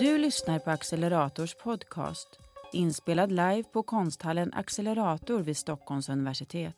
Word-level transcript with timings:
Du 0.00 0.18
lyssnar 0.18 0.58
på 0.58 0.70
Accelerators 0.70 1.54
podcast 1.54 2.28
inspelad 2.72 3.30
live 3.30 3.62
på 3.62 3.82
konsthallen 3.82 4.52
Accelerator 4.54 5.40
vid 5.40 5.56
Stockholms 5.56 6.08
universitet. 6.08 6.76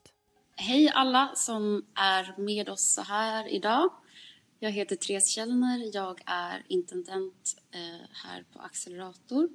Hej 0.57 0.91
alla 0.95 1.33
som 1.35 1.87
är 1.95 2.35
med 2.41 2.69
oss 2.69 2.95
så 2.95 3.03
här 3.03 3.49
idag. 3.49 3.91
Jag 4.59 4.71
heter 4.71 4.97
Therese 4.97 5.29
Källner, 5.29 5.91
jag 5.95 6.21
är 6.27 6.65
intendent 6.69 7.57
eh, 7.71 8.07
här 8.25 8.45
på 8.53 8.59
Accelerator. 8.59 9.49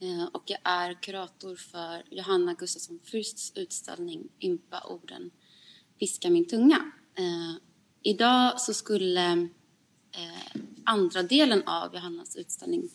Eh, 0.00 0.24
och 0.32 0.42
jag 0.46 0.60
är 0.64 1.02
kurator 1.02 1.56
för 1.56 2.02
Johanna 2.10 2.54
Gustafsson 2.54 3.00
Fürsts 3.04 3.52
utställning 3.54 4.28
Ympa-orden 4.40 5.30
Piska 5.98 6.30
min 6.30 6.48
tunga. 6.48 6.92
Eh, 7.14 7.54
idag 8.02 8.60
så 8.60 8.74
skulle 8.74 9.48
andra 10.86 11.22
delen 11.22 11.62
av 11.66 11.94
Johannas 11.94 12.36
utställning 12.36 12.90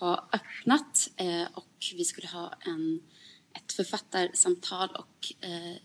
ha 0.00 0.28
öppnat 0.32 1.10
eh, 1.16 1.48
och 1.54 1.92
vi 1.94 2.04
skulle 2.04 2.28
ha 2.28 2.54
en, 2.60 3.00
ett 3.52 3.72
författarsamtal 3.72 4.88
och 4.88 5.32
eh, 5.40 5.76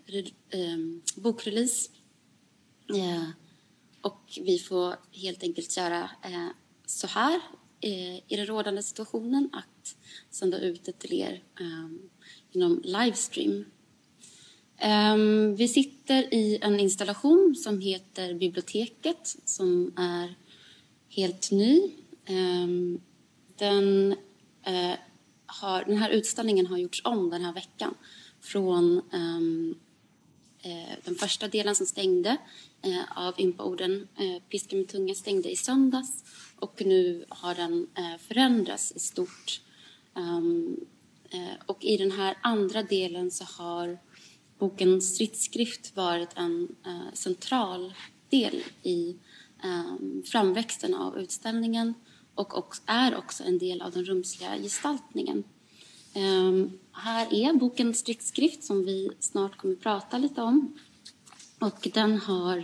ehm, 0.50 1.02
bokrelease 1.16 1.92
eh, 2.90 3.30
och 4.02 4.40
vi 4.42 4.60
får 4.60 4.96
helt 5.12 5.44
enkelt 5.44 5.78
göra 5.78 6.10
eh, 6.24 6.48
så 6.86 7.08
här 7.08 7.42
eh, 7.82 8.16
i 8.16 8.36
den 8.36 8.46
rådande 8.46 8.84
situationen 8.84 9.50
att 9.54 9.96
sända 10.30 10.60
ut 10.60 10.84
det 10.84 11.00
till 11.00 11.14
er 11.14 11.44
eh, 11.60 11.90
genom 12.52 12.82
livestream. 12.84 13.66
Ehm, 14.78 15.56
vi 15.56 15.68
sitter 15.68 16.34
i 16.34 16.60
en 16.62 16.80
installation 16.80 17.56
som 17.56 17.82
heter 17.82 18.34
Biblioteket 18.34 19.36
som 19.46 19.94
är 19.98 20.36
helt 21.20 21.52
ny. 21.52 21.92
Ehm, 22.26 23.02
den, 23.58 24.16
eh, 24.64 24.98
har, 25.46 25.84
den 25.84 25.98
här 25.98 26.10
utställningen 26.10 26.66
har 26.66 26.78
gjorts 26.78 27.02
om 27.04 27.30
den 27.30 27.42
här 27.42 27.54
veckan 27.54 27.94
från 28.42 29.02
ehm, 29.14 29.76
eh, 30.62 30.96
den 31.04 31.16
första 31.16 31.48
delen 31.48 31.76
som 31.76 31.86
stängde 31.86 32.38
eh, 32.82 33.18
av 33.18 33.40
ympa-orden. 33.40 34.08
Piska 34.50 34.76
med 34.76 34.88
tunga 34.88 35.16
stängde 35.16 35.52
i 35.52 35.56
söndags 35.56 36.24
och 36.56 36.82
nu 36.86 37.26
har 37.30 37.56
den 37.56 37.88
förändrats 38.20 38.94
i 38.96 39.00
stort. 39.00 39.62
Ehm, 40.16 40.78
och 41.66 41.84
i 41.84 41.98
den 41.98 42.12
här 42.12 42.38
andra 42.42 42.84
delen 42.84 43.32
så 43.32 43.44
har 43.44 44.00
boken 44.58 45.02
Stridsskrift 45.02 45.96
varit 45.96 46.30
en 46.36 46.76
central 47.14 47.94
del 48.30 48.64
i 48.84 49.16
Ehm, 49.64 50.24
framväxten 50.26 50.94
av 50.96 51.20
utställningen 51.20 51.94
och 52.36 52.58
också, 52.58 52.82
är 52.86 53.18
också 53.18 53.44
en 53.44 53.58
del 53.58 53.82
av 53.82 53.92
den 53.92 54.06
rumsliga 54.06 54.58
gestaltningen. 54.58 55.44
Ehm, 56.14 56.72
här 56.92 57.34
är 57.34 57.54
boken 57.54 57.94
Stridsskrift 57.94 58.64
som 58.64 58.86
vi 58.86 59.10
snart 59.20 59.58
kommer 59.58 59.74
att 59.74 59.82
prata 59.82 60.18
lite 60.18 60.42
om. 60.42 60.80
Och 61.60 61.90
den 61.94 62.18
har 62.18 62.58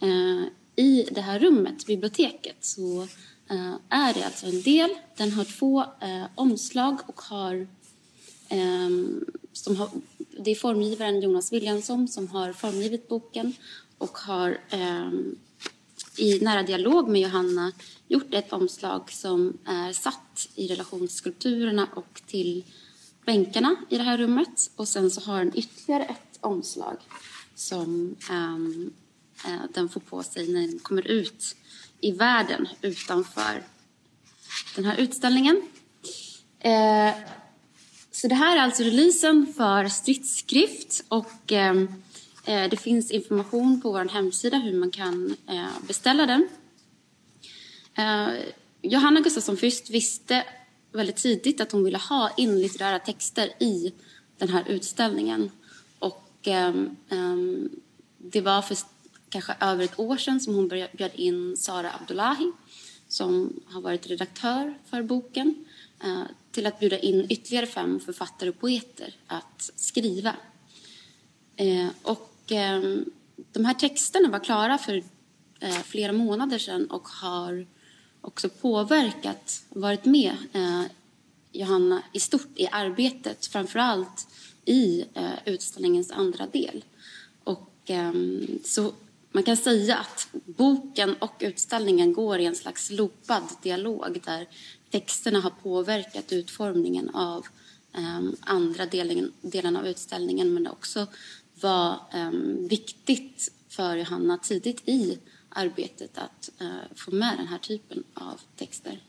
eh, 0.00 0.44
i 0.76 1.08
det 1.10 1.20
här 1.20 1.38
rummet, 1.38 1.86
biblioteket, 1.86 2.56
så 2.60 3.02
eh, 3.50 3.74
är 3.88 4.14
det 4.14 4.24
alltså 4.24 4.46
en 4.46 4.62
del. 4.62 4.90
Den 5.16 5.32
har 5.32 5.44
två 5.44 5.80
eh, 5.80 6.24
omslag 6.34 7.00
och 7.06 7.20
har, 7.20 7.68
ehm, 8.48 9.24
som 9.52 9.76
har... 9.76 9.88
Det 10.44 10.50
är 10.50 10.54
formgivaren 10.54 11.22
Jonas 11.22 11.52
Williamson 11.52 12.08
som 12.08 12.28
har 12.28 12.52
formgivit 12.52 13.08
boken 13.08 13.54
och 13.98 14.18
har 14.18 14.58
i 16.20 16.38
nära 16.40 16.62
dialog 16.62 17.08
med 17.08 17.20
Johanna 17.20 17.72
gjort 18.08 18.34
ett 18.34 18.52
omslag 18.52 19.12
som 19.12 19.58
är 19.64 19.92
satt 19.92 20.48
i 20.54 20.68
relation 20.68 21.00
till 21.00 21.16
skulpturerna 21.16 21.88
och 21.94 22.22
till 22.26 22.64
bänkarna 23.26 23.76
i 23.88 23.98
det 23.98 24.04
här 24.04 24.18
rummet. 24.18 24.70
Och 24.76 24.88
sen 24.88 25.10
så 25.10 25.20
har 25.20 25.38
den 25.38 25.58
ytterligare 25.58 26.04
ett 26.04 26.38
omslag 26.40 26.96
som 27.54 28.16
um, 28.30 28.92
uh, 29.46 29.64
den 29.74 29.88
får 29.88 30.00
på 30.00 30.22
sig 30.22 30.52
när 30.52 30.60
den 30.60 30.78
kommer 30.78 31.06
ut 31.06 31.56
i 32.00 32.12
världen 32.12 32.68
utanför 32.82 33.62
den 34.76 34.84
här 34.84 34.96
utställningen. 34.96 35.56
Uh, 36.64 37.22
så 38.10 38.28
det 38.28 38.34
här 38.34 38.56
är 38.56 38.60
alltså 38.60 38.82
releasen 38.82 39.52
för 39.56 39.88
stridsskrift 39.88 41.04
och 41.08 41.52
um, 41.52 42.02
Eh, 42.44 42.70
det 42.70 42.76
finns 42.76 43.10
information 43.10 43.80
på 43.80 43.92
vår 43.92 44.04
hemsida 44.04 44.56
hur 44.58 44.80
man 44.80 44.90
kan 44.90 45.36
eh, 45.46 45.86
beställa 45.86 46.26
den. 46.26 46.48
Eh, 47.94 48.28
Johanna 48.82 49.20
Gustafsson 49.20 49.56
Fürst 49.56 49.90
visste 49.90 50.44
väldigt 50.92 51.16
tidigt 51.16 51.60
att 51.60 51.72
hon 51.72 51.84
ville 51.84 51.98
ha 51.98 52.30
inlitterära 52.36 52.98
texter 52.98 53.62
i 53.62 53.92
den 54.38 54.48
här 54.48 54.64
utställningen. 54.68 55.50
Och 55.98 56.30
ehm, 56.42 56.96
ehm, 57.08 57.70
det 58.18 58.40
var 58.40 58.62
för 58.62 58.76
kanske 59.28 59.54
över 59.60 59.84
ett 59.84 59.98
år 59.98 60.16
sedan 60.16 60.40
som 60.40 60.54
hon 60.54 60.68
bjöd 60.68 61.10
in 61.14 61.56
Sara 61.56 61.92
Abdullahi 62.00 62.52
som 63.08 63.60
har 63.66 63.80
varit 63.80 64.06
redaktör 64.06 64.74
för 64.90 65.02
boken 65.02 65.64
till 66.52 66.66
att 66.66 66.80
bjuda 66.80 66.98
in 66.98 67.26
ytterligare 67.30 67.66
fem 67.66 68.00
författare 68.00 68.48
och 68.50 68.60
poeter 68.60 69.14
att 69.26 69.70
skriva. 69.76 70.36
Eh, 71.60 71.88
och 72.02 72.32
ehm, 72.48 73.04
de 73.52 73.64
här 73.64 73.74
texterna 73.74 74.28
var 74.28 74.38
klara 74.38 74.78
för 74.78 75.02
eh, 75.60 75.82
flera 75.82 76.12
månader 76.12 76.58
sedan 76.58 76.90
och 76.90 77.08
har 77.08 77.66
också 78.20 78.48
påverkat, 78.48 79.64
och 79.68 79.80
varit 79.80 80.04
med 80.04 80.36
eh, 80.52 80.82
Johanna 81.52 82.02
i 82.12 82.20
stort 82.20 82.48
i 82.54 82.68
arbetet, 82.72 83.46
framför 83.46 83.78
allt 83.78 84.28
i 84.64 85.04
eh, 85.14 85.30
utställningens 85.44 86.10
andra 86.10 86.46
del. 86.46 86.84
Och, 87.44 87.90
eh, 87.90 88.12
så 88.64 88.92
man 89.32 89.42
kan 89.42 89.56
säga 89.56 89.96
att 89.96 90.28
boken 90.32 91.14
och 91.14 91.36
utställningen 91.40 92.12
går 92.12 92.38
i 92.38 92.44
en 92.44 92.56
slags 92.56 92.90
loopad 92.90 93.48
dialog 93.62 94.20
där 94.24 94.46
texterna 94.90 95.40
har 95.40 95.52
påverkat 95.62 96.32
utformningen 96.32 97.10
av 97.10 97.46
eh, 97.92 98.20
andra 98.40 98.86
delen, 98.86 99.32
delen 99.40 99.76
av 99.76 99.86
utställningen 99.86 100.54
men 100.54 100.66
också 100.66 101.06
var 101.62 101.98
ehm, 102.12 102.68
viktigt 102.68 103.52
för 103.68 103.96
Johanna 103.96 104.38
tidigt 104.38 104.88
i 104.88 105.18
arbetet 105.48 106.18
att 106.18 106.50
eh, 106.60 106.96
få 106.96 107.10
med 107.10 107.38
den 107.38 107.46
här 107.46 107.58
typen 107.58 108.04
av 108.14 108.40
texter. 108.56 109.00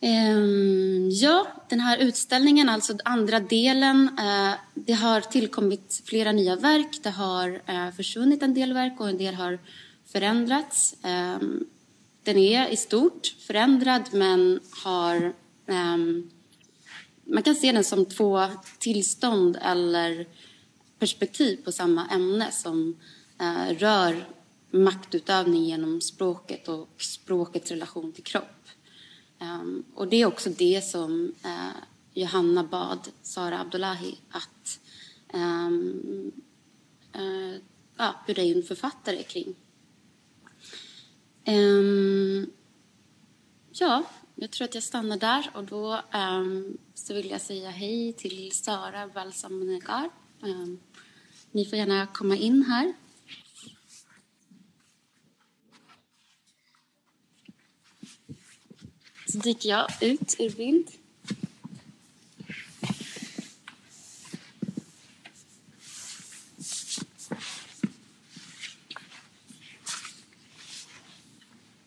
Ehm, 0.00 1.10
ja, 1.10 1.46
den 1.68 1.80
här 1.80 1.98
utställningen, 1.98 2.68
alltså 2.68 2.98
andra 3.04 3.40
delen, 3.40 4.18
eh, 4.18 4.54
det 4.74 4.92
har 4.92 5.20
tillkommit 5.20 6.02
flera 6.04 6.32
nya 6.32 6.56
verk. 6.56 6.98
Det 7.02 7.10
har 7.10 7.62
eh, 7.66 7.90
försvunnit 7.90 8.42
en 8.42 8.54
del 8.54 8.72
verk 8.72 9.00
och 9.00 9.08
en 9.08 9.18
del 9.18 9.34
har 9.34 9.58
förändrats. 10.12 10.96
Ehm, 11.02 11.64
den 12.22 12.38
är 12.38 12.68
i 12.68 12.76
stort 12.76 13.34
förändrad 13.46 14.02
men 14.12 14.60
har... 14.84 15.32
Man 17.26 17.42
kan 17.42 17.54
se 17.54 17.72
den 17.72 17.84
som 17.84 18.04
två 18.04 18.46
tillstånd 18.78 19.58
eller 19.62 20.26
perspektiv 20.98 21.64
på 21.64 21.72
samma 21.72 22.08
ämne 22.08 22.52
som 22.52 22.96
eh, 23.40 23.74
rör 23.74 24.28
maktutövning 24.70 25.64
genom 25.64 26.00
språket 26.00 26.68
och 26.68 26.88
språkets 26.98 27.70
relation 27.70 28.12
till 28.12 28.24
kropp. 28.24 28.68
Um, 29.40 29.84
och 29.94 30.08
det 30.08 30.16
är 30.16 30.26
också 30.26 30.50
det 30.50 30.84
som 30.84 31.32
uh, 31.44 31.76
Johanna 32.14 32.64
bad 32.64 33.08
Sara 33.22 33.60
Abdullahi 33.60 34.18
att 34.30 34.80
um, 35.34 36.32
uh, 37.18 37.56
ja, 37.96 38.14
bjuda 38.26 38.42
in 38.42 38.62
författare 38.62 39.22
kring. 39.22 39.54
Um, 41.46 42.50
ja, 43.72 44.04
jag 44.38 44.50
tror 44.50 44.64
att 44.64 44.74
jag 44.74 44.82
stannar 44.82 45.16
där 45.16 45.50
och 45.54 45.64
då 45.64 46.02
um, 46.14 46.78
så 46.94 47.14
vill 47.14 47.30
jag 47.30 47.40
säga 47.40 47.70
hej 47.70 48.12
till 48.12 48.52
Sara 48.52 49.08
Balsamonegar. 49.08 50.10
Um, 50.40 50.50
ehm, 50.50 50.78
ni 51.50 51.64
får 51.64 51.78
gärna 51.78 52.06
komma 52.06 52.36
in 52.36 52.62
här. 52.62 52.94
Så 59.28 59.38
dyker 59.38 59.68
jag 59.68 59.86
ut 60.00 60.36
ur 60.38 60.50
bild. 60.50 60.90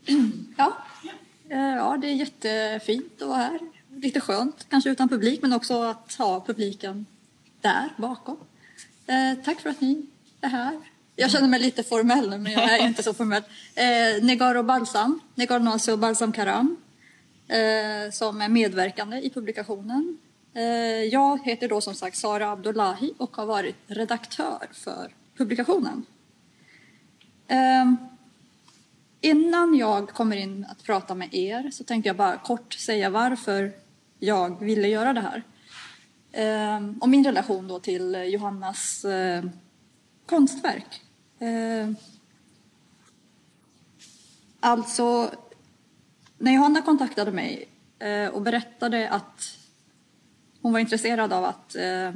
Eh, 1.49 1.59
ja. 1.59 1.97
Det 2.01 2.07
är 2.07 2.13
jättefint 2.13 3.21
att 3.21 3.27
vara 3.27 3.37
här. 3.37 3.59
Lite 3.95 4.21
skönt, 4.21 4.69
kanske 4.69 4.89
utan 4.89 5.09
publik, 5.09 5.41
men 5.41 5.53
också 5.53 5.81
att 5.81 6.13
ha 6.13 6.45
publiken 6.45 7.05
där 7.61 7.89
bakom. 7.97 8.37
Eh, 9.07 9.43
tack 9.45 9.59
för 9.59 9.69
att 9.69 9.81
ni 9.81 10.05
är 10.41 10.49
här. 10.49 10.79
Jag 11.15 11.31
känner 11.31 11.47
mig 11.47 11.59
lite 11.59 11.83
formell 11.83 12.29
nu, 12.29 12.37
men 12.37 12.51
jag 12.51 12.79
är 12.79 12.87
inte 12.87 13.03
så 13.03 13.13
formell. 13.13 13.43
Eh, 13.75 14.23
Negaro 14.23 14.63
Balsam, 14.63 15.19
Negaro 15.35 15.59
Nasio 15.59 15.97
Balsam 15.97 16.31
Karam 16.31 16.77
eh, 17.49 18.11
som 18.11 18.41
är 18.41 18.49
medverkande 18.49 19.17
i 19.17 19.29
publikationen. 19.29 20.17
Eh, 20.53 20.63
jag 21.03 21.45
heter 21.45 21.67
då 21.67 21.81
som 21.81 21.95
sagt 21.95 22.17
Sara 22.17 22.51
Abdullahi 22.51 23.13
och 23.17 23.35
har 23.35 23.45
varit 23.45 23.75
redaktör 23.87 24.67
för 24.71 25.13
publikationen. 25.37 26.05
Eh, 27.47 27.93
Innan 29.21 29.75
jag 29.75 30.09
kommer 30.09 30.35
in 30.35 30.65
att 30.69 30.83
prata 30.83 31.15
med 31.15 31.33
er 31.33 31.71
så 31.71 31.83
tänkte 31.83 32.09
jag 32.09 32.15
bara 32.15 32.37
kort 32.37 32.73
säga 32.73 33.09
varför 33.09 33.71
jag 34.19 34.59
ville 34.59 34.87
göra 34.87 35.13
det 35.13 35.21
här. 35.21 35.43
Eh, 36.31 36.89
och 37.01 37.09
min 37.09 37.25
relation 37.25 37.67
då 37.67 37.79
till 37.79 38.13
Johannas 38.13 39.05
eh, 39.05 39.43
konstverk. 40.25 41.01
Eh, 41.39 41.89
alltså, 44.59 45.31
när 46.37 46.51
Johanna 46.51 46.81
kontaktade 46.81 47.31
mig 47.31 47.69
eh, 47.99 48.27
och 48.27 48.41
berättade 48.41 49.09
att 49.09 49.57
hon 50.61 50.73
var 50.73 50.79
intresserad 50.79 51.33
av 51.33 51.43
att 51.43 51.75
eh, 51.75 52.11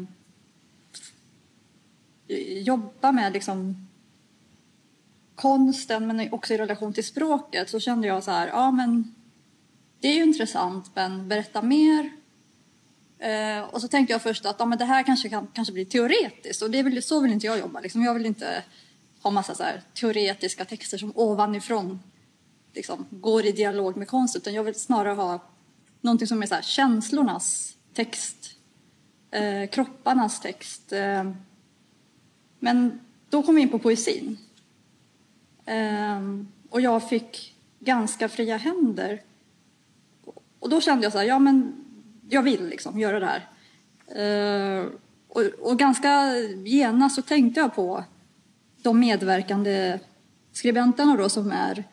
jobba 2.63 3.11
med 3.11 3.33
liksom, 3.33 3.87
konsten 5.35 6.07
men 6.07 6.33
också 6.33 6.53
i 6.53 6.57
relation 6.57 6.93
till 6.93 7.05
språket 7.05 7.69
så 7.69 7.79
kände 7.79 8.07
jag 8.07 8.23
så 8.23 8.31
här, 8.31 8.47
ja 8.47 8.71
men 8.71 9.15
det 9.99 10.07
är 10.07 10.15
ju 10.15 10.23
intressant 10.23 10.91
men 10.93 11.27
berätta 11.27 11.61
mer. 11.61 12.11
Eh, 13.19 13.63
och 13.63 13.81
så 13.81 13.87
tänkte 13.87 14.13
jag 14.13 14.21
först 14.21 14.45
att 14.45 14.55
ja, 14.59 14.65
men 14.65 14.77
det 14.77 14.85
här 14.85 15.03
kanske 15.03 15.29
kan 15.29 15.47
kanske 15.53 15.73
bli 15.73 15.85
teoretiskt 15.85 16.61
och 16.61 16.71
det 16.71 16.79
är 16.79 16.83
väl, 16.83 17.03
så 17.03 17.19
vill 17.19 17.31
inte 17.31 17.45
jag 17.45 17.59
jobba. 17.59 17.79
Liksom. 17.79 18.03
Jag 18.03 18.13
vill 18.13 18.25
inte 18.25 18.63
ha 19.21 19.31
massa 19.31 19.55
så 19.55 19.63
här, 19.63 19.81
teoretiska 19.93 20.65
texter 20.65 20.97
som 20.97 21.11
ovanifrån 21.15 21.99
liksom, 22.73 23.05
går 23.09 23.45
i 23.45 23.51
dialog 23.51 23.97
med 23.97 24.07
konst 24.07 24.35
utan 24.35 24.53
jag 24.53 24.63
vill 24.63 24.75
snarare 24.75 25.13
ha 25.13 25.39
någonting 26.01 26.27
som 26.27 26.43
är 26.43 26.47
så 26.47 26.55
här, 26.55 26.61
känslornas 26.61 27.75
text, 27.93 28.55
eh, 29.31 29.69
kropparnas 29.69 30.41
text. 30.41 30.91
Eh, 30.91 31.31
men 32.59 32.99
då 33.29 33.43
kom 33.43 33.55
vi 33.55 33.61
in 33.61 33.69
på 33.69 33.79
poesin. 33.79 34.37
Eh, 35.65 36.21
och 36.69 36.81
jag 36.81 37.09
fick 37.09 37.55
ganska 37.79 38.29
fria 38.29 38.57
händer. 38.57 39.21
Och 40.59 40.69
då 40.69 40.81
kände 40.81 41.03
jag 41.03 41.11
så 41.11 41.17
här, 41.17 41.25
ja 41.25 41.39
men 41.39 41.85
jag 42.29 42.43
vill 42.43 42.67
liksom 42.67 42.99
göra 42.99 43.19
det 43.19 43.25
här. 43.25 43.47
Eh, 44.07 44.85
och, 45.27 45.41
och, 45.41 45.79
ganska 45.79 46.35
genast 46.65 47.15
så 47.15 47.21
tänkte 47.21 47.59
jag 47.59 47.75
på 47.75 48.03
de 48.81 48.99
medverkande 48.99 49.99
skribenterna 50.51 51.17
då 51.17 51.29
som 51.29 51.51
är 51.51 51.83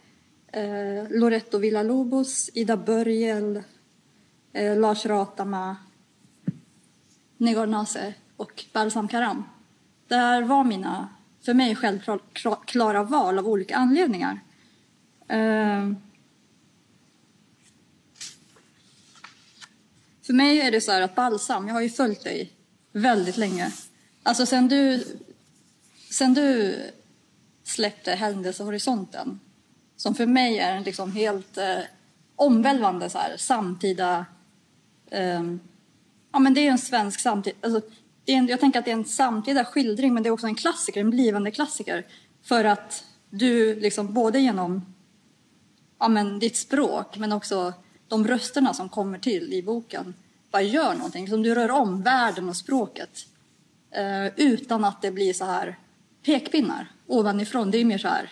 eh, 0.47 1.11
Loretto 1.11 1.59
Villalobos, 1.59 2.51
Ida 2.55 2.77
Börjel, 2.77 3.63
eh, 4.53 4.79
Lars 4.79 5.07
Ratama, 5.07 5.77
Negor 7.37 7.67
Nase 7.67 8.15
och 8.37 8.65
Balsam 8.73 9.09
Karam. 9.09 9.45
Det 10.09 10.17
här 10.17 10.43
var 10.43 10.65
mina, 10.65 11.09
för 11.45 11.55
mig 11.55 11.77
självklara 11.77 13.03
val 13.03 13.39
av 13.39 13.49
olika 13.49 13.77
anledningar. 13.77 14.41
Eh, 15.29 15.93
för 20.23 20.33
mig 20.33 20.61
är 20.61 20.71
det 20.71 20.81
så 20.81 20.93
här 20.93 21.03
att 21.03 21.15
Balsam, 21.15 21.69
jag 21.69 21.75
har 21.75 21.81
ju 21.81 21.91
följt 21.91 22.25
dig 22.25 22.53
väldigt 22.93 23.37
länge. 23.37 23.73
Alltså 24.23 24.47
sen 24.47 24.69
du, 24.69 25.05
sen 26.11 26.35
du 26.35 26.77
släppte 27.65 28.13
Händelsehorisonten 28.13 29.41
som 29.97 30.15
för 30.15 30.27
mig 30.27 30.59
är 30.59 30.77
en 30.77 30.83
liksom 30.83 31.13
helt 31.13 31.59
eh, 31.59 31.79
omvälvande 32.37 33.11
så 33.11 33.19
här, 33.19 33.37
samtida... 33.37 34.27
Eh, 35.11 35.43
ja, 36.33 36.39
men 36.39 36.55
det 36.55 36.61
är 36.67 36.71
en 36.71 36.79
svensk 36.79 37.21
samtid... 37.21 37.53
Alltså, 37.61 37.91
en, 38.27 38.47
jag 38.47 38.61
tänker 38.61 38.79
att 38.79 38.85
det 38.85 38.91
är 38.91 38.97
en 38.97 39.05
samtida 39.05 39.65
skildring 39.65 40.15
men 40.15 40.23
det 40.23 40.29
är 40.29 40.31
också 40.31 40.47
en 40.47 40.55
klassiker, 40.55 41.01
en 41.01 41.11
blivande 41.11 41.51
klassiker. 41.51 42.07
För 42.43 42.65
att 42.65 43.05
du 43.31 43.81
liksom 43.81 44.15
både 44.15 44.41
genom 44.41 44.95
ja, 45.99 46.09
men 46.09 46.39
ditt 46.39 46.57
språk 46.57 47.17
men 47.17 47.33
också 47.33 47.73
de 48.09 48.27
rösterna 48.27 48.75
som 48.75 48.89
kommer 48.89 49.19
till 49.19 49.53
i 49.53 49.63
boken 49.63 50.15
bara 50.51 50.63
gör 50.63 50.95
någonting. 50.95 51.29
Som 51.29 51.43
du 51.43 51.55
rör 51.55 51.71
om 51.71 52.03
världen 52.03 52.49
och 52.49 52.57
språket 52.57 53.27
eh, 53.91 54.27
utan 54.37 54.85
att 54.85 55.03
det 55.03 55.11
blir 55.11 55.33
så 55.33 55.45
här 55.45 55.79
pekpinnar 56.25 56.93
ovanifrån. 57.07 57.71
Det 57.71 57.79
är 57.79 57.85
mer 57.85 57.99
så 57.99 58.09
här 58.09 58.31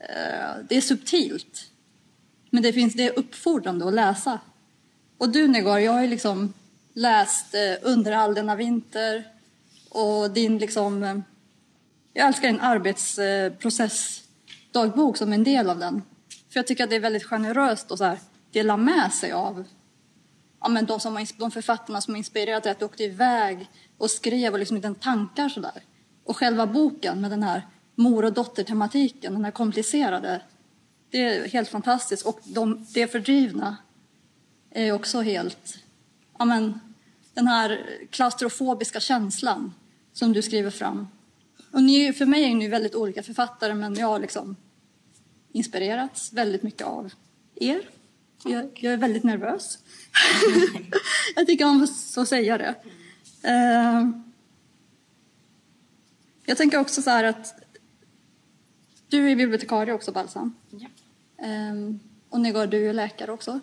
Eh, 0.00 0.64
det 0.68 0.76
är 0.76 0.80
subtilt. 0.80 1.70
Men 2.50 2.62
det, 2.62 2.72
finns, 2.72 2.94
det 2.94 3.06
är 3.06 3.18
uppfordrande 3.18 3.88
att 3.88 3.94
läsa. 3.94 4.38
Och 5.18 5.28
du 5.28 5.48
Negar, 5.48 5.78
jag 5.78 5.92
har 5.92 6.02
ju 6.02 6.08
liksom 6.08 6.52
läst 7.00 7.54
eh, 7.54 7.74
Under 7.82 8.12
all 8.12 8.34
denna 8.34 8.56
vinter 8.56 9.24
och 9.90 10.30
din 10.30 10.58
liksom... 10.58 11.02
Eh, 11.02 11.18
jag 12.12 12.28
älskar 12.28 12.48
din 12.48 12.60
arbetsprocessdagbok 12.60 15.16
som 15.16 15.32
en 15.32 15.44
del 15.44 15.70
av 15.70 15.78
den. 15.78 16.02
För 16.28 16.58
jag 16.58 16.66
tycker 16.66 16.84
att 16.84 16.90
det 16.90 16.96
är 16.96 17.00
väldigt 17.00 17.24
generöst 17.24 17.90
att 17.90 17.98
så 17.98 18.04
här, 18.04 18.18
dela 18.52 18.76
med 18.76 19.12
sig 19.12 19.32
av 19.32 19.64
ja, 20.60 20.68
men 20.68 20.86
de, 20.86 21.00
som, 21.00 21.26
de 21.36 21.50
författarna 21.50 22.00
som 22.00 22.14
har 22.14 22.18
inspirerat 22.18 22.62
dig, 22.62 22.72
att 22.72 22.78
du 22.78 22.84
åkte 22.84 23.04
iväg 23.04 23.68
och 23.98 24.10
skrev 24.10 24.52
och 24.52 24.58
liksom 24.58 24.76
inte 24.76 24.94
tankar 24.94 25.48
sådär. 25.48 25.82
Och 26.24 26.36
själva 26.36 26.66
boken 26.66 27.20
med 27.20 27.30
den 27.30 27.42
här 27.42 27.66
mor 27.94 28.24
och 28.24 28.32
dotter-tematiken, 28.32 29.32
den 29.32 29.44
här 29.44 29.52
komplicerade. 29.52 30.42
Det 31.10 31.18
är 31.18 31.48
helt 31.48 31.68
fantastiskt. 31.68 32.26
Och 32.26 32.40
de, 32.44 32.86
det 32.94 33.06
fördrivna 33.06 33.76
är 34.70 34.92
också 34.92 35.20
helt... 35.20 35.78
Ja, 36.38 36.44
men, 36.44 36.80
den 37.40 37.48
här 37.48 37.86
klaustrofobiska 38.10 39.00
känslan 39.00 39.74
som 40.12 40.32
du 40.32 40.42
skriver 40.42 40.70
fram. 40.70 41.08
Och 41.70 41.82
ni, 41.82 42.12
för 42.12 42.26
mig 42.26 42.44
är 42.44 42.54
ni 42.54 42.68
väldigt 42.68 42.94
olika 42.94 43.22
författare, 43.22 43.74
men 43.74 43.94
jag 43.94 44.06
har 44.06 44.18
liksom 44.18 44.56
inspirerats 45.52 46.32
väldigt 46.32 46.62
mycket 46.62 46.86
av 46.86 47.12
er. 47.54 47.88
Jag, 48.44 48.70
jag 48.74 48.92
är 48.92 48.96
väldigt 48.96 49.24
nervös. 49.24 49.78
jag 51.36 51.46
tycker 51.46 51.64
om 51.64 51.82
att 52.16 52.28
säga 52.28 52.58
det. 52.58 52.74
Uh, 53.48 54.10
jag 56.44 56.56
tänker 56.56 56.78
också 56.78 57.02
så 57.02 57.10
här 57.10 57.24
att 57.24 57.54
du 59.08 59.30
är 59.30 59.36
bibliotekarie 59.36 59.94
också, 59.94 60.12
Balsam. 60.12 60.54
Ja. 60.70 60.88
Ehm, 61.46 62.00
och 62.28 62.40
Negar, 62.40 62.66
du 62.66 62.88
är 62.88 62.92
läkare 62.92 63.32
också. 63.32 63.60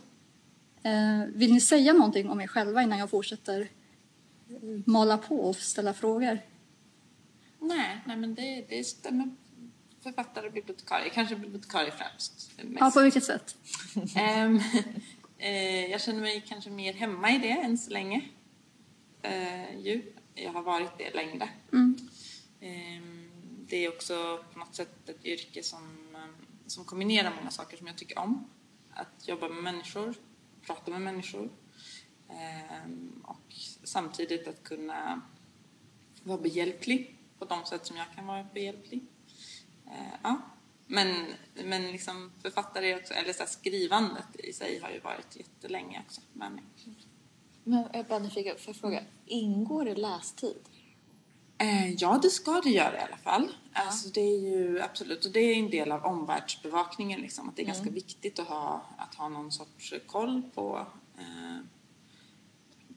Ehm, 0.84 1.32
vill 1.34 1.54
ni 1.54 1.62
säga 1.62 1.94
någonting 1.94 2.30
om 2.30 2.42
er 2.42 2.48
själva 2.48 2.84
innan 2.84 3.00
jag 3.00 3.10
fortsätter 3.10 3.62
eh, 3.62 3.68
mala 4.86 5.18
på 5.18 5.36
och 5.36 5.56
ställa 5.56 5.94
frågor? 5.94 6.40
Nej, 7.60 8.02
nej 8.06 8.18
men 8.18 8.36
det, 8.36 8.66
det 8.70 8.84
stämmer. 8.84 9.36
Författare 10.04 10.48
och 10.48 10.54
bibliotekarie, 10.54 11.10
kanske 11.10 11.36
bibliotekarie 11.36 11.92
främst. 11.92 12.52
Mest. 12.58 12.78
Ja, 12.80 12.92
på 12.92 13.02
vilket 13.02 13.24
sätt? 13.24 13.56
um, 13.96 14.62
eh, 15.38 15.86
jag 15.86 16.02
känner 16.02 16.22
mig 16.22 16.46
kanske 16.48 16.70
mer 16.70 16.94
hemma 16.94 17.32
i 17.32 17.38
det 17.38 17.50
än 17.50 17.78
så 17.78 17.92
länge. 17.92 18.22
Uh, 19.26 19.80
ju. 19.80 20.14
Jag 20.36 20.54
har 20.54 20.62
varit 20.62 20.98
det 20.98 21.14
längre. 21.14 21.50
Mm. 21.74 21.98
Um, 22.62 23.28
det 23.70 23.86
är 23.86 23.90
också 23.90 24.44
på 24.54 24.60
något 24.60 24.76
sätt 24.76 25.10
ett 25.10 25.26
yrke 25.26 25.64
som, 25.64 26.16
eh, 26.16 26.46
som 26.68 26.86
kombinerar 26.86 27.34
många 27.36 27.52
saker 27.52 27.78
som 27.78 27.88
jag 27.88 27.98
tycker 27.98 28.20
om. 28.20 28.50
Att 28.92 29.28
jobba 29.28 29.50
med 29.50 29.64
människor, 29.64 30.16
prata 30.62 30.92
med 30.92 31.02
människor 31.02 31.50
ehm, 32.30 33.24
och 33.26 33.54
samtidigt 33.88 34.48
att 34.48 34.64
kunna 34.64 35.22
vara 36.24 36.38
behjälplig 36.38 37.18
på 37.40 37.46
de 37.46 37.66
sätt 37.66 37.86
som 37.86 37.98
jag 37.98 38.06
kan 38.16 38.28
vara 38.28 38.44
behjälplig. 38.54 39.02
Eh, 39.86 40.14
ja. 40.24 40.42
Men, 40.88 41.26
men 41.64 41.92
liksom 41.92 42.32
författare, 42.42 42.96
också, 42.96 43.14
eller 43.14 43.34
så 43.34 43.44
skrivandet 43.48 44.36
i 44.40 44.54
sig 44.54 44.80
har 44.80 44.90
ju 44.90 45.00
varit 45.00 45.36
jättelänge 45.36 46.04
också 46.06 46.22
med 46.34 46.52
mig. 46.52 46.64
Men 47.64 47.80
jag 47.80 47.96
är 47.96 48.04
bara 48.04 48.20
nyfiken, 48.20 48.56
får 48.58 48.74
jag 48.74 48.76
fråga, 48.76 49.04
ingår 49.26 49.86
det 49.86 49.96
lästid? 49.96 50.58
Eh, 51.58 51.94
ja, 51.94 52.20
det 52.22 52.30
ska 52.30 52.62
det 52.62 52.70
göra 52.70 52.98
i 52.98 53.02
alla 53.02 53.18
fall. 53.18 53.56
Ja. 53.74 53.82
Alltså, 53.82 54.10
det 54.10 54.22
är 54.22 54.40
ju 54.40 54.82
absolut, 54.82 55.26
och 55.26 55.32
det 55.32 55.40
är 55.40 55.56
en 55.56 55.70
del 55.70 55.92
av 55.92 56.06
omvärldsbevakningen. 56.06 57.22
Liksom, 57.22 57.50
att 57.50 57.56
det 57.56 57.62
är 57.62 57.64
mm. 57.64 57.76
ganska 57.76 57.94
viktigt 57.94 58.40
att 58.40 58.48
ha, 58.48 58.86
att 58.98 59.16
ha 59.16 59.30
någon 59.30 59.52
sorts 59.52 59.94
koll 60.08 60.42
på 60.56 60.88
eh, 61.18 61.58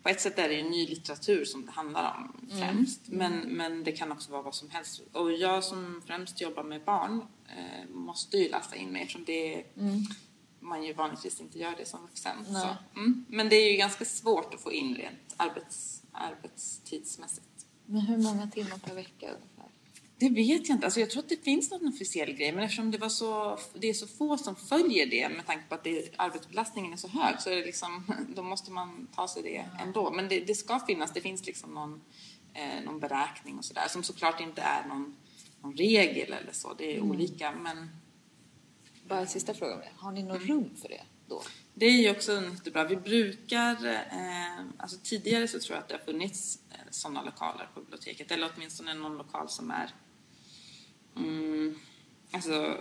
på 0.03 0.09
ett 0.09 0.21
sätt 0.21 0.39
är 0.39 0.49
det 0.49 0.55
ju 0.55 0.71
ny 0.71 0.87
litteratur 0.87 1.45
som 1.45 1.67
det 1.67 1.73
handlar 1.73 2.17
om 2.17 2.51
mm. 2.51 2.59
främst. 2.59 3.09
Mm. 3.09 3.19
Men, 3.19 3.57
men 3.57 3.85
det 3.85 3.93
kan 3.93 4.13
också 4.13 4.33
vara 4.33 4.43
vad 4.43 4.55
som 4.55 4.71
helst. 4.71 5.03
Och 5.13 5.33
jag 5.33 5.65
som 5.65 6.03
främst 6.07 6.41
jobbar 6.41 6.63
med 6.63 6.85
barn 6.85 7.23
eh, 7.49 7.89
måste 7.91 8.37
ju 8.37 8.49
läsa 8.49 8.77
in 8.77 8.93
mig 8.93 9.03
eftersom 9.03 9.25
det 9.25 9.65
mm. 9.77 10.03
man 10.61 10.85
ju 10.85 10.93
vanligtvis 10.93 11.41
inte 11.41 11.59
gör 11.59 11.75
det 11.79 11.87
som 11.87 12.03
vuxen. 12.03 12.37
Mm. 12.97 13.25
Men 13.29 13.49
det 13.49 13.57
är 13.57 13.71
ju 13.73 13.77
ganska 13.77 14.05
svårt 14.05 14.55
att 14.55 14.61
få 14.61 14.73
in 14.73 14.95
rent 14.95 15.35
arbets, 15.37 16.03
arbetstidsmässigt. 16.13 17.47
Men 17.87 18.01
hur 18.01 18.19
många 18.19 18.47
timmar 18.47 18.79
per 18.79 18.95
vecka? 18.95 19.31
Det 20.21 20.29
vet 20.29 20.69
jag 20.69 20.77
inte. 20.77 20.87
Alltså 20.87 21.01
jag 21.01 21.11
tror 21.11 21.23
att 21.23 21.29
det 21.29 21.45
finns 21.45 21.71
någon 21.71 21.89
officiell 21.89 22.33
grej, 22.33 22.53
men 22.53 22.65
eftersom 22.65 22.91
det, 22.91 22.99
var 22.99 23.09
så, 23.09 23.59
det 23.75 23.89
är 23.89 23.95
så 23.95 24.07
få 24.07 24.39
som 24.39 24.57
följer 24.57 25.07
det 25.07 25.29
med 25.29 25.47
tanke 25.47 25.65
på 25.69 25.75
att 25.75 25.85
det, 25.85 26.13
arbetsbelastningen 26.17 26.93
är 26.93 26.97
så 26.97 27.09
hög 27.09 27.41
så 27.41 27.51
är 27.51 27.57
det 27.57 27.65
liksom, 27.65 28.05
då 28.37 28.43
måste 28.43 28.71
man 28.71 29.09
ta 29.15 29.29
sig 29.29 29.43
det 29.43 29.69
ändå. 29.83 30.11
Men 30.11 30.29
det, 30.29 30.41
det 30.41 30.55
ska 30.55 30.81
finnas, 30.87 31.13
det 31.13 31.21
finns 31.21 31.47
liksom 31.47 31.75
någon, 31.75 32.01
eh, 32.55 32.85
någon 32.85 33.01
beräkning 33.01 33.59
och 33.59 33.65
sådär 33.65 33.89
som 33.89 34.03
såklart 34.03 34.41
inte 34.41 34.63
är 34.63 34.89
någon, 34.89 35.17
någon 35.63 35.77
regel 35.77 36.33
eller 36.33 36.53
så. 36.53 36.75
Det 36.75 36.93
är 36.93 36.97
Mm. 36.99 37.11
olika, 37.11 37.53
men 37.53 37.91
Bara 39.09 39.21
en 39.21 39.29
sista 39.29 39.55
fråga. 39.55 39.83
Har 39.97 40.13
ni 40.13 40.23
något 40.23 40.43
rum 40.43 40.71
för 40.83 40.89
det 40.89 41.03
då? 41.29 41.43
Det 41.75 41.87
är 41.87 41.91
ju 42.03 42.11
också 42.11 42.33
jättebra. 42.43 42.85
Vi 42.85 42.97
brukar, 42.97 43.87
eh, 43.87 44.65
alltså 44.77 44.97
tidigare 45.03 45.49
så 45.49 45.61
tror 45.61 45.75
jag 45.77 45.83
att 45.83 45.89
det 45.89 45.95
har 45.95 46.05
funnits 46.13 46.59
eh, 46.71 46.77
sådana 46.91 47.23
lokaler 47.23 47.69
på 47.75 47.81
biblioteket, 47.81 48.31
eller 48.31 48.51
åtminstone 48.57 48.95
någon 48.95 49.17
lokal 49.17 49.49
som 49.49 49.71
är 49.71 49.91
mm, 51.17 51.75
alltså, 52.33 52.77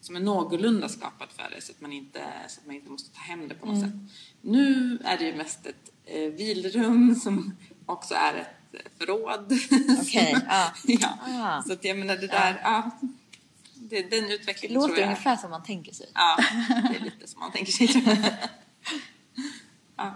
som 0.00 0.16
är 0.16 0.20
någorlunda 0.20 0.88
skapad 0.88 1.28
för 1.30 1.50
det 1.54 1.60
så 1.62 1.72
att 1.72 1.80
man 1.80 1.92
inte, 1.92 2.24
så 2.48 2.60
att 2.60 2.66
man 2.66 2.76
inte 2.76 2.90
måste 2.90 3.10
ta 3.14 3.20
hem 3.20 3.48
det 3.48 3.54
på 3.54 3.66
något 3.66 3.80
sätt. 3.80 3.92
Nu 4.40 4.98
är 5.04 5.18
det 5.18 5.24
ju 5.24 5.34
mest 5.34 5.66
ett 5.66 5.92
eh, 6.04 6.32
vilrum 6.32 7.14
som 7.22 7.56
också 7.86 8.14
är 8.14 8.34
ett 8.34 8.98
förråd. 8.98 9.52
Okej, 10.00 10.36
ja. 10.48 10.72
ja. 10.84 11.18
Ah. 11.22 11.62
Så 11.62 11.72
att 11.72 11.84
jag 11.84 11.98
menar 11.98 12.16
det 12.16 12.26
där, 12.26 12.60
ja. 12.62 12.90
det, 13.74 14.02
den 14.02 14.26
Det 14.26 14.34
utvecklingen 14.34 14.74
låter 14.74 14.88
tror 14.88 14.98
jag. 14.98 15.06
ungefär 15.06 15.36
som 15.36 15.50
man 15.50 15.62
tänker 15.62 15.92
sig. 15.92 16.06
Ja, 16.14 16.36
det 16.90 16.96
är 16.96 17.04
lite 17.04 17.26
som 17.28 17.40
man 17.40 17.52
tänker 17.52 17.72
sig. 17.72 17.88
tror 17.88 18.04
jag. 18.08 18.18
ja. 19.96 20.14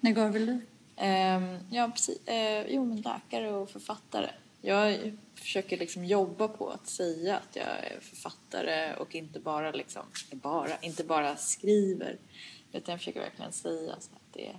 Negor, 0.00 0.28
vill 0.28 0.46
du? 0.46 0.60
Ehm, 0.96 1.58
ja, 1.70 1.88
precis. 1.88 2.28
Eh, 2.28 2.66
jo, 2.68 2.84
men 2.84 3.00
läkare 3.00 3.52
och 3.52 3.70
författare. 3.70 4.30
Jag 4.60 5.16
försöker 5.34 5.76
liksom 5.76 6.04
jobba 6.04 6.48
på 6.48 6.68
att 6.68 6.86
säga 6.86 7.36
att 7.36 7.56
jag 7.56 7.66
är 7.66 8.00
författare 8.00 8.94
och 8.94 9.14
inte 9.14 9.40
bara 9.40 9.70
liksom, 9.70 10.02
bara, 10.32 10.78
inte 10.78 11.04
bara 11.04 11.36
skriver. 11.36 12.18
Utan 12.72 12.92
jag 12.92 12.98
försöker 13.00 13.20
verkligen 13.20 13.52
säga 13.52 13.92
att 13.92 14.10
det, 14.32 14.56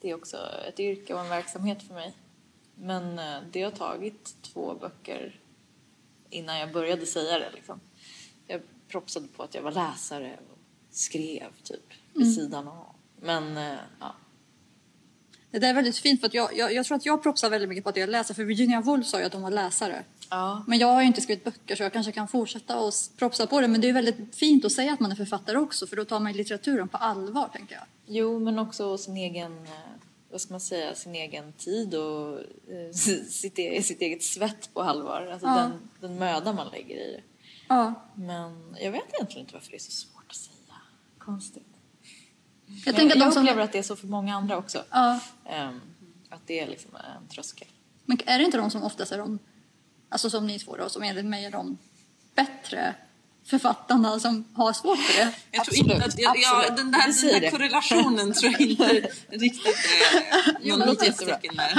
det 0.00 0.10
är 0.10 0.14
också 0.14 0.36
ett 0.68 0.80
yrke 0.80 1.14
och 1.14 1.20
en 1.20 1.28
verksamhet 1.28 1.82
för 1.82 1.94
mig. 1.94 2.14
Men 2.74 3.18
eh, 3.18 3.38
det 3.52 3.62
har 3.62 3.70
tagit 3.70 4.36
två 4.42 4.74
böcker 4.74 5.40
innan 6.30 6.58
jag 6.58 6.72
började 6.72 7.06
säga 7.06 7.38
det. 7.38 7.50
Liksom. 7.54 7.80
Jag 8.46 8.60
propsade 8.88 9.28
på 9.28 9.42
att 9.42 9.54
jag 9.54 9.62
var 9.62 9.72
läsare 9.72 10.38
och 10.52 10.58
skrev 10.90 11.50
typ 11.62 11.92
vid 12.14 12.34
sidan 12.34 12.68
av. 12.68 12.94
Men 13.20 13.56
eh, 13.56 13.78
ja, 14.00 14.14
Det 15.56 15.60
där 15.60 15.68
är 15.68 15.74
väldigt 15.74 15.98
fint 15.98 16.20
för 16.20 16.26
att 16.26 16.34
jag, 16.34 16.56
jag, 16.56 16.72
jag 16.74 16.86
tror 16.86 16.96
att 16.96 17.06
jag 17.06 17.22
propsar 17.22 17.50
väldigt 17.50 17.68
mycket 17.68 17.84
på 17.84 17.90
att 17.90 17.96
jag 17.96 18.08
läser 18.08 18.34
för 18.34 18.44
Virginia 18.44 18.80
Woolf 18.80 19.06
sa 19.06 19.18
ju 19.20 19.24
att 19.26 19.32
hon 19.32 19.42
var 19.42 19.50
läsare. 19.50 20.04
Ja. 20.30 20.64
Men 20.66 20.78
jag 20.78 20.86
har 20.86 21.00
ju 21.00 21.06
inte 21.06 21.20
skrivit 21.20 21.44
böcker 21.44 21.76
så 21.76 21.82
jag 21.82 21.92
kanske 21.92 22.12
kan 22.12 22.28
fortsätta 22.28 22.78
och 22.80 22.92
propsa 23.16 23.46
på 23.46 23.60
det. 23.60 23.68
Men 23.68 23.80
det 23.80 23.88
är 23.88 23.92
väldigt 23.92 24.36
fint 24.36 24.64
att 24.64 24.72
säga 24.72 24.92
att 24.92 25.00
man 25.00 25.10
är 25.12 25.14
författare 25.16 25.56
också 25.58 25.86
för 25.86 25.96
då 25.96 26.04
tar 26.04 26.20
man 26.20 26.32
litteraturen 26.32 26.88
på 26.88 26.96
allvar 26.96 27.48
tänker 27.52 27.74
jag. 27.74 27.84
Jo, 28.06 28.38
men 28.38 28.58
också 28.58 28.98
sin 28.98 29.16
egen, 29.16 29.58
eh, 29.64 29.70
vad 30.30 30.40
ska 30.40 30.52
man 30.54 30.60
säga, 30.60 30.94
sin 30.94 31.14
egen 31.14 31.52
tid 31.52 31.94
och 31.94 32.38
eh, 32.38 32.92
sitt, 33.28 33.58
e- 33.58 33.82
sitt 33.82 34.00
eget 34.00 34.22
svett 34.22 34.74
på 34.74 34.82
allvar. 34.82 35.28
Alltså 35.32 35.46
Ja. 35.46 35.54
den, 35.56 35.72
den 36.00 36.18
möda 36.18 36.52
man 36.52 36.68
lägger 36.72 36.96
i 36.96 37.12
det. 37.12 37.22
Ja. 37.68 37.94
Men 38.14 38.76
jag 38.80 38.92
vet 38.92 39.14
egentligen 39.14 39.40
inte 39.46 39.54
varför 39.54 39.70
det 39.70 39.76
är 39.76 39.80
så 39.80 39.90
svårt 39.92 40.24
att 40.30 40.36
säga. 40.36 40.74
Konstigt. 41.18 41.66
Jag, 42.66 42.76
Jag, 42.84 42.96
tänker 42.96 43.14
att 43.14 43.18
jag 43.18 43.28
de 43.28 43.32
som... 43.32 43.42
upplever 43.42 43.62
att 43.62 43.72
det 43.72 43.78
är 43.78 43.82
så 43.82 43.96
för 43.96 44.06
många 44.06 44.36
andra 44.36 44.56
också. 44.56 44.84
Ja. 44.90 45.20
Ehm, 45.48 45.80
att 46.30 46.46
det 46.46 46.60
är 46.60 46.66
liksom 46.66 46.90
en 46.96 47.28
tröskel. 47.28 47.68
Men 48.04 48.18
är 48.26 48.38
det 48.38 48.44
inte 48.44 48.58
de 48.58 48.70
som 48.70 48.82
oftast 48.82 49.12
är 49.12 49.18
de, 49.18 49.38
alltså 50.08 50.30
som 50.30 50.46
ni 50.46 50.58
två 50.58 50.76
då, 50.76 50.88
som 50.88 51.02
enligt 51.02 51.24
mig 51.24 51.44
är 51.44 51.50
de 51.50 51.78
bättre 52.34 52.94
författarna 53.44 54.20
som 54.20 54.44
har 54.54 54.72
svårt 54.72 54.98
för 54.98 55.24
det? 55.24 55.32
Jag 55.50 55.64
tror 55.64 55.76
inte 55.76 55.94
Absolut, 55.94 56.14
att, 56.14 56.20
ja, 56.20 56.34
ja, 56.36 56.58
absolut. 56.58 56.76
den 56.76 56.90
där, 56.90 57.32
den 57.32 57.40
där 57.40 57.50
korrelationen 57.50 58.32
tror 58.32 58.52
jag 58.52 58.60
inte 58.60 58.84
riktigt 59.28 59.76
är 60.62 60.68
någon 60.68 60.88
likhetstecken 60.88 61.56
där. 61.56 61.74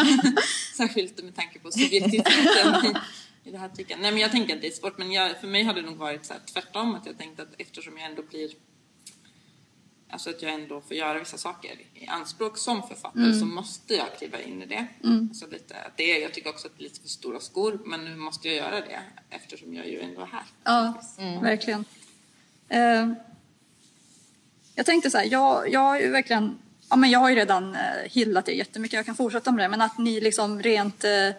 Särskilt 0.77 1.23
med 1.23 1.35
tanke 1.35 1.59
på 1.59 1.71
subjektiviteten 1.71 2.85
i, 2.85 3.49
i 3.49 3.51
det 3.51 3.57
här 3.57 3.69
tycket. 3.69 3.99
Nej 3.99 4.11
men 4.11 4.21
jag 4.21 4.31
tänker 4.31 4.55
att 4.55 4.61
det 4.61 4.67
är 4.67 4.71
svårt 4.71 4.97
men 4.97 5.11
jag, 5.11 5.39
för 5.39 5.47
mig 5.47 5.63
har 5.63 5.73
det 5.73 5.81
nog 5.81 5.97
varit 5.97 6.25
så 6.25 6.33
här, 6.33 6.41
tvärtom 6.53 6.95
att 6.95 7.05
jag 7.05 7.17
tänkte 7.17 7.41
att 7.43 7.53
eftersom 7.57 7.97
jag 7.97 8.09
ändå 8.09 8.21
blir 8.21 8.49
Alltså 10.09 10.29
att 10.29 10.41
jag 10.41 10.53
ändå 10.53 10.81
får 10.81 10.97
göra 10.97 11.19
vissa 11.19 11.37
saker 11.37 11.71
i 11.93 12.07
anspråk 12.07 12.57
som 12.57 12.87
författare 12.87 13.33
så 13.39 13.45
måste 13.45 13.93
jag 13.95 14.07
kliva 14.17 14.41
in 14.41 14.63
i 14.63 14.65
det. 14.65 14.87
Så 15.33 15.47
lite, 15.47 15.75
att 15.75 15.97
det 15.97 16.17
är, 16.17 16.21
jag 16.21 16.33
tycker 16.33 16.49
också 16.49 16.67
att 16.67 16.73
det 16.77 16.81
är 16.81 16.83
lite 16.83 17.01
för 17.01 17.09
stora 17.09 17.39
skor 17.39 17.79
men 17.85 18.05
nu 18.05 18.15
måste 18.15 18.47
jag 18.47 18.57
göra 18.57 18.81
det 18.81 18.99
eftersom 19.29 19.73
jag 19.73 19.87
ju 19.87 19.99
ändå 20.01 20.21
är 20.21 20.25
här. 20.25 20.43
Ja, 20.63 21.01
verkligen. 21.41 21.85
Eh, 22.69 23.07
jag 24.75 24.85
tänkte 24.85 25.11
så 25.11 25.17
här, 25.17 25.25
jag, 25.25 25.69
jag 25.69 25.79
har 25.79 25.99
ju 25.99 26.09
verkligen, 26.09 26.57
ja 26.89 26.95
men 26.95 27.09
jag 27.09 27.19
har 27.19 27.29
ju 27.29 27.35
redan 27.35 27.75
eh, 27.75 27.79
hyllat 28.11 28.49
er 28.49 28.53
jättemycket, 28.53 28.95
jag 28.95 29.05
kan 29.05 29.15
fortsätta 29.15 29.51
med 29.51 29.65
det, 29.65 29.69
men 29.69 29.81
att 29.81 29.97
ni 29.97 30.21
liksom 30.21 30.61
rent 30.61 31.03
eh, 31.03 31.29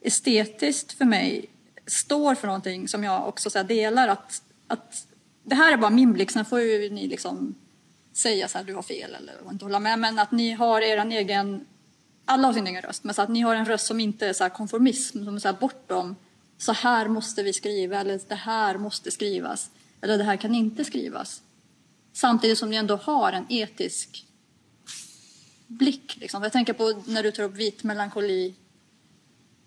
estetiskt 0.00 0.92
för 0.92 1.04
mig 1.04 1.46
står 1.86 2.34
för 2.34 2.46
någonting 2.46 2.88
som 2.88 3.04
jag 3.04 3.28
också 3.28 3.50
så 3.50 3.58
här, 3.58 3.64
delar 3.64 4.08
att, 4.08 4.42
att 4.66 5.06
det 5.42 5.54
här 5.54 5.72
är 5.72 5.76
bara 5.76 5.90
min 5.90 6.12
blick, 6.12 6.30
sen 6.30 6.44
får 6.44 6.60
ju 6.60 6.90
ni 6.90 7.08
liksom 7.08 7.54
säga 8.16 8.48
så 8.48 8.58
här, 8.58 8.64
du 8.64 8.74
har 8.74 8.82
fel 8.82 9.14
eller 9.14 9.50
inte 9.50 9.64
hålla 9.64 9.80
med, 9.80 9.98
men 9.98 10.18
att 10.18 10.32
ni 10.32 10.52
har 10.52 10.80
er 10.80 11.10
egen 11.10 11.66
alla 12.28 12.48
har 12.48 12.54
sin 12.54 12.66
egen 12.66 12.82
röst, 12.82 13.04
men 13.04 13.14
så 13.14 13.22
att 13.22 13.28
ni 13.28 13.40
har 13.40 13.54
en 13.54 13.66
röst 13.66 13.86
som 13.86 14.00
inte 14.00 14.26
är 14.26 14.32
så 14.32 14.50
konformism, 14.50 15.24
som 15.24 15.34
är 15.34 15.38
så 15.38 15.52
bortom 15.52 16.16
så 16.58 16.72
här 16.72 17.08
måste 17.08 17.42
vi 17.42 17.52
skriva 17.52 18.00
eller 18.00 18.20
det 18.28 18.34
här 18.34 18.78
måste 18.78 19.10
skrivas 19.10 19.70
eller 20.00 20.18
det 20.18 20.24
här 20.24 20.36
kan 20.36 20.54
inte 20.54 20.84
skrivas. 20.84 21.42
Samtidigt 22.12 22.58
som 22.58 22.70
ni 22.70 22.76
ändå 22.76 22.96
har 22.96 23.32
en 23.32 23.46
etisk 23.48 24.26
blick. 25.66 26.16
Liksom. 26.16 26.42
Jag 26.42 26.52
tänker 26.52 26.72
på 26.72 27.02
när 27.06 27.22
du 27.22 27.32
tar 27.32 27.42
upp 27.42 27.54
vit 27.54 27.82
melankoli 27.82 28.54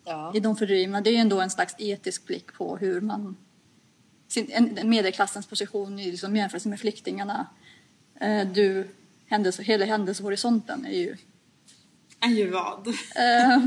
Ja. 0.06 0.32
i 0.36 0.40
De 0.40 0.56
fördrivna. 0.56 1.02
Det 1.02 1.10
är 1.10 1.12
ju 1.12 1.18
ändå 1.18 1.42
en 1.42 1.50
slags 1.50 1.76
etisk 1.78 2.26
blick 2.26 2.54
på 2.54 2.78
hur 2.78 3.02
man... 3.02 3.38
Sin, 4.28 4.52
en, 4.52 4.78
en 4.78 4.90
medelklassens 4.90 5.48
position 5.48 6.00
i 6.00 6.12
liksom 6.12 6.36
jämförelse 6.36 6.70
med 6.70 6.80
flyktingarna. 6.80 7.48
Eh, 8.20 8.48
du, 8.48 8.88
händelse, 9.28 9.64
hela 9.64 9.86
händelsehorisonten 9.86 10.86
är 10.86 11.00
ju... 11.00 11.18
Är 12.20 12.30
ju 12.30 12.50
vad? 12.50 12.88
Eh, 12.88 13.66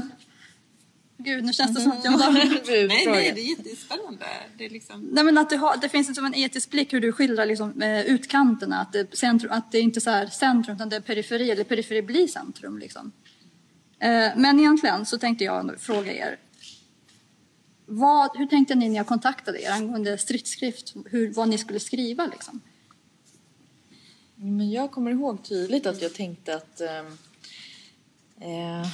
gud, 1.18 1.44
nu 1.44 1.52
känns 1.52 1.74
det 1.74 1.80
som 1.80 1.92
att 1.92 2.04
jag 2.04 2.10
har... 2.10 2.32
Nej, 2.88 3.06
nej, 3.06 3.32
det 3.34 3.40
är 3.40 3.58
jättespännande. 3.58 4.26
Det 4.58 4.64
är 4.64 4.70
liksom... 4.70 5.00
Nej, 5.12 5.24
men 5.24 5.38
att 5.38 5.50
det, 5.50 5.56
har, 5.56 5.76
det 5.76 5.88
finns 5.88 6.08
liksom 6.08 6.24
en 6.24 6.34
etisk 6.34 6.70
blick 6.70 6.92
hur 6.92 7.00
du 7.00 7.12
skildrar 7.12 7.46
liksom, 7.46 7.82
eh, 7.82 8.00
utkanterna. 8.00 8.80
Att 8.80 8.92
det, 8.92 9.16
centrum, 9.16 9.52
att 9.52 9.72
det 9.72 9.80
inte 9.80 9.98
är 9.98 10.00
så 10.00 10.10
här 10.10 10.26
centrum 10.26 10.76
utan 10.76 10.88
det 10.88 10.96
är 10.96 11.00
periferi, 11.00 11.50
eller 11.50 11.64
periferi 11.64 12.02
blir 12.02 12.28
centrum. 12.28 12.78
Liksom. 12.78 13.12
Eh, 13.98 14.30
men 14.36 14.58
egentligen 14.58 15.06
så 15.06 15.18
tänkte 15.18 15.44
jag 15.44 15.74
fråga 15.78 16.12
er. 16.12 16.38
Vad, 17.86 18.36
hur 18.36 18.46
tänkte 18.46 18.74
ni 18.74 18.88
när 18.88 18.96
jag 18.96 19.06
kontaktade 19.06 19.62
er 19.62 19.70
angående 19.70 20.18
stridsskrift? 20.18 20.94
Hur, 21.06 21.32
vad 21.32 21.48
ni 21.48 21.58
skulle 21.58 21.80
skriva 21.80 22.26
liksom? 22.26 22.60
Men 24.42 24.70
jag 24.70 24.90
kommer 24.90 25.10
ihåg 25.10 25.44
tydligt 25.44 25.86
att 25.86 26.02
jag 26.02 26.14
tänkte 26.14 26.54
att... 26.54 26.80
ehm, 26.80 27.06
eh, 28.40 28.88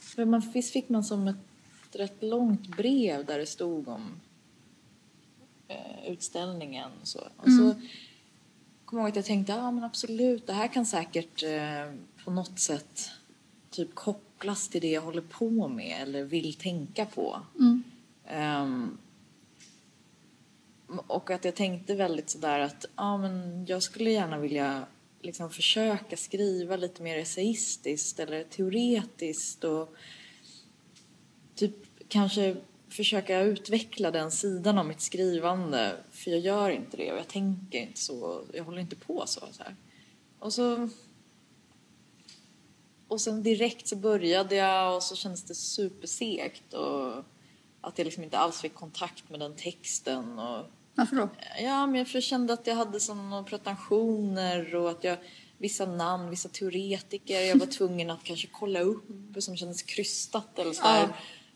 för 0.00 0.24
man, 0.24 0.40
visst 0.54 0.72
fick 0.72 0.88
man 0.88 1.04
som 1.04 1.28
ett 1.28 1.36
rätt 1.92 2.22
långt 2.22 2.76
brev 2.76 3.24
där 3.24 3.38
det 3.38 3.46
stod 3.46 3.88
om 3.88 4.20
eh, 5.68 6.12
utställningen 6.12 6.90
och 7.00 7.08
så. 7.08 7.18
Och 7.36 7.50
så 7.50 7.74
kommer 8.84 9.02
jag 9.02 9.06
ihåg 9.06 9.08
att 9.08 9.16
jag 9.16 9.24
tänkte, 9.24 9.52
ja 9.52 9.70
men 9.70 9.84
absolut, 9.84 10.46
det 10.46 10.52
här 10.52 10.68
kan 10.68 10.86
säkert 10.86 11.42
eh, 11.42 11.92
på 12.24 12.30
något 12.30 12.58
sätt 12.58 13.10
typ 13.70 13.94
kopplas 13.94 14.68
till 14.68 14.80
det 14.80 14.90
jag 14.90 15.02
håller 15.02 15.22
på 15.22 15.68
med 15.68 16.02
eller 16.02 16.24
vill 16.24 16.54
tänka 16.54 17.06
på. 17.06 17.40
Ehm, 18.26 18.98
och 21.06 21.30
att 21.30 21.44
jag 21.44 21.54
tänkte 21.54 21.94
väldigt 21.94 22.30
sådär 22.30 22.60
att 22.60 22.84
ja, 22.96 23.18
men 23.18 23.66
jag 23.66 23.82
skulle 23.82 24.10
gärna 24.10 24.38
vilja 24.38 24.86
liksom 25.22 25.50
försöka 25.50 26.16
skriva 26.16 26.76
lite 26.76 27.02
mer 27.02 27.18
essayistiskt 27.18 28.18
eller 28.18 28.44
teoretiskt 28.44 29.64
och 29.64 29.94
typ 31.54 31.74
kanske 32.08 32.56
försöka 32.88 33.40
utveckla 33.40 34.10
den 34.10 34.30
sidan 34.30 34.78
av 34.78 34.86
mitt 34.86 35.00
skrivande. 35.00 35.96
För 36.10 36.30
jag 36.30 36.40
gör 36.40 36.70
inte 36.70 36.96
det 36.96 37.12
och 37.12 37.18
jag 37.18 37.28
tänker 37.28 37.78
inte 37.78 38.00
så. 38.00 38.44
Jag 38.52 38.64
håller 38.64 38.80
inte 38.80 38.96
på 38.96 39.26
så. 39.26 39.40
så 39.52 39.62
här. 39.62 39.76
Och 40.38 40.52
så... 40.52 40.88
Och 43.08 43.20
sen 43.20 43.42
direkt 43.42 43.88
så 43.88 43.96
började 43.96 44.54
jag 44.54 44.96
och 44.96 45.02
så 45.02 45.16
kändes 45.16 45.44
det 45.44 45.54
supersegt 45.54 46.74
och 46.74 47.24
att 47.80 47.98
jag 47.98 48.04
liksom 48.04 48.24
inte 48.24 48.38
alls 48.38 48.60
fick 48.60 48.74
kontakt 48.74 49.30
med 49.30 49.40
den 49.40 49.56
texten. 49.56 50.38
Och, 50.38 50.66
varför 50.98 51.16
då? 51.16 51.28
Ja, 51.60 51.86
men 51.86 52.06
jag 52.12 52.22
kände 52.22 52.52
att 52.52 52.66
jag 52.66 52.74
hade 52.74 53.00
såna 53.00 53.42
pretensioner 53.42 54.74
och 54.74 54.90
att 54.90 55.04
jag 55.04 55.16
vissa 55.58 55.86
namn, 55.86 56.30
vissa 56.30 56.48
teoretiker 56.48 57.40
jag 57.40 57.56
var 57.56 57.66
tvungen 57.78 58.10
att 58.10 58.24
kanske 58.24 58.48
kolla 58.52 58.80
upp 58.80 59.06
som 59.38 59.56
kändes 59.56 59.82
krystat 59.82 60.58
eller 60.58 60.72
sådär. 60.72 61.08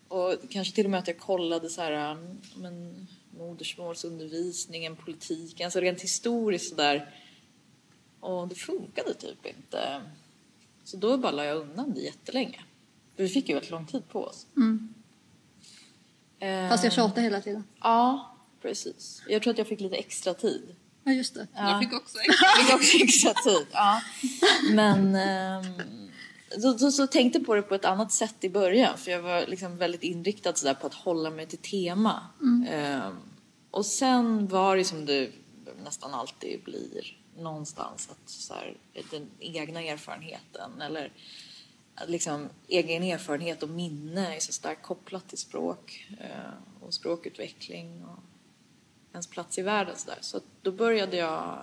och 0.09 0.35
kanske 0.51 0.75
till 0.75 0.85
och 0.85 0.91
med 0.91 1.01
att 1.01 1.07
jag 1.07 1.19
kollade 1.19 1.69
så 1.71 1.83
här, 1.83 2.17
men, 2.57 3.07
modersmålsundervisningen, 3.39 4.97
politiken, 4.97 5.65
alltså 5.65 5.81
rent 5.81 6.01
historiskt 6.01 6.69
sådär. 6.69 7.15
Och 8.21 8.49
det 8.49 8.55
funkade 8.55 9.15
typ 9.15 9.47
inte. 9.47 10.03
Så 10.85 10.97
då 10.97 11.17
bara 11.17 11.33
la 11.33 11.45
jag 11.45 11.57
undan 11.57 11.95
det 11.95 12.01
jättelänge. 12.01 12.61
För 13.17 13.23
vi 13.23 13.29
fick 13.29 13.49
ju 13.49 13.55
väldigt 13.55 13.71
lång 13.71 13.87
tid 13.87 14.09
på 14.09 14.25
oss. 14.25 14.47
Mm. 14.57 14.95
Eh, 16.39 16.69
Fast 16.69 16.85
jag 16.85 16.93
tjatade 16.93 17.21
hela 17.21 17.41
tiden. 17.41 17.65
Ja, 17.81 18.32
precis. 18.63 19.23
Jag 19.29 19.43
tror 19.43 19.51
att 19.51 19.59
jag 19.59 19.67
fick 19.67 19.81
lite 19.81 19.97
extra 19.97 20.35
tid. 20.35 20.77
Ja, 21.05 21.13
just 21.13 21.35
det. 21.35 21.47
Ja. 21.55 21.71
Jag 21.71 21.81
fick 21.81 21.93
också 21.93 22.19
Jag 22.59 22.67
fick 22.67 22.75
också 22.75 22.97
extra 22.97 23.35
tid. 23.35 23.67
Ja. 23.73 24.03
Men 24.73 25.15
ehm, 25.15 26.11
så, 26.59 26.79
så, 26.79 26.93
så 26.93 27.07
tänkte 27.07 27.39
jag 27.39 27.47
på 27.47 27.55
det 27.55 27.63
på 27.63 27.75
ett 27.75 27.85
annat 27.85 28.13
sätt 28.13 28.45
i 28.45 28.49
början. 28.49 28.99
För 28.99 29.11
jag 29.11 29.23
var 29.23 29.47
liksom 29.47 29.77
väldigt 29.77 30.03
inriktad 30.03 30.55
sådär 30.55 30.75
på 30.75 30.87
att 30.87 30.95
hålla 30.95 31.31
mig 31.31 31.47
till 31.47 31.59
tema. 31.59 32.27
Ehm, 32.71 33.17
och 33.71 33.87
sen 33.87 34.49
var 34.49 34.77
det 34.77 34.85
som 34.85 35.07
det 35.07 35.31
nästan 35.85 36.15
alltid 36.15 36.63
blir 36.65 37.19
någonstans 37.37 38.09
att 38.11 38.31
så 38.31 38.55
här, 38.55 38.77
den 39.11 39.31
egna 39.39 39.83
erfarenheten 39.83 40.83
eller 40.83 41.13
liksom 42.07 42.49
egen 42.69 43.03
erfarenhet 43.03 43.63
och 43.63 43.69
minne 43.69 44.37
är 44.37 44.41
så 44.41 44.53
starkt 44.53 44.83
kopplat 44.83 45.29
till 45.29 45.39
språk 45.39 46.07
eh, 46.21 46.85
och 46.87 46.95
språkutveckling 46.95 48.05
och 48.05 48.19
ens 49.13 49.27
plats 49.27 49.59
i 49.59 49.63
världen. 49.63 49.97
Så, 49.97 50.11
där. 50.11 50.19
så 50.21 50.41
då 50.63 50.73
började 50.73 51.17
jag 51.17 51.59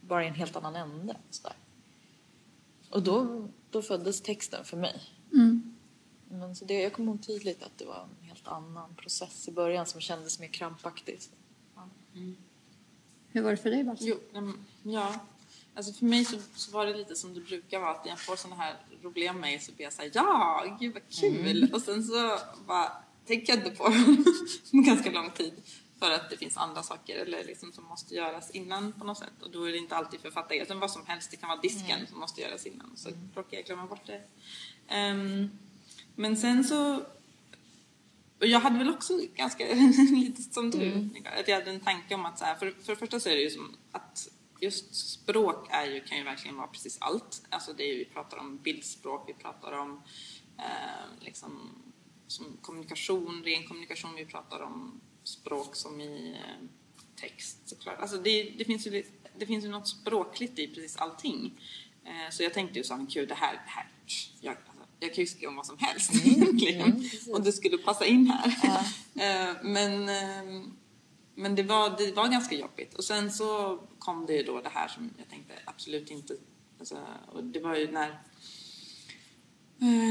bara 0.00 0.24
i 0.24 0.28
en 0.28 0.34
helt 0.34 0.56
annan 0.56 0.76
ände. 0.76 1.16
Så 1.30 1.48
där. 1.48 1.56
Och 2.90 3.02
då, 3.02 3.48
då 3.70 3.82
föddes 3.82 4.20
texten 4.20 4.64
för 4.64 4.76
mig. 4.76 5.02
Mm. 5.32 5.76
Men 6.28 6.56
så 6.56 6.64
det, 6.64 6.80
jag 6.80 6.92
kommer 6.92 7.12
ihåg 7.12 7.26
tydligt 7.26 7.62
att 7.62 7.78
det 7.78 7.84
var 7.84 8.08
en 8.20 8.28
helt 8.28 8.48
annan 8.48 8.94
process 8.94 9.48
i 9.48 9.52
början 9.52 9.86
som 9.86 10.00
kändes 10.00 10.40
mer 10.40 10.48
krampaktig. 10.48 11.18
Ja. 11.74 11.88
Hur 13.28 13.42
var 13.42 13.50
det 13.50 13.56
för 13.56 13.70
dig? 13.70 13.94
Jo, 14.00 14.16
mm, 14.34 14.64
ja. 14.82 15.14
Alltså 15.74 15.92
för 15.92 16.04
mig 16.04 16.24
så, 16.24 16.36
så 16.54 16.72
var 16.72 16.86
det 16.86 16.94
lite 16.96 17.14
som 17.14 17.34
det 17.34 17.40
brukar 17.40 17.80
vara, 17.80 17.90
att 17.90 18.04
när 18.04 18.12
jag 18.12 18.20
får 18.20 18.36
sådana 18.36 18.62
här 18.62 18.76
roliga 19.02 19.32
mejl 19.32 19.60
så 19.60 19.72
blir 19.72 19.84
jag 19.84 19.92
såhär, 19.92 20.10
ja, 20.14 20.76
gud 20.80 20.94
vad 20.94 21.02
kul! 21.08 21.70
Och 21.72 21.82
sen 21.82 22.04
så 22.04 22.38
bara 22.66 22.92
tänker 23.26 23.52
jag 23.52 23.66
inte 23.66 23.70
på 23.70 23.88
det 24.70 24.78
ganska 24.86 25.10
lång 25.10 25.30
tid 25.30 25.52
för 26.04 26.10
att 26.10 26.30
det 26.30 26.36
finns 26.36 26.56
andra 26.56 26.82
saker 26.82 27.16
eller 27.16 27.44
liksom 27.44 27.72
som 27.72 27.84
måste 27.84 28.14
göras 28.14 28.50
innan 28.50 28.92
på 28.92 29.04
något 29.04 29.18
sätt. 29.18 29.42
Och 29.42 29.50
då 29.50 29.68
är 29.68 29.72
det 29.72 29.78
inte 29.78 29.96
alltid 29.96 30.20
författare, 30.20 30.62
utan 30.62 30.80
vad 30.80 30.90
som 30.90 31.06
helst, 31.06 31.30
det 31.30 31.36
kan 31.36 31.48
vara 31.48 31.60
disken 31.60 32.06
som 32.06 32.20
måste 32.20 32.40
göras 32.40 32.66
innan. 32.66 32.96
Så 32.96 33.10
råkar 33.34 33.56
jag 33.56 33.66
glömma 33.66 33.86
bort 33.86 34.06
det. 34.06 34.22
Ehm, 34.88 35.50
men 36.14 36.36
sen 36.36 36.64
så 36.64 37.04
och 38.40 38.46
jag 38.46 38.60
hade 38.60 38.78
väl 38.78 38.90
också 38.90 39.20
ganska 39.34 39.64
lite 40.10 40.42
som 40.42 40.70
du, 40.70 41.08
att 41.40 41.48
jag 41.48 41.58
hade 41.58 41.70
en 41.70 41.80
tanke 41.80 42.14
om 42.14 42.26
att 42.26 42.38
så 42.38 42.44
här, 42.44 42.54
för, 42.54 42.70
för 42.70 42.92
det 42.92 42.98
första 42.98 43.20
så 43.20 43.28
är 43.28 43.34
det 43.34 43.42
ju 43.42 43.50
som 43.50 43.76
att 43.92 44.28
just 44.60 44.94
språk 44.94 45.66
är 45.70 45.86
ju, 45.86 46.00
kan 46.00 46.18
ju 46.18 46.24
verkligen 46.24 46.56
vara 46.56 46.66
precis 46.66 46.98
allt. 47.00 47.42
Alltså 47.48 47.72
det 47.72 47.82
är, 47.82 47.96
vi 47.96 48.04
pratar 48.04 48.38
om 48.38 48.58
bildspråk, 48.58 49.28
vi 49.28 49.34
pratar 49.34 49.72
om 49.72 50.02
eh, 50.58 51.20
liksom, 51.20 51.82
som 52.26 52.56
kommunikation, 52.62 53.42
ren 53.44 53.66
kommunikation, 53.68 54.14
vi 54.14 54.26
pratar 54.26 54.60
om 54.60 55.00
språk 55.24 55.76
som 55.76 56.00
i 56.00 56.32
eh, 56.32 56.66
text 57.16 57.58
såklart. 57.64 58.00
Alltså 58.00 58.16
det, 58.16 58.54
det, 58.58 58.64
finns 58.64 58.86
ju, 58.86 59.04
det 59.38 59.46
finns 59.46 59.64
ju 59.64 59.68
något 59.68 59.88
språkligt 59.88 60.58
i 60.58 60.68
precis 60.68 60.96
allting. 60.96 61.60
Eh, 62.04 62.30
så 62.30 62.42
jag 62.42 62.54
tänkte 62.54 62.78
ju 62.78 62.84
så 62.84 63.06
gud 63.08 63.28
det 63.28 63.34
här, 63.34 63.52
det 63.52 63.70
här 63.70 63.88
jag, 64.40 64.56
alltså, 64.66 64.84
jag 65.00 65.14
kan 65.14 65.22
ju 65.22 65.26
skriva 65.26 65.50
om 65.50 65.56
vad 65.56 65.66
som 65.66 65.78
helst 65.78 66.14
egentligen. 66.26 67.10
och 67.32 67.42
det 67.42 67.52
skulle 67.52 67.78
passa 67.78 68.06
in 68.06 68.26
här. 68.26 68.84
Eh, 69.16 69.56
men 69.62 70.08
eh, 70.08 70.68
men 71.34 71.54
det 71.54 71.62
var, 71.62 71.98
det 71.98 72.12
var 72.12 72.28
ganska 72.28 72.54
jobbigt. 72.54 72.94
Och 72.94 73.04
sen 73.04 73.32
så 73.32 73.78
kom 73.98 74.26
det 74.26 74.32
ju 74.32 74.42
då 74.42 74.60
det 74.60 74.68
här 74.68 74.88
som 74.88 75.10
jag 75.18 75.28
tänkte 75.28 75.54
absolut 75.64 76.10
inte... 76.10 76.36
Alltså, 76.78 76.98
och 77.32 77.44
det 77.44 77.60
var 77.60 77.76
ju 77.76 77.92
när, 77.92 78.18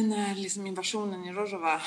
när 0.07 0.35
liksom 0.35 0.67
invasionen 0.67 1.25
i 1.25 1.31
Rojava, 1.31 1.81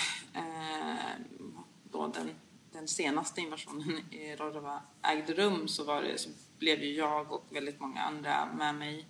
då 1.90 2.06
den, 2.06 2.30
den 2.76 2.88
senaste 2.88 3.40
invasionen 3.40 4.12
i 4.12 4.36
Rojava 4.36 4.82
ägde 5.02 5.34
rum 5.34 5.68
så, 5.68 5.84
var 5.84 6.02
det, 6.02 6.18
så 6.18 6.30
blev 6.58 6.82
ju 6.82 6.94
jag 6.94 7.32
och 7.32 7.44
väldigt 7.50 7.80
många 7.80 8.02
andra 8.02 8.54
med 8.54 8.74
mig 8.74 9.06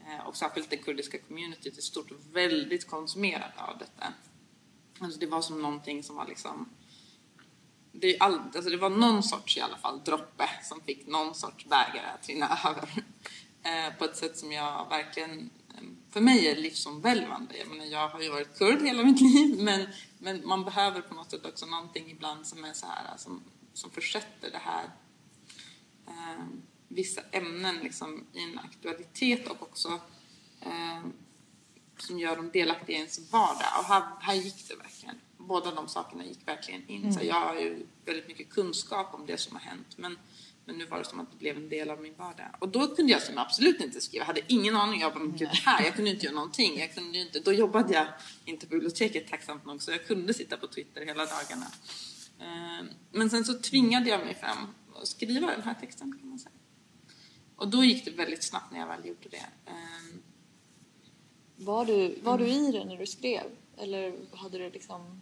eh, 0.00 0.26
och 0.26 0.36
särskilt 0.36 0.70
det 0.70 0.76
kurdiska 0.76 1.18
communityt 1.18 1.78
i 1.78 1.82
stort 1.82 2.10
väldigt 2.32 2.86
konsumerade 2.86 3.54
av 3.56 3.78
detta. 3.78 4.12
Alltså 5.00 5.20
det 5.20 5.26
var 5.26 5.40
som 5.40 5.62
någonting 5.62 6.02
som 6.02 6.16
var 6.16 6.26
liksom 6.26 6.68
det, 7.92 8.16
är 8.16 8.22
all, 8.22 8.40
alltså 8.40 8.70
det 8.70 8.76
var 8.76 8.90
någon 8.90 9.22
sorts 9.22 9.56
i 9.56 9.60
alla 9.60 9.78
fall 9.78 10.04
droppe 10.04 10.48
som 10.62 10.80
fick 10.80 11.06
någon 11.06 11.34
sorts 11.34 11.64
bägare 11.64 12.06
att 12.06 12.28
rinna 12.28 12.46
över. 12.64 13.04
Eh, 13.62 13.98
på 13.98 14.04
ett 14.04 14.16
sätt 14.16 14.38
som 14.38 14.52
jag 14.52 14.88
verkligen, 14.88 15.50
för 16.12 16.20
mig 16.20 16.46
är 16.46 16.56
livsomvälvande. 16.56 17.58
Jag 17.58 17.68
menar, 17.68 17.84
jag 17.84 18.08
har 18.08 18.20
ju 18.20 18.30
varit 18.30 18.58
kurd 18.58 18.82
hela 18.82 19.02
mitt 19.02 19.20
liv 19.20 19.62
men, 19.62 19.88
men 20.18 20.46
man 20.46 20.64
behöver 20.64 21.00
på 21.00 21.14
något 21.14 21.30
sätt 21.30 21.46
också 21.46 21.66
någonting 21.66 22.10
ibland 22.10 22.46
som 22.46 22.64
är 22.64 22.72
så 22.72 22.86
här, 22.86 23.16
som, 23.16 23.42
som 23.72 23.90
försätter 23.90 24.50
det 24.50 24.58
här 24.58 24.84
eh, 26.06 26.44
vissa 26.88 27.20
ämnen 27.32 27.76
liksom 27.76 28.26
i 28.32 28.42
en 28.42 28.58
aktualitet 28.58 29.48
och 29.48 29.62
också 29.62 30.00
eh, 30.60 31.02
som 31.98 32.18
gör 32.18 32.36
dem 32.36 32.50
delaktiga 32.52 32.96
i 32.96 32.98
ens 32.98 33.32
vardag. 33.32 33.78
Och 33.78 33.84
här, 33.84 34.02
här 34.20 34.34
gick 34.34 34.68
det 34.68 34.76
verkligen. 34.76 35.20
Båda 35.36 35.74
de 35.74 35.88
sakerna 35.88 36.24
gick 36.24 36.48
verkligen 36.48 36.88
in. 36.88 37.12
Så 37.12 37.24
jag 37.24 37.40
har 37.40 37.54
ju 37.54 37.86
väldigt 38.04 38.28
mycket 38.28 38.50
kunskap 38.50 39.14
om 39.14 39.26
det 39.26 39.38
som 39.38 39.56
har 39.56 39.62
hänt. 39.62 39.98
Men, 39.98 40.18
men 40.64 40.78
nu 40.78 40.86
var 40.86 40.98
det 40.98 41.04
som 41.04 41.20
att 41.20 41.30
det 41.30 41.36
blev 41.36 41.56
en 41.56 41.68
del 41.68 41.90
av 41.90 42.00
min 42.02 42.14
vardag. 42.16 42.46
Och 42.58 42.68
då 42.68 42.94
kunde 42.94 43.12
jag 43.12 43.22
som 43.22 43.38
absolut 43.38 43.80
inte 43.80 44.00
skriva. 44.00 44.22
Jag 44.22 44.26
hade 44.26 44.40
ingen 44.48 44.76
aning. 44.76 45.00
Jag 45.00 45.16
men 45.20 45.30
gud, 45.36 45.48
det 45.48 45.56
här, 45.70 45.84
jag 45.84 45.94
kunde 45.94 46.10
inte 46.10 46.24
göra 46.26 46.34
någonting. 46.34 46.78
Jag 46.78 46.94
kunde 46.94 47.18
inte, 47.18 47.40
då 47.40 47.52
jobbade 47.52 47.94
jag 47.94 48.06
inte 48.44 48.66
på 48.66 48.70
biblioteket 48.70 49.28
tacksamt 49.28 49.64
nog. 49.64 49.82
Så 49.82 49.90
jag 49.90 50.06
kunde 50.06 50.34
sitta 50.34 50.56
på 50.56 50.66
Twitter 50.66 51.00
hela 51.06 51.26
dagarna. 51.26 51.66
Eh, 52.40 52.84
Men 53.12 53.30
sen 53.30 53.44
så 53.44 53.58
tvingade 53.58 54.10
jag 54.10 54.20
mig 54.20 54.34
fram 54.34 54.58
att 55.02 55.08
skriva 55.08 55.46
den 55.50 55.62
här 55.62 55.74
texten 55.74 56.18
kan 56.20 56.28
man 56.28 56.38
säga. 56.38 56.52
Och 57.56 57.68
då 57.68 57.84
gick 57.84 58.04
det 58.04 58.10
väldigt 58.10 58.42
snabbt 58.44 58.72
när 58.72 58.78
jag 58.78 58.86
väl 58.86 59.06
gjorde 59.06 59.28
det. 59.30 59.46
Eh, 59.66 60.16
Var, 61.56 61.84
du, 61.84 62.18
var 62.22 62.38
du 62.38 62.46
i 62.46 62.72
det 62.72 62.84
när 62.84 62.96
du 62.96 63.06
skrev? 63.06 63.42
Eller 63.78 64.14
hade 64.36 64.58
du 64.58 64.70
liksom... 64.70 65.20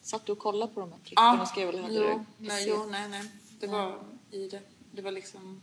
Satt 0.00 0.26
du 0.26 0.32
och 0.32 0.38
kollade 0.38 0.74
på 0.74 0.80
de 0.80 0.92
här 0.92 0.98
klippen 1.04 1.40
och 1.40 1.48
skrev? 1.48 1.68
Eller 1.68 1.82
hade 1.82 1.94
jo, 1.94 2.24
du 2.38 2.46
nej, 2.46 2.64
jo, 2.68 2.86
nej, 2.90 3.08
nej. 3.08 3.22
Det 3.60 3.66
var 3.66 4.04
i 4.30 4.48
det. 4.48 4.60
Det 4.94 5.02
var 5.02 5.10
liksom... 5.10 5.60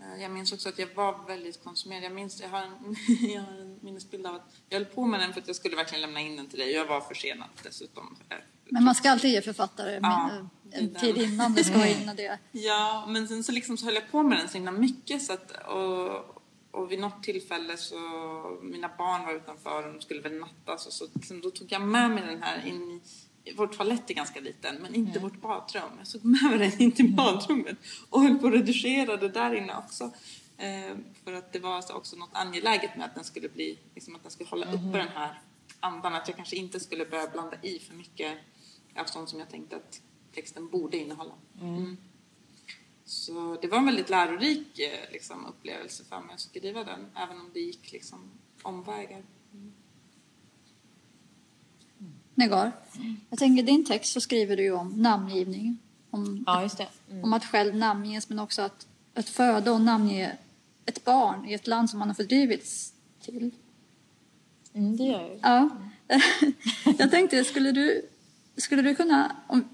eh, 0.00 0.22
Jag 0.22 0.30
minns 0.30 0.52
också 0.52 0.68
att 0.68 0.78
jag 0.78 0.94
var 0.94 1.26
väldigt 1.26 1.64
konsumerad. 1.64 2.04
Jag 2.04 2.12
minns, 2.12 2.40
jag 2.40 2.48
har 2.48 2.62
en, 2.62 2.96
jag 3.34 3.40
har 3.42 3.52
en 3.60 3.78
minnesbild 3.82 4.26
av 4.26 4.34
att 4.34 4.54
jag 4.68 4.78
höll 4.78 4.86
på 4.86 5.06
med 5.06 5.20
den 5.20 5.32
för 5.32 5.40
att 5.40 5.46
jag 5.46 5.56
skulle 5.56 5.76
verkligen 5.76 6.02
lämna 6.02 6.20
in 6.20 6.36
den 6.36 6.46
till 6.46 6.58
dig. 6.58 6.72
Jag 6.72 6.86
var 6.86 7.00
försenad 7.00 7.48
dessutom. 7.62 8.16
Eh, 8.28 8.36
Men 8.64 8.84
man 8.84 8.94
ska 8.94 9.10
alltid 9.10 9.30
ge 9.30 9.42
författare 9.42 9.98
Ja, 10.02 10.30
är 10.72 10.78
en 10.80 10.94
tid 10.94 11.16
innan 11.18 11.54
det 11.54 11.64
ska 11.64 11.78
vara 11.78 11.88
innan 12.02 12.16
det. 12.16 12.38
Ja, 12.52 13.04
men 13.08 13.28
sen 13.28 13.44
så, 13.44 13.52
liksom 13.52 13.76
så 13.76 13.84
höll 13.84 13.94
jag 13.94 14.10
på 14.10 14.22
med 14.22 14.38
den 14.38 14.48
så 14.48 14.54
himla 14.54 14.72
mycket 14.72 15.22
så 15.22 15.32
att, 15.32 15.52
och, 15.66 16.38
och 16.70 16.92
vid 16.92 16.98
något 16.98 17.22
tillfälle 17.22 17.76
så, 17.76 17.96
mina 18.62 18.90
barn 18.98 19.26
var 19.26 19.32
utanför 19.34 19.86
och 19.86 19.92
de 19.94 20.00
skulle 20.00 20.20
väl 20.20 20.38
nattas 20.38 20.86
och 20.86 20.92
så 20.92 21.06
liksom, 21.14 21.40
då 21.40 21.50
tog 21.50 21.72
jag 21.72 21.82
med 21.82 22.10
mig 22.10 22.24
den 22.26 22.42
här 22.42 22.66
in 22.66 22.90
i, 22.90 23.00
vår 23.56 23.66
toalett 23.66 24.10
är 24.10 24.14
ganska 24.14 24.40
liten 24.40 24.76
men 24.82 24.94
inte 24.94 25.18
vårt 25.18 25.40
badrum. 25.40 25.90
Jag 25.98 26.08
tog 26.08 26.24
med 26.24 26.42
mig 26.42 26.58
den 26.58 26.82
in 26.82 26.92
till 26.92 27.14
badrummet 27.14 27.76
och 28.10 28.20
höll 28.20 28.38
på 28.38 28.46
att 28.46 28.52
redigera 28.52 29.16
det 29.16 29.28
där 29.28 29.54
inne 29.54 29.76
också. 29.76 30.04
Eh, 30.58 30.96
för 31.24 31.32
att 31.32 31.52
det 31.52 31.58
var 31.58 31.96
också 31.96 32.16
något 32.16 32.30
angeläget 32.32 32.96
med 32.96 33.06
att 33.06 33.14
den 33.14 33.24
skulle 33.24 33.48
bli, 33.48 33.78
liksom 33.94 34.16
att 34.16 34.22
den 34.22 34.30
skulle 34.30 34.50
hålla 34.50 34.66
uppe 34.66 34.98
den 34.98 35.08
här 35.08 35.40
andan. 35.80 36.14
Att 36.14 36.28
jag 36.28 36.36
kanske 36.36 36.56
inte 36.56 36.80
skulle 36.80 37.06
börja 37.06 37.26
blanda 37.26 37.56
i 37.62 37.78
för 37.78 37.94
mycket 37.94 38.38
av 38.96 39.04
sånt 39.04 39.28
som 39.28 39.38
jag 39.38 39.50
tänkte 39.50 39.76
att 39.76 40.00
texten 40.34 40.68
borde 40.68 40.96
innehålla. 40.96 41.34
Mm. 41.60 41.96
Så 43.04 43.58
det 43.62 43.68
var 43.68 43.78
en 43.78 43.86
väldigt 43.86 44.10
lärorik 44.10 44.78
eh, 44.78 45.12
liksom, 45.12 45.46
upplevelse 45.46 46.04
för 46.04 46.20
mig 46.20 46.34
att 46.34 46.40
skriva 46.40 46.84
den, 46.84 47.06
även 47.16 47.40
om 47.40 47.50
det 47.54 47.60
gick 47.60 47.92
liksom, 47.92 48.30
omvägar. 48.62 49.22
Negar. 52.34 52.72
Jag 53.30 53.38
tänker 53.38 53.62
din 53.62 53.84
text 53.84 54.12
så 54.12 54.20
skriver 54.20 54.56
du 54.56 54.62
ju 54.62 54.72
om 54.72 54.88
namngivning. 54.88 55.78
Om, 56.10 56.44
Ja, 56.46 56.62
just 56.62 56.78
det. 56.78 56.88
om 57.22 57.32
att 57.32 57.44
själv 57.44 57.76
namnges 57.76 58.28
men 58.28 58.38
också 58.38 58.62
att, 58.62 58.86
att 59.14 59.28
föda 59.28 59.72
och 59.72 59.80
namnge 59.80 60.36
ett 60.86 61.04
barn 61.04 61.48
i 61.48 61.54
ett 61.54 61.66
land 61.66 61.90
som 61.90 61.98
man 61.98 62.08
har 62.08 62.14
fördrivits 62.14 62.92
till. 63.20 63.50
Mm, 64.72 64.96
det 64.96 65.04
gör 65.04 65.20
jag. 65.20 65.38
Ja. 65.42 65.70
jag 66.98 67.10
tänkte, 67.10 67.44
skulle 67.44 67.72
du, 67.72 68.08
skulle 68.56 68.82
du 68.82 68.94
kunna 68.94 69.36
om, 69.46 69.68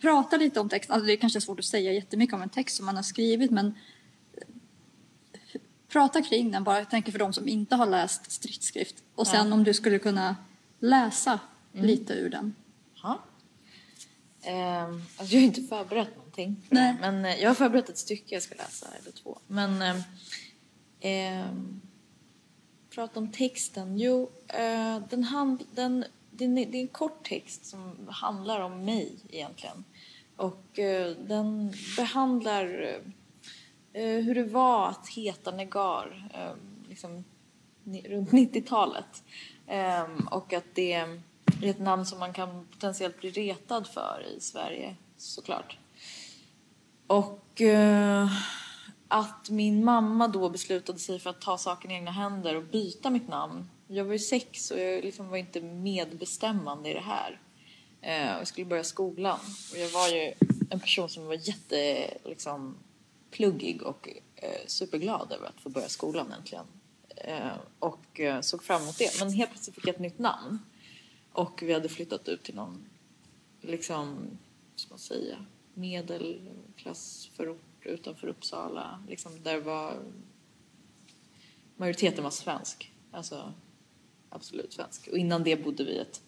prata 0.00 0.36
lite 0.36 0.60
om 0.60 0.68
texten? 0.68 0.94
Alltså 0.94 1.06
det 1.06 1.12
är 1.12 1.16
kanske 1.16 1.40
svårt 1.40 1.58
att 1.58 1.64
säga 1.64 1.92
jättemycket 1.92 2.34
om 2.34 2.42
en 2.42 2.48
text 2.48 2.76
som 2.76 2.86
man 2.86 2.96
har 2.96 3.02
skrivit 3.02 3.50
men 3.50 3.74
eh, 4.34 5.60
prata 5.88 6.22
kring 6.22 6.50
den 6.50 6.64
bara. 6.64 6.78
Jag 6.78 6.90
tänker 6.90 7.12
för 7.12 7.18
de 7.18 7.32
som 7.32 7.48
inte 7.48 7.76
har 7.76 7.86
läst 7.86 8.32
stridsskrift. 8.32 9.02
Och 9.14 9.26
sen 9.26 9.52
om 9.52 9.64
du 9.64 9.74
skulle 9.74 9.98
kunna 9.98 10.36
läsa 10.80 11.40
lite 11.72 12.12
ur 12.14 12.30
den. 12.30 12.54
Ja. 13.02 13.18
Ehm, 14.42 15.02
alltså 15.16 15.34
jag 15.34 15.40
har 15.40 15.46
inte 15.46 15.62
förberett 15.62 16.16
någonting. 16.16 16.56
för 16.68 16.74
det, 16.74 16.80
Nej. 16.80 16.96
Men 17.00 17.24
eh, 17.24 17.42
jag 17.42 17.50
har 17.50 17.54
förberett 17.54 17.88
ett 17.88 17.98
stycke 17.98 18.34
jag 18.34 18.42
ska 18.42 18.54
läsa, 18.54 18.86
eller 19.02 19.12
två. 19.12 19.38
Men... 19.46 19.82
ehm, 19.82 20.02
ehm, 21.00 21.80
prata 22.94 23.20
om 23.20 23.32
texten. 23.32 23.98
Jo, 23.98 24.30
eh, 24.48 24.98
den 25.10 25.24
hand, 25.24 25.64
den, 25.74 26.04
är- 26.58 26.66
det 26.66 26.78
är 26.78 26.82
en 26.82 26.88
kort 26.88 27.24
text 27.28 27.66
som 27.66 28.08
handlar 28.10 28.60
om 28.60 28.84
mig 28.84 29.16
egentligen. 29.30 29.84
Och 30.36 30.78
eh, 30.78 31.16
den 31.16 31.72
behandlar 31.96 32.98
eh, 33.92 34.02
hur 34.02 34.34
det 34.34 34.44
var 34.44 34.88
att 34.88 35.08
heta 35.08 35.50
Negar 35.50 36.30
eh, 36.34 36.88
liksom, 36.88 37.24
runt 38.04 38.30
90-talet. 38.30 39.22
Eh, 39.66 40.06
och 40.30 40.52
att 40.52 40.74
det 40.74 41.20
är 41.62 41.70
ett 41.70 41.80
namn 41.80 42.06
som 42.06 42.18
man 42.18 42.32
kan 42.32 42.66
potentiellt 42.72 43.20
bli 43.20 43.30
retad 43.30 43.86
för 43.86 44.26
i 44.36 44.40
Sverige 44.40 44.96
såklart. 45.16 45.78
Och 47.06 47.60
eh, 47.60 48.28
att 49.08 49.50
min 49.50 49.84
mamma 49.84 50.28
då 50.28 50.48
beslutade 50.48 50.98
sig 50.98 51.18
för 51.18 51.30
att 51.30 51.40
ta 51.40 51.58
saken 51.58 51.90
i 51.90 51.94
egna 51.94 52.10
händer 52.10 52.56
och 52.56 52.62
byta 52.62 53.10
mitt 53.10 53.28
namn. 53.28 53.68
Jag 53.86 54.04
var 54.04 54.12
ju 54.12 54.18
sex 54.18 54.70
och 54.70 54.80
jag 54.80 55.04
liksom 55.04 55.28
var 55.28 55.36
inte 55.36 55.60
medbestämmande 55.60 56.90
i 56.90 56.94
det 56.94 57.00
här. 57.00 57.40
Eh, 58.00 58.34
och 58.34 58.40
jag 58.40 58.46
skulle 58.46 58.66
börja 58.66 58.84
skolan. 58.84 59.38
Och 59.72 59.78
jag 59.78 59.88
var 59.88 60.08
ju 60.08 60.32
en 60.70 60.80
person 60.80 61.08
som 61.08 61.26
var 61.26 61.48
jätte 61.48 62.10
liksom, 62.24 62.76
pluggig 63.30 63.82
och 63.82 64.08
eh, 64.36 64.66
superglad 64.66 65.32
över 65.32 65.46
att 65.46 65.60
få 65.62 65.68
börja 65.68 65.88
skolan 65.88 66.32
äntligen. 66.32 66.66
Eh, 67.16 67.56
och 67.78 68.20
eh, 68.20 68.40
såg 68.40 68.64
fram 68.64 68.82
emot 68.82 68.98
det. 68.98 69.20
Men 69.20 69.32
helt 69.32 69.50
plötsligt 69.50 69.74
fick 69.74 69.86
jag 69.86 69.94
ett 69.94 70.00
nytt 70.00 70.18
namn. 70.18 70.58
Och 71.38 71.62
vi 71.62 71.72
hade 71.72 71.88
flyttat 71.88 72.28
ut 72.28 72.42
till 72.42 72.54
någon 72.54 72.88
liksom, 73.60 74.38
ska 74.74 74.90
man 74.90 74.98
säga, 74.98 75.44
medelklassförort 75.74 77.60
utanför 77.82 78.26
Uppsala. 78.26 79.04
Liksom 79.08 79.42
där 79.42 79.60
var 79.60 80.02
majoriteten 81.76 82.24
var 82.24 82.30
svensk. 82.30 82.92
Alltså 83.10 83.52
absolut 84.28 84.72
svensk. 84.72 85.08
Och 85.08 85.18
innan 85.18 85.44
det 85.44 85.64
bodde 85.64 85.84
vi 85.84 85.92
i 85.92 85.98
ett 85.98 86.22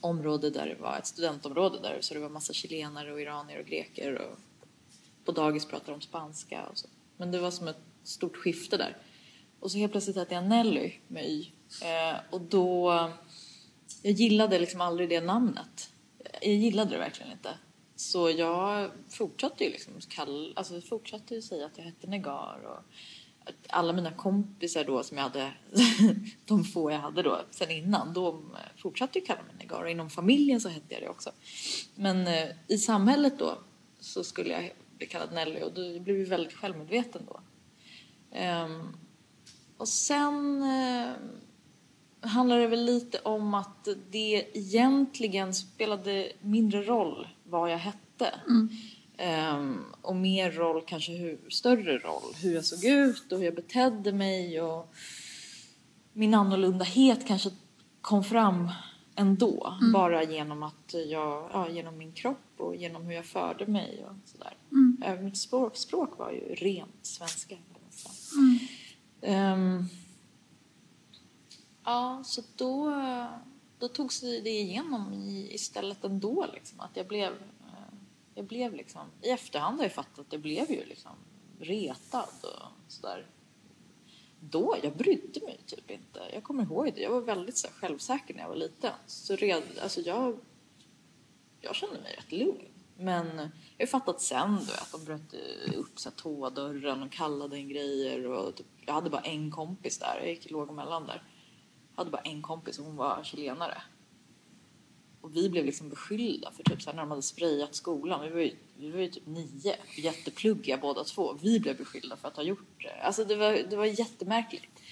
område 0.00 0.50
där 0.50 0.66
det 0.66 0.74
var 0.74 0.98
ett 0.98 1.06
studentområde 1.06 1.80
där 1.80 1.98
så 2.00 2.14
det 2.14 2.20
var 2.20 2.28
massa 2.28 2.52
chilenare 2.52 3.12
och 3.12 3.20
iranier 3.20 3.60
och 3.60 3.66
greker 3.66 4.14
och 4.14 4.38
på 5.24 5.32
dagis 5.32 5.66
pratade 5.66 5.92
de 5.92 6.00
spanska 6.00 6.66
och 6.66 6.78
så. 6.78 6.88
Men 7.16 7.30
det 7.30 7.38
var 7.38 7.50
som 7.50 7.68
ett 7.68 7.82
stort 8.02 8.36
skifte 8.36 8.76
där. 8.76 8.96
Och 9.60 9.70
så 9.70 9.78
helt 9.78 9.92
plötsligt 9.92 10.16
hette 10.16 10.34
jag 10.34 10.44
Nelly 10.44 10.92
med 11.08 11.24
Y. 11.28 11.52
Eh, 11.82 12.16
och 12.30 12.40
då... 12.40 13.10
Jag 14.02 14.12
gillade 14.12 14.58
liksom 14.58 14.80
aldrig 14.80 15.08
det 15.08 15.20
namnet. 15.20 15.92
Jag 16.42 16.54
gillade 16.54 16.90
det 16.90 16.98
verkligen 16.98 17.32
inte. 17.32 17.54
Så 17.96 18.30
jag 18.30 18.90
fortsatte 19.08 19.64
ju 19.64 19.70
liksom 19.70 19.94
kall, 20.08 20.52
alltså 20.56 20.80
fortsatte 20.80 21.34
ju 21.34 21.42
säga 21.42 21.66
att 21.66 21.78
jag 21.78 21.84
hette 21.84 22.06
Negar 22.06 22.58
och 22.66 22.84
alla 23.68 23.92
mina 23.92 24.12
kompisar 24.12 24.84
då 24.84 25.02
som 25.02 25.16
jag 25.16 25.24
hade, 25.24 25.52
de 26.46 26.64
få 26.64 26.90
jag 26.90 26.98
hade 26.98 27.22
då 27.22 27.40
sen 27.50 27.70
innan, 27.70 28.12
de 28.12 28.56
fortsatte 28.76 29.18
ju 29.18 29.24
kalla 29.24 29.42
mig 29.42 29.54
Negar 29.58 29.82
och 29.82 29.90
inom 29.90 30.10
familjen 30.10 30.60
så 30.60 30.68
hette 30.68 30.94
jag 30.94 31.02
det 31.02 31.08
också. 31.08 31.30
Men 31.94 32.26
eh, 32.26 32.48
i 32.68 32.78
samhället 32.78 33.38
då 33.38 33.58
så 34.00 34.24
skulle 34.24 34.48
jag 34.50 34.70
bli 34.98 35.06
kallad 35.06 35.32
Nelly 35.32 35.62
och 35.62 35.72
då 35.72 36.00
blev 36.00 36.20
jag 36.20 36.26
väldigt 36.26 36.52
självmedveten 36.52 37.22
då. 37.26 37.40
Ehm, 38.32 38.96
och 39.76 39.88
sen 39.88 40.62
eh, 40.62 41.12
handlar 42.20 42.58
det 42.58 42.66
väl 42.66 42.84
lite 42.84 43.18
om 43.18 43.54
att 43.54 43.88
det 44.10 44.46
egentligen 44.52 45.54
spelade 45.54 46.32
mindre 46.40 46.82
roll 46.82 47.28
vad 47.44 47.72
jag 47.72 47.78
hette. 47.78 48.34
Ehm, 49.16 49.84
och 50.02 50.16
mer 50.16 50.50
roll, 50.52 50.82
kanske 50.86 51.12
hur, 51.12 51.38
större 51.48 51.98
roll, 51.98 52.34
hur 52.42 52.54
jag 52.54 52.64
såg 52.64 52.84
ut 52.84 53.32
och 53.32 53.38
hur 53.38 53.44
jag 53.44 53.54
betedde 53.54 54.12
mig 54.12 54.60
och 54.60 54.94
min 56.12 56.34
annorlundahet 56.34 57.26
kanske 57.26 57.50
kom 58.00 58.24
fram 58.24 58.70
ändå. 59.14 59.74
Bara 59.92 60.22
genom 60.22 60.62
att 60.62 60.94
jag, 61.08 61.50
ja, 61.52 61.68
genom 61.68 61.98
min 61.98 62.12
kropp 62.12 62.54
och 62.56 62.76
genom 62.76 63.06
hur 63.06 63.12
jag 63.12 63.26
förde 63.26 63.66
mig 63.66 64.04
och 64.04 64.28
sådär. 64.28 64.56
Även 65.02 65.24
mitt 65.24 65.38
språk, 65.38 65.76
språk 65.76 66.18
var 66.18 66.30
ju 66.30 66.54
rent 66.54 66.98
svenska. 67.02 67.56
säga. 67.90 68.12
Ehm, 69.22 69.84
ja, 71.84 72.22
så 72.24 72.42
då, 72.56 72.94
då 73.78 73.88
togs 73.88 74.20
det 74.20 74.50
igenom 74.50 75.12
i, 75.12 75.54
istället 75.54 76.04
ändå 76.04 76.46
liksom. 76.52 76.80
Att 76.80 76.96
jag 76.96 77.06
blev, 77.06 77.32
eh, 77.32 77.94
jag 78.34 78.44
blev 78.44 78.74
liksom, 78.74 79.06
i 79.22 79.30
efterhand 79.30 79.76
har 79.76 79.84
jag 79.84 79.92
fattat 79.92 80.18
att 80.18 80.32
jag 80.32 80.42
blev 80.42 80.70
ju 80.70 80.84
liksom 80.84 81.12
retad 81.60 82.28
och 82.42 82.92
sådär. 82.92 83.26
Då, 84.40 84.76
jag 84.82 84.96
brydde 84.96 85.40
mig 85.40 85.60
typ 85.66 85.90
inte. 85.90 86.20
Jag 86.32 86.44
kommer 86.44 86.62
ihåg 86.62 86.92
det. 86.94 87.00
Jag 87.00 87.10
var 87.10 87.20
väldigt 87.20 87.56
så 87.56 87.66
här, 87.66 87.74
självsäker 87.74 88.34
när 88.34 88.40
jag 88.40 88.48
var 88.48 88.56
liten. 88.56 88.92
Så 89.06 89.36
red, 89.36 89.62
alltså 89.82 90.00
jag, 90.00 90.38
jag 91.60 91.74
kände 91.74 92.00
mig 92.00 92.14
rätt 92.16 92.32
lugn. 92.32 92.68
Men 92.96 93.50
jag 93.76 93.86
har 93.86 93.90
fattat 93.90 94.20
sen 94.20 94.58
då 94.66 94.72
att 94.72 94.92
de 94.92 95.04
bröt 95.04 95.34
upp 95.76 95.98
så 95.98 96.08
här, 96.08 96.16
toadörren 96.16 97.02
och 97.02 97.12
kallade 97.12 97.58
in 97.58 97.68
grejer. 97.68 98.26
Och 98.26 98.54
typ, 98.56 98.66
jag 98.86 98.94
hade 98.94 99.10
bara 99.10 99.20
en 99.20 99.50
kompis 99.50 99.98
där. 99.98 100.16
Jag 100.18 100.28
gick 100.28 100.46
i 100.46 100.48
låg 100.48 100.68
och 100.68 100.74
mellan 100.74 101.06
där. 101.06 101.22
Jag 102.00 102.04
hade 102.04 102.10
bara 102.10 102.30
en 102.30 102.42
kompis 102.42 102.78
och 102.78 102.84
hon 102.84 102.96
var 102.96 103.22
chilenare. 103.24 103.82
Och 105.20 105.36
vi 105.36 105.48
blev 105.50 105.64
liksom 105.64 105.88
beskyllda 105.88 106.50
för 106.50 106.62
typ 106.62 106.82
så 106.82 106.90
här, 106.90 106.96
när 106.96 107.02
de 107.02 107.10
hade 107.10 107.22
sprayat 107.22 107.74
skolan. 107.74 108.20
Vi 108.22 108.30
var 108.30 108.40
ju, 108.40 108.56
vi 108.76 108.90
var 108.90 109.00
ju 109.00 109.08
typ 109.08 109.26
nio, 109.26 109.76
jättepluggiga 109.96 110.76
båda 110.76 111.04
två. 111.04 111.32
Vi 111.42 111.60
blev 111.60 111.76
beskyllda 111.76 112.16
för 112.16 112.28
att 112.28 112.36
ha 112.36 112.42
gjort 112.42 112.82
det. 112.82 113.02
Alltså 113.02 113.24
det 113.24 113.36
var, 113.36 113.52
det 113.70 113.76
var 113.76 113.84
jättemärkligt. 113.84 114.82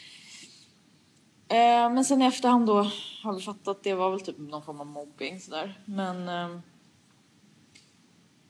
Eh, 1.49 1.91
men 1.93 2.05
sen 2.05 2.23
i 2.23 2.25
efterhand 2.25 2.67
då 2.67 2.87
har 3.23 3.35
vi 3.35 3.41
fattat 3.43 3.69
att 3.69 3.83
det 3.83 3.95
var 3.95 4.11
väl 4.11 4.21
typ 4.21 4.39
någon 4.39 4.63
form 4.63 4.81
av 4.81 4.87
mobbing 4.87 5.41
sådär. 5.41 5.83
Men 5.85 6.29
eh, 6.29 6.61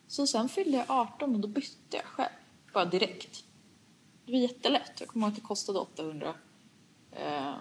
så 0.06 0.26
sen 0.26 0.48
fyllde 0.48 0.76
jag 0.76 0.86
18 0.88 1.34
och 1.34 1.40
då 1.40 1.48
bytte 1.48 1.96
jag 1.96 2.04
själv. 2.04 2.32
Bara 2.72 2.84
direkt. 2.84 3.44
Det 4.26 4.32
var 4.32 4.38
jättelätt. 4.38 4.92
Jag 5.00 5.08
kommer 5.08 5.26
ihåg 5.26 5.32
att 5.32 5.40
det 5.40 5.46
kostade 5.46 5.78
800. 5.78 6.34
Eh, 7.12 7.54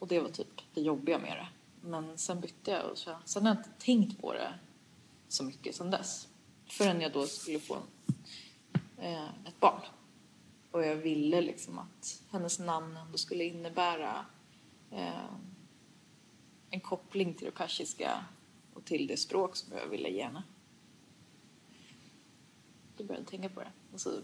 och 0.00 0.08
det 0.08 0.20
var 0.20 0.28
typ 0.28 0.62
det 0.74 0.80
jobbiga 0.80 1.18
med 1.18 1.36
det. 1.36 1.48
Men 1.88 2.18
sen 2.18 2.40
bytte 2.40 2.70
jag 2.70 2.90
och 2.90 2.98
så, 2.98 3.16
sen 3.24 3.46
har 3.46 3.54
jag 3.54 3.60
inte 3.60 3.84
tänkt 3.84 4.20
på 4.20 4.32
det 4.32 4.54
så 5.28 5.44
mycket 5.44 5.76
sen 5.76 5.90
dess. 5.90 6.28
Förrän 6.66 7.00
jag 7.00 7.12
då 7.12 7.26
skulle 7.26 7.58
få 7.58 7.78
eh, 8.98 9.24
ett 9.24 9.60
barn. 9.60 9.80
Och 10.70 10.84
jag 10.84 10.96
ville 10.96 11.40
liksom 11.40 11.78
att 11.78 12.22
hennes 12.30 12.58
namn 12.58 12.96
ändå 12.96 13.18
skulle 13.18 13.44
innebära 13.44 14.26
eh, 14.90 15.34
en 16.70 16.80
koppling 16.80 17.34
till 17.34 17.44
det 17.44 17.50
persiska 17.50 18.24
och 18.74 18.84
till 18.84 19.06
det 19.06 19.16
språk 19.16 19.56
som 19.56 19.76
jag 19.76 19.86
ville 19.86 20.08
ge 20.08 20.22
henne. 20.24 20.42
Då 22.96 23.04
började 23.04 23.22
jag 23.22 23.30
tänka 23.30 23.48
på 23.48 23.60
det. 23.60 23.72
Och 23.92 24.00
så 24.00 24.20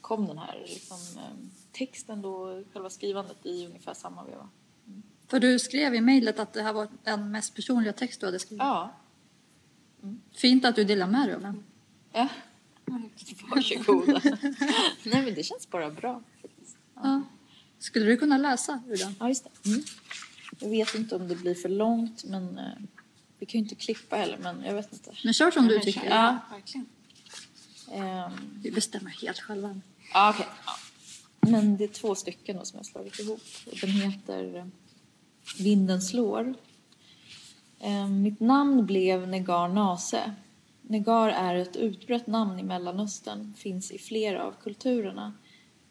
kom 0.00 0.26
den 0.26 0.38
här 0.38 0.64
liksom, 0.68 1.18
eh, 1.18 1.34
texten 1.72 2.22
då, 2.22 2.64
själva 2.72 2.90
skrivandet 2.90 3.46
i 3.46 3.66
ungefär 3.66 3.94
samma 3.94 4.24
veva. 4.24 4.48
För 5.28 5.40
du 5.40 5.58
skrev 5.58 5.94
i 5.94 6.00
mejlet 6.00 6.38
att 6.38 6.52
det 6.52 6.62
här 6.62 6.72
var 6.72 6.88
den 7.04 7.30
mest 7.30 7.54
personliga 7.54 7.92
text 7.92 8.20
du 8.20 8.26
hade 8.26 8.38
skrivit. 8.38 8.58
Ja. 8.62 8.94
Fint 10.34 10.64
att 10.64 10.76
du 10.76 10.84
delar 10.84 11.06
med 11.06 11.28
dig 11.28 11.34
av 11.34 11.40
den. 11.42 11.64
Ja. 12.12 12.28
Varsågoda. 13.50 14.20
Nej 15.04 15.22
men 15.24 15.34
det 15.34 15.42
känns 15.42 15.70
bara 15.70 15.90
bra. 15.90 16.22
faktiskt. 16.42 16.76
Ja. 16.94 17.22
Skulle 17.78 18.06
du 18.06 18.16
kunna 18.16 18.38
läsa 18.38 18.80
ur 18.88 18.96
den? 18.96 19.14
Ja, 19.20 19.28
just 19.28 19.44
det. 19.44 19.68
Mm. 19.70 19.82
Jag 20.58 20.68
vet 20.68 20.94
inte 20.94 21.16
om 21.16 21.28
det 21.28 21.36
blir 21.36 21.54
för 21.54 21.68
långt 21.68 22.24
men 22.24 22.58
eh, 22.58 22.64
vi 23.38 23.46
kan 23.46 23.58
ju 23.60 23.62
inte 23.64 23.74
klippa 23.74 24.16
heller 24.16 24.38
men 24.38 24.62
jag 24.64 24.74
vet 24.74 24.92
inte. 24.92 25.12
Men 25.24 25.32
kör 25.32 25.50
som 25.50 25.68
du 25.68 25.78
tycker. 25.78 26.10
Ja. 26.10 26.38
Verkligen. 26.50 26.86
Ehm, 27.92 28.32
Vi 28.62 28.70
bestämmer 28.70 29.10
helt 29.10 29.38
själva. 29.38 29.80
Ja, 30.14 30.30
okej. 30.34 30.46
Ja. 30.66 30.72
Men 31.50 31.76
det 31.76 31.84
är 31.84 31.88
två 31.88 32.14
stycken 32.14 32.56
då 32.56 32.64
som 32.64 32.76
jag 32.76 32.86
slagit 32.86 33.18
ihop. 33.18 33.40
Och 33.66 33.78
Den 33.80 33.90
heter 33.90 34.70
Vinden 35.58 36.02
slår. 36.02 36.54
Eh, 37.80 38.08
mitt 38.08 38.40
namn 38.40 38.86
blev 38.86 39.28
Negar 39.28 39.68
Nase. 39.68 40.34
Negar 40.82 41.28
är 41.28 41.54
ett 41.54 41.76
utbrett 41.76 42.26
namn 42.26 42.58
i 42.58 42.62
Mellanöstern, 42.62 43.54
finns 43.56 43.90
i 43.90 43.98
flera 43.98 44.44
av 44.44 44.52
kulturerna. 44.62 45.32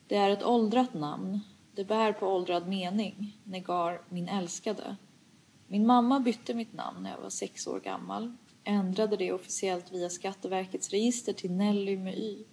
Det 0.07 0.15
är 0.15 0.29
ett 0.29 0.43
åldrat 0.43 0.93
namn. 0.93 1.39
Det 1.75 1.85
bär 1.85 2.13
på 2.13 2.27
åldrad 2.27 2.67
mening. 2.67 3.37
Negar, 3.43 4.01
min 4.09 4.27
älskade. 4.27 4.95
Min 5.67 5.85
mamma 5.85 6.19
bytte 6.19 6.53
mitt 6.53 6.73
namn 6.73 7.03
när 7.03 7.11
jag 7.11 7.21
var 7.21 7.29
sex 7.29 7.67
år 7.67 7.79
gammal. 7.79 8.33
Ändrade 8.63 9.17
det 9.17 9.31
officiellt 9.31 9.91
via 9.91 10.09
Skatteverkets 10.09 10.89
register 10.89 11.33
till 11.33 11.51
Nelly 11.51 11.97
med 11.97 12.17
Y. 12.17 12.43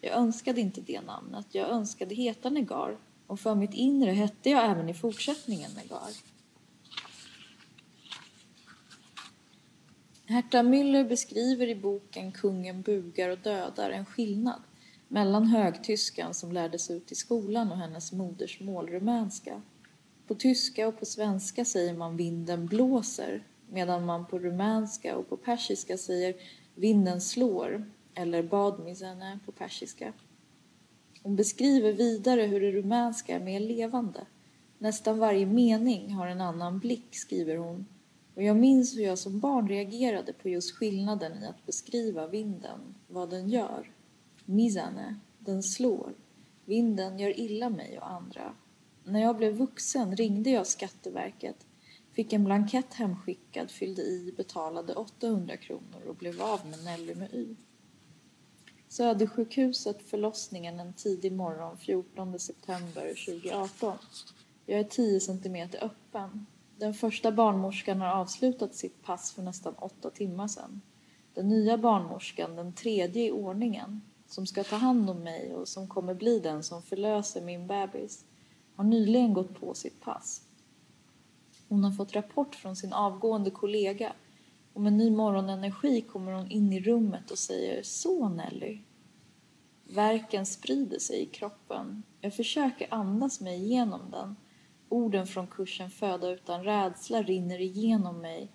Jag 0.00 0.12
önskade 0.12 0.60
inte 0.60 0.80
det 0.80 1.00
namnet. 1.00 1.46
Jag 1.50 1.68
önskade 1.68 2.14
heta 2.14 2.50
Negar. 2.50 2.96
Och 3.26 3.40
för 3.40 3.54
mitt 3.54 3.74
inre 3.74 4.10
hette 4.10 4.50
jag 4.50 4.70
även 4.70 4.88
i 4.88 4.94
fortsättningen 4.94 5.70
Negar. 5.74 6.10
Herta 10.26 10.62
Müller 10.62 11.08
beskriver 11.08 11.68
i 11.68 11.74
boken 11.74 12.32
Kungen 12.32 12.82
bugar 12.82 13.28
och 13.30 13.38
dödar 13.38 13.90
en 13.90 14.06
skillnad 14.06 14.62
mellan 15.08 15.46
högtyskan 15.46 16.34
som 16.34 16.52
lärdes 16.52 16.90
ut 16.90 17.12
i 17.12 17.14
skolan 17.14 17.72
och 17.72 17.78
hennes 17.78 18.12
modersmål 18.12 18.88
rumänska. 18.88 19.62
På 20.26 20.34
tyska 20.34 20.88
och 20.88 20.98
på 20.98 21.06
svenska 21.06 21.64
säger 21.64 21.94
man 21.94 22.16
vinden 22.16 22.66
blåser 22.66 23.42
medan 23.70 24.06
man 24.06 24.26
på 24.26 24.38
rumänska 24.38 25.16
och 25.16 25.28
på 25.28 25.36
persiska 25.36 25.98
säger 25.98 26.34
vinden 26.74 27.20
slår 27.20 27.90
eller 28.14 28.42
badmisene 28.42 29.38
på 29.46 29.52
persiska. 29.52 30.12
Hon 31.24 31.36
beskriver 31.36 31.92
vidare 31.92 32.42
hur 32.42 32.60
det 32.60 32.72
rumänska 32.72 33.36
är 33.36 33.40
mer 33.40 33.60
levande. 33.60 34.26
Nästan 34.78 35.18
varje 35.18 35.46
mening 35.46 36.12
har 36.12 36.26
en 36.26 36.40
annan 36.40 36.78
blick, 36.78 37.06
skriver 37.10 37.56
hon. 37.56 37.86
Och 38.34 38.42
jag 38.42 38.56
minns 38.56 38.96
hur 38.96 39.02
jag 39.02 39.18
som 39.18 39.40
barn 39.40 39.68
reagerade 39.68 40.32
på 40.32 40.48
just 40.48 40.74
skillnaden 40.76 41.42
i 41.42 41.46
att 41.46 41.66
beskriva 41.66 42.26
vinden, 42.26 42.94
vad 43.08 43.30
den 43.30 43.48
gör. 43.48 43.90
Mizane, 44.44 45.16
den 45.38 45.62
slår. 45.62 46.14
Vinden 46.64 47.18
gör 47.18 47.40
illa 47.40 47.70
mig 47.70 47.98
och 47.98 48.10
andra. 48.10 48.54
När 49.04 49.20
jag 49.20 49.36
blev 49.36 49.56
vuxen 49.56 50.16
ringde 50.16 50.50
jag 50.50 50.66
Skatteverket, 50.66 51.66
fick 52.12 52.32
en 52.32 52.44
blankett 52.44 52.94
hemskickad, 52.94 53.70
fyllde 53.70 54.02
i, 54.02 54.34
betalade 54.36 54.94
800 54.94 55.56
kronor 55.56 56.02
och 56.08 56.16
blev 56.16 56.42
av 56.42 56.60
med 56.66 56.84
Nelly 56.84 57.14
med 57.14 57.34
Y. 57.34 57.56
Södersjukhuset 58.94 60.02
förlossningen 60.02 60.80
en 60.80 60.92
tidig 60.92 61.32
morgon 61.32 61.76
14 61.78 62.38
september 62.38 63.26
2018. 63.26 63.98
Jag 64.66 64.80
är 64.80 64.84
10 64.84 65.20
centimeter 65.20 65.84
öppen. 65.84 66.46
Den 66.76 66.94
första 66.94 67.32
barnmorskan 67.32 68.00
har 68.00 68.08
avslutat 68.08 68.74
sitt 68.74 69.02
pass 69.02 69.32
för 69.32 69.42
nästan 69.42 69.74
åtta 69.74 70.10
timmar 70.10 70.48
sedan. 70.48 70.80
Den 71.34 71.48
nya 71.48 71.78
barnmorskan, 71.78 72.56
den 72.56 72.72
tredje 72.72 73.26
i 73.26 73.30
ordningen, 73.30 74.00
som 74.26 74.46
ska 74.46 74.64
ta 74.64 74.76
hand 74.76 75.10
om 75.10 75.22
mig 75.22 75.54
och 75.54 75.68
som 75.68 75.88
kommer 75.88 76.14
bli 76.14 76.38
den 76.38 76.62
som 76.62 76.82
förlöser 76.82 77.40
min 77.40 77.66
bebis, 77.66 78.24
har 78.76 78.84
nyligen 78.84 79.32
gått 79.34 79.60
på 79.60 79.74
sitt 79.74 80.00
pass. 80.00 80.42
Hon 81.68 81.84
har 81.84 81.92
fått 81.92 82.12
rapport 82.16 82.54
från 82.54 82.76
sin 82.76 82.92
avgående 82.92 83.50
kollega 83.50 84.12
och 84.74 84.80
med 84.80 84.92
ny 84.92 85.10
morgonenergi 85.10 86.00
kommer 86.00 86.32
hon 86.32 86.50
in 86.50 86.72
i 86.72 86.80
rummet 86.80 87.30
och 87.30 87.38
säger 87.38 87.82
Så 87.82 88.28
Nelly. 88.28 88.78
Verken 89.84 90.46
sprider 90.46 90.98
sig 90.98 91.22
i 91.22 91.26
kroppen. 91.26 92.02
Jag 92.20 92.34
försöker 92.34 92.94
andas 92.94 93.40
mig 93.40 93.64
igenom 93.64 94.10
den. 94.10 94.36
Orden 94.88 95.26
från 95.26 95.46
kursen 95.46 95.90
Föda 95.90 96.30
utan 96.30 96.64
rädsla 96.64 97.22
rinner 97.22 97.60
igenom 97.60 98.20
mig. 98.20 98.52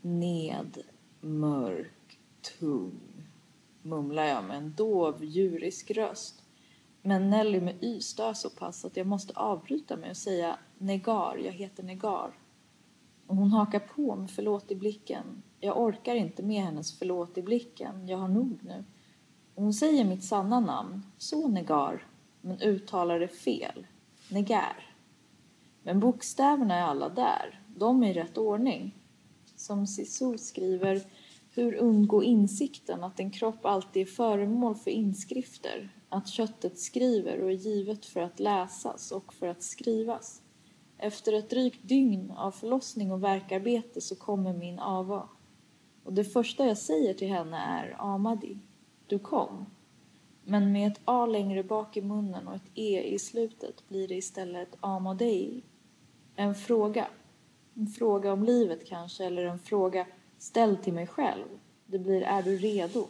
Ned, 0.00 0.78
mörk, 1.20 2.18
tung, 2.58 3.26
mumlar 3.82 4.24
jag 4.24 4.44
med 4.44 4.56
en 4.56 4.74
dov, 4.74 5.24
djurisk 5.24 5.90
röst. 5.90 6.42
Men 7.02 7.30
Nelly 7.30 7.60
med 7.60 7.84
Y 7.84 8.00
stör 8.00 8.32
så 8.32 8.50
pass 8.50 8.84
att 8.84 8.96
jag 8.96 9.06
måste 9.06 9.32
avbryta 9.32 9.96
mig 9.96 10.10
och 10.10 10.16
säga 10.16 10.58
Negar, 10.78 11.36
jag 11.44 11.52
heter 11.52 11.82
Negar. 11.82 12.30
Och 13.26 13.36
hon 13.36 13.52
hakar 13.52 13.80
på 13.80 14.16
med 14.16 14.30
förlåt 14.30 14.70
i 14.70 14.74
blicken. 14.74 15.42
Jag 15.60 15.80
orkar 15.80 16.14
inte 16.14 16.42
med 16.42 16.62
hennes 16.62 16.98
förlåt 16.98 17.38
i 17.38 17.42
blicken. 17.42 18.08
Jag 18.08 18.18
har 18.18 18.28
nog 18.28 18.58
nu. 18.62 18.84
Hon 19.54 19.72
säger 19.72 20.04
mitt 20.04 20.24
sanna 20.24 20.60
namn, 20.60 21.02
så 21.18 21.48
Negar, 21.48 22.06
men 22.40 22.60
uttalar 22.60 23.20
det 23.20 23.28
fel. 23.28 23.86
Negar. 24.30 24.94
Men 25.82 26.00
bokstäverna 26.00 26.74
är 26.74 26.82
alla 26.82 27.08
där. 27.08 27.62
De 27.76 28.02
är 28.02 28.10
i 28.10 28.12
rätt 28.12 28.38
ordning. 28.38 28.94
Som 29.56 29.86
Sisu 29.86 30.38
skriver, 30.38 31.02
hur 31.54 31.74
undgå 31.74 32.24
insikten 32.24 33.04
att 33.04 33.20
en 33.20 33.30
kropp 33.30 33.66
alltid 33.66 34.02
är 34.02 34.06
föremål 34.10 34.74
för 34.74 34.90
inskrifter, 34.90 35.92
att 36.08 36.28
köttet 36.28 36.78
skriver 36.78 37.42
och 37.42 37.50
är 37.50 37.54
givet 37.54 38.06
för 38.06 38.20
att 38.20 38.40
läsas 38.40 39.12
och 39.12 39.34
för 39.34 39.46
att 39.46 39.62
skrivas. 39.62 40.42
Efter 40.98 41.32
ett 41.32 41.50
drygt 41.50 41.88
dygn 41.88 42.30
av 42.30 42.50
förlossning 42.50 43.12
och 43.12 43.24
verkarbete 43.24 44.00
så 44.00 44.16
kommer 44.16 44.52
min 44.52 44.78
ava. 44.78 45.28
Och 46.08 46.14
det 46.14 46.24
första 46.24 46.66
jag 46.66 46.78
säger 46.78 47.14
till 47.14 47.28
henne 47.28 47.56
är 47.56 47.96
Amadi, 47.98 48.58
du 49.06 49.18
kom. 49.18 49.66
Men 50.44 50.72
med 50.72 50.92
ett 50.92 51.00
A 51.04 51.26
längre 51.26 51.62
bak 51.62 51.96
i 51.96 52.02
munnen 52.02 52.48
och 52.48 52.54
ett 52.54 52.70
E 52.74 53.02
i 53.02 53.18
slutet 53.18 53.88
blir 53.88 54.08
det 54.08 54.14
istället 54.14 54.68
Amadei. 54.80 55.62
En 56.36 56.54
fråga. 56.54 57.08
En 57.74 57.86
fråga 57.86 58.32
om 58.32 58.44
livet 58.44 58.86
kanske, 58.86 59.24
eller 59.24 59.44
en 59.44 59.58
fråga 59.58 60.06
ställd 60.38 60.82
till 60.82 60.92
mig 60.92 61.06
själv. 61.06 61.44
Det 61.86 61.98
blir 61.98 62.22
Är 62.22 62.42
du 62.42 62.56
redo? 62.56 63.06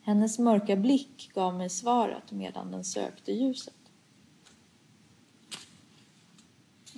Hennes 0.00 0.38
mörka 0.38 0.76
blick 0.76 1.30
gav 1.34 1.54
mig 1.54 1.70
svaret 1.70 2.32
medan 2.32 2.70
den 2.70 2.84
sökte 2.84 3.32
ljuset. 3.32 3.90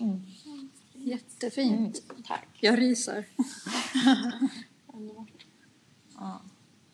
Mm. 0.00 0.22
Jättefint. 1.06 2.02
Mm, 2.10 2.22
tack. 2.22 2.48
Jag 2.60 2.78
ryser. 2.78 3.24
Ja. 6.18 6.40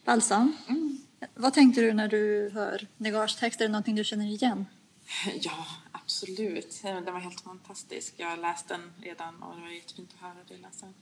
Balsam, 0.04 0.56
mm. 0.68 0.98
vad 1.34 1.54
tänkte 1.54 1.80
du 1.80 1.92
när 1.92 2.08
du 2.08 2.50
hör 2.54 2.86
Negars 2.96 3.36
text? 3.36 3.60
Är 3.60 3.64
det 3.64 3.72
någonting 3.72 3.94
du 3.94 4.04
känner 4.04 4.26
igen? 4.26 4.66
Ja, 5.40 5.66
absolut. 5.92 6.80
Den 6.82 7.04
var 7.04 7.20
helt 7.20 7.40
fantastisk. 7.40 8.14
Jag 8.16 8.28
har 8.28 8.36
läst 8.36 8.68
den 8.68 8.92
redan 9.00 9.42
och 9.42 9.56
det 9.56 9.62
var 9.62 9.68
jättefint 9.68 10.10
att 10.14 10.20
höra 10.20 10.44
dig 10.44 10.58
läsa 10.58 10.86
den. 10.86 10.94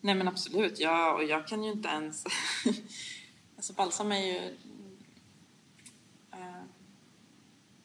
Nej 0.00 0.14
men 0.14 0.28
absolut, 0.28 0.80
ja, 0.80 1.12
och 1.12 1.24
jag 1.24 1.48
kan 1.48 1.64
ju 1.64 1.72
inte 1.72 1.88
ens... 1.88 2.24
alltså 3.56 3.72
Balsam 3.72 4.12
är 4.12 4.26
ju... 4.26 4.38
Uh, 6.34 6.62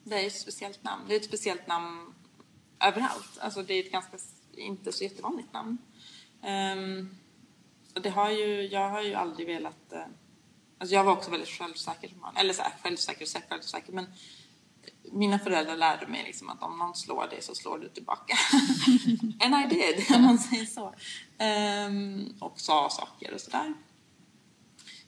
det 0.03 0.23
är 0.23 0.27
ett 0.27 0.41
speciellt 0.41 0.83
namn. 0.83 1.03
Det 1.07 1.15
är 1.15 1.19
ett 1.19 1.25
speciellt 1.25 1.67
namn 1.67 2.13
överallt. 2.79 3.37
Alltså 3.39 3.63
det 3.63 3.73
är 3.73 3.83
ett 3.83 3.91
ganska, 3.91 4.17
inte 4.53 4.91
så 4.91 5.03
jättevanligt 5.03 5.53
namn. 5.53 5.77
Um, 6.77 7.15
och 7.95 8.01
det 8.01 8.09
har 8.09 8.31
ju, 8.31 8.61
jag 8.61 8.89
har 8.89 9.01
ju 9.01 9.13
aldrig 9.13 9.47
velat... 9.47 9.93
Uh, 9.93 9.99
alltså 10.77 10.95
jag 10.95 11.03
var 11.03 11.13
också 11.13 11.31
väldigt 11.31 11.49
självsäker 11.49 12.07
som 12.07 12.19
barn. 12.19 12.37
Eller 12.37 12.53
så 12.53 12.61
här, 12.61 12.73
självsäker 12.83 13.25
och 13.25 13.49
självsäker 13.49 13.93
men 13.93 14.05
mina 15.11 15.39
föräldrar 15.39 15.77
lärde 15.77 16.07
mig 16.07 16.23
liksom 16.23 16.49
att 16.49 16.63
om 16.63 16.77
någon 16.77 16.95
slår 16.95 17.27
dig 17.27 17.41
så 17.41 17.55
slår 17.55 17.79
du 17.79 17.89
tillbaka. 17.89 18.37
And 19.39 19.55
I 19.55 19.75
did, 19.75 20.15
om 20.15 20.21
man 20.21 20.37
säger 20.37 20.65
så. 20.65 20.93
Um, 21.87 22.35
och 22.39 22.59
sa 22.59 22.89
saker 22.89 23.33
och 23.33 23.41
sådär. 23.41 23.73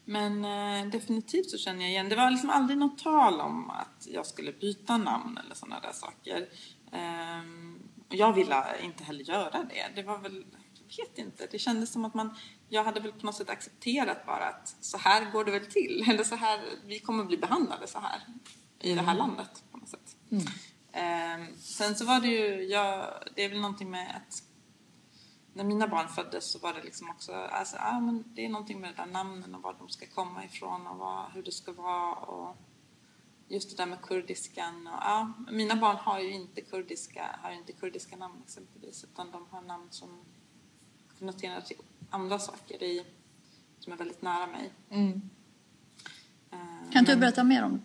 Men 0.06 0.46
uh, 0.46 0.92
definitivt 0.92 1.50
så 1.50 1.58
känner 1.58 1.82
jag 1.82 1.90
igen, 1.90 2.10
det 2.10 2.16
var 2.16 2.32
liksom 2.32 2.50
aldrig 2.50 2.78
något 2.80 2.98
tal 2.98 3.42
om 3.42 3.70
att 3.70 4.08
jag 4.12 4.26
skulle 4.26 4.52
byta 4.52 4.98
namn 4.98 5.38
eller 5.38 5.56
sådana 5.56 5.80
där 5.80 5.94
saker. 5.94 6.48
Um, 6.92 7.91
jag 8.12 8.34
ville 8.34 8.64
inte 8.82 9.04
heller 9.04 9.24
göra 9.24 9.64
det. 9.64 9.92
Det 9.96 10.04
var 10.04 10.18
väl, 10.18 10.46
jag 10.88 11.06
vet 11.06 11.18
inte, 11.18 11.48
det 11.52 11.60
kändes 11.60 11.92
som 11.92 12.06
att 12.06 12.14
man, 12.14 12.36
jag 12.70 12.84
hade 12.84 13.00
väl 13.00 13.12
på 13.12 13.26
något 13.26 13.36
sätt 13.36 13.50
accepterat 13.50 14.26
bara 14.26 14.46
att 14.46 14.76
så 14.82 14.98
här 14.98 15.32
går 15.32 15.46
det 15.46 15.52
väl 15.52 15.66
till. 15.66 16.06
Eller 16.10 16.24
så 16.24 16.36
här, 16.36 16.62
vi 16.86 17.00
kommer 17.00 17.24
bli 17.24 17.38
behandlade 17.38 17.88
så 17.88 18.00
här 18.00 18.22
i 18.80 18.96
det 18.96 19.02
här 19.02 19.16
landet 19.16 19.64
på 19.72 19.78
något 19.78 19.90
sätt. 19.90 20.16
Mm. 20.32 20.44
Eh, 20.94 21.56
sen 21.58 21.96
så 21.96 22.06
var 22.06 22.20
det 22.20 22.28
ju, 22.28 22.64
jag, 22.64 23.14
det 23.36 23.44
är 23.46 23.50
väl 23.50 23.62
någonting 23.62 23.92
med 23.92 24.16
att 24.16 24.44
när 25.54 25.64
mina 25.64 25.88
barn 25.88 26.08
föddes 26.08 26.52
så 26.52 26.60
var 26.60 26.74
det 26.74 26.84
liksom 26.84 27.10
också, 27.10 27.34
alltså, 27.34 27.78
ah, 27.80 28.00
men 28.00 28.24
det 28.36 28.46
är 28.46 28.50
någonting 28.50 28.82
med 28.82 28.90
det 28.90 29.04
där 29.04 29.12
namnen 29.12 29.56
och 29.56 29.62
var 29.62 29.74
de 29.74 29.90
ska 29.90 30.06
komma 30.06 30.46
ifrån 30.46 30.88
och 30.88 30.98
vad, 30.98 31.32
hur 31.32 31.44
det 31.44 31.52
ska 31.52 31.72
vara 31.72 32.16
och 32.16 32.56
just 33.52 33.70
det 33.70 33.84
där 33.84 33.86
med 33.86 34.02
kurdiskan. 34.02 34.88
Och, 34.88 35.00
ja, 35.02 35.34
mina 35.52 35.76
barn 35.76 35.96
har 35.96 36.20
ju 36.20 36.34
inte 36.34 36.62
kurdiska, 36.62 37.40
har 37.42 37.52
inte 37.52 37.74
kurdiska 37.74 38.16
namn 38.16 38.42
exempelvis 38.46 39.04
utan 39.04 39.32
de 39.32 39.48
har 39.50 39.62
namn 39.62 39.88
som 39.90 40.10
konnoterar 41.20 41.62
till 41.62 41.78
andra 42.10 42.40
saker 42.40 42.84
i, 42.84 43.06
som 43.80 43.94
är 43.94 43.98
väldigt 43.98 44.22
nära 44.22 44.48
mig. 44.48 44.72
Mm. 44.90 45.22
Eh, 46.52 46.92
kan 46.92 47.04
du 47.04 47.16
berätta 47.16 47.44
mer 47.44 47.64
om 47.64 47.82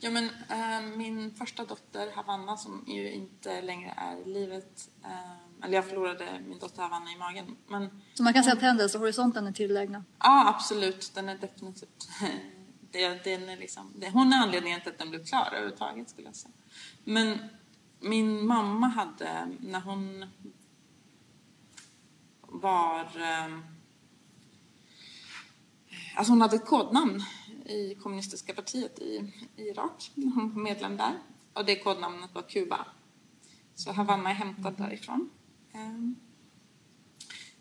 Ja, 0.00 0.10
men, 0.10 0.24
äh, 0.48 0.96
min 0.96 1.34
första 1.34 1.64
dotter 1.64 2.12
Havanna 2.12 2.56
som 2.56 2.84
ju 2.86 3.12
inte 3.12 3.62
längre 3.62 3.94
är 3.96 4.16
i 4.16 4.32
livet, 4.32 4.90
äh, 5.04 5.64
eller 5.64 5.74
jag 5.74 5.88
förlorade 5.88 6.40
min 6.46 6.58
dotter 6.58 6.82
Havanna 6.82 7.12
i 7.12 7.16
magen. 7.16 7.56
Men, 7.68 8.02
så 8.14 8.22
man 8.22 8.32
kan 8.32 8.44
säga 8.44 8.56
att 8.56 8.62
händelsehorisonten 8.62 9.46
är 9.46 9.52
tillägna? 9.52 10.04
Ja, 10.18 10.48
absolut. 10.48 11.12
Den 11.14 11.28
är 11.28 11.38
definitivt... 11.38 12.08
det, 12.90 13.24
den 13.24 13.48
är 13.48 13.56
liksom, 13.56 13.92
det, 13.96 14.10
hon 14.10 14.32
är 14.32 14.36
anledningen 14.36 14.80
till 14.80 14.92
att 14.92 14.98
den 14.98 15.10
blev 15.10 15.24
klar 15.24 15.48
överhuvudtaget 15.52 16.10
skulle 16.10 16.26
jag 16.26 16.36
säga. 16.36 16.54
Men 17.04 17.38
min 18.00 18.46
mamma 18.46 18.88
hade, 18.88 19.56
när 19.60 19.80
hon 19.80 20.26
var... 22.40 23.20
Ehm, 23.20 23.62
alltså 26.16 26.32
hon 26.32 26.40
hade 26.40 26.56
ett 26.56 26.66
kodnamn 26.66 27.22
i 27.64 27.94
kommunistiska 27.94 28.54
partiet 28.54 28.98
i, 28.98 29.32
Irak. 29.56 30.12
Hon 30.14 30.54
var 30.54 30.62
medlem 30.62 30.96
där. 30.96 31.18
Och 31.52 31.64
det 31.64 31.76
kodnamnet 31.76 32.34
var 32.34 32.42
Kuba. 32.42 32.86
Så 33.74 33.92
Havanna 33.92 34.30
är 34.30 34.34
hämtad 34.34 34.74
därifrån. 34.76 35.30
Ehm, 35.72 36.16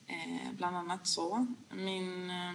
eh, 0.05 0.51
bland 0.57 0.77
annat 0.77 1.07
så. 1.07 1.47
Min, 1.69 2.29
eh, 2.29 2.53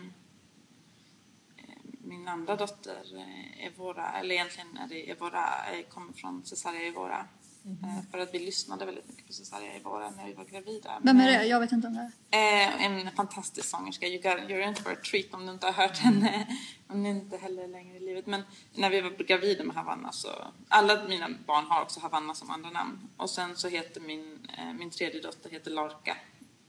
min 2.13 2.29
andra 2.29 2.57
dotter, 2.57 3.03
eh, 3.17 3.67
Evora, 3.67 4.13
eller 4.13 4.35
egentligen 4.35 4.77
är 4.77 4.89
det 4.89 5.11
Evora, 5.11 5.45
eh, 5.73 5.87
kommer 5.89 6.13
från 6.13 6.45
Cesaria 6.45 6.83
Evora. 6.83 7.27
Mm. 7.65 8.03
För 8.11 8.19
att 8.19 8.35
vi 8.35 8.39
lyssnade 8.39 8.85
väldigt 8.85 9.09
mycket 9.09 9.27
på 9.27 9.33
Cesaria 9.33 9.73
Evora 9.73 10.11
när 10.11 10.27
vi 10.27 10.33
var 10.33 10.45
gravida. 10.45 11.01
Vem 11.03 11.21
är 11.21 11.27
det? 11.27 11.47
Jag 11.47 11.61
vet 11.61 11.73
inte 11.73 11.87
om 11.87 11.95
det 11.95 12.11
är. 12.31 12.69
Eh, 12.69 12.85
en 12.85 13.11
fantastisk 13.11 13.69
sångerska. 13.69 14.07
You 14.07 14.23
got, 14.23 14.51
you're 14.51 14.69
in 14.69 14.75
for 14.75 14.93
a 14.93 14.97
treat 15.11 15.35
om 15.35 15.47
du 15.47 15.53
inte 15.53 15.67
har 15.67 15.73
hört 15.73 15.99
henne. 15.99 16.47
Hon 16.89 17.07
är 17.07 17.11
inte 17.11 17.37
heller 17.37 17.69
längre 17.69 17.97
i 17.97 18.01
livet. 18.01 18.27
Men 18.27 18.43
när 18.75 18.91
vi 18.91 19.01
var 19.01 19.11
gravida 19.11 19.65
med 19.65 19.77
Havanna 19.77 20.13
så... 20.13 20.29
Alla 20.69 21.05
mina 21.09 21.29
barn 21.47 21.65
har 21.65 21.83
också 21.83 22.01
Havanna 22.01 22.35
som 22.35 22.51
andra 22.51 22.71
namn. 22.71 23.09
Och 23.17 23.31
sen 23.31 23.57
så 23.57 23.69
heter 23.69 24.01
min, 24.01 24.49
eh, 24.59 24.73
min 24.73 24.91
tredje 24.91 25.21
dotter 25.21 25.51
heter 25.51 25.71
Lorca. 25.71 26.17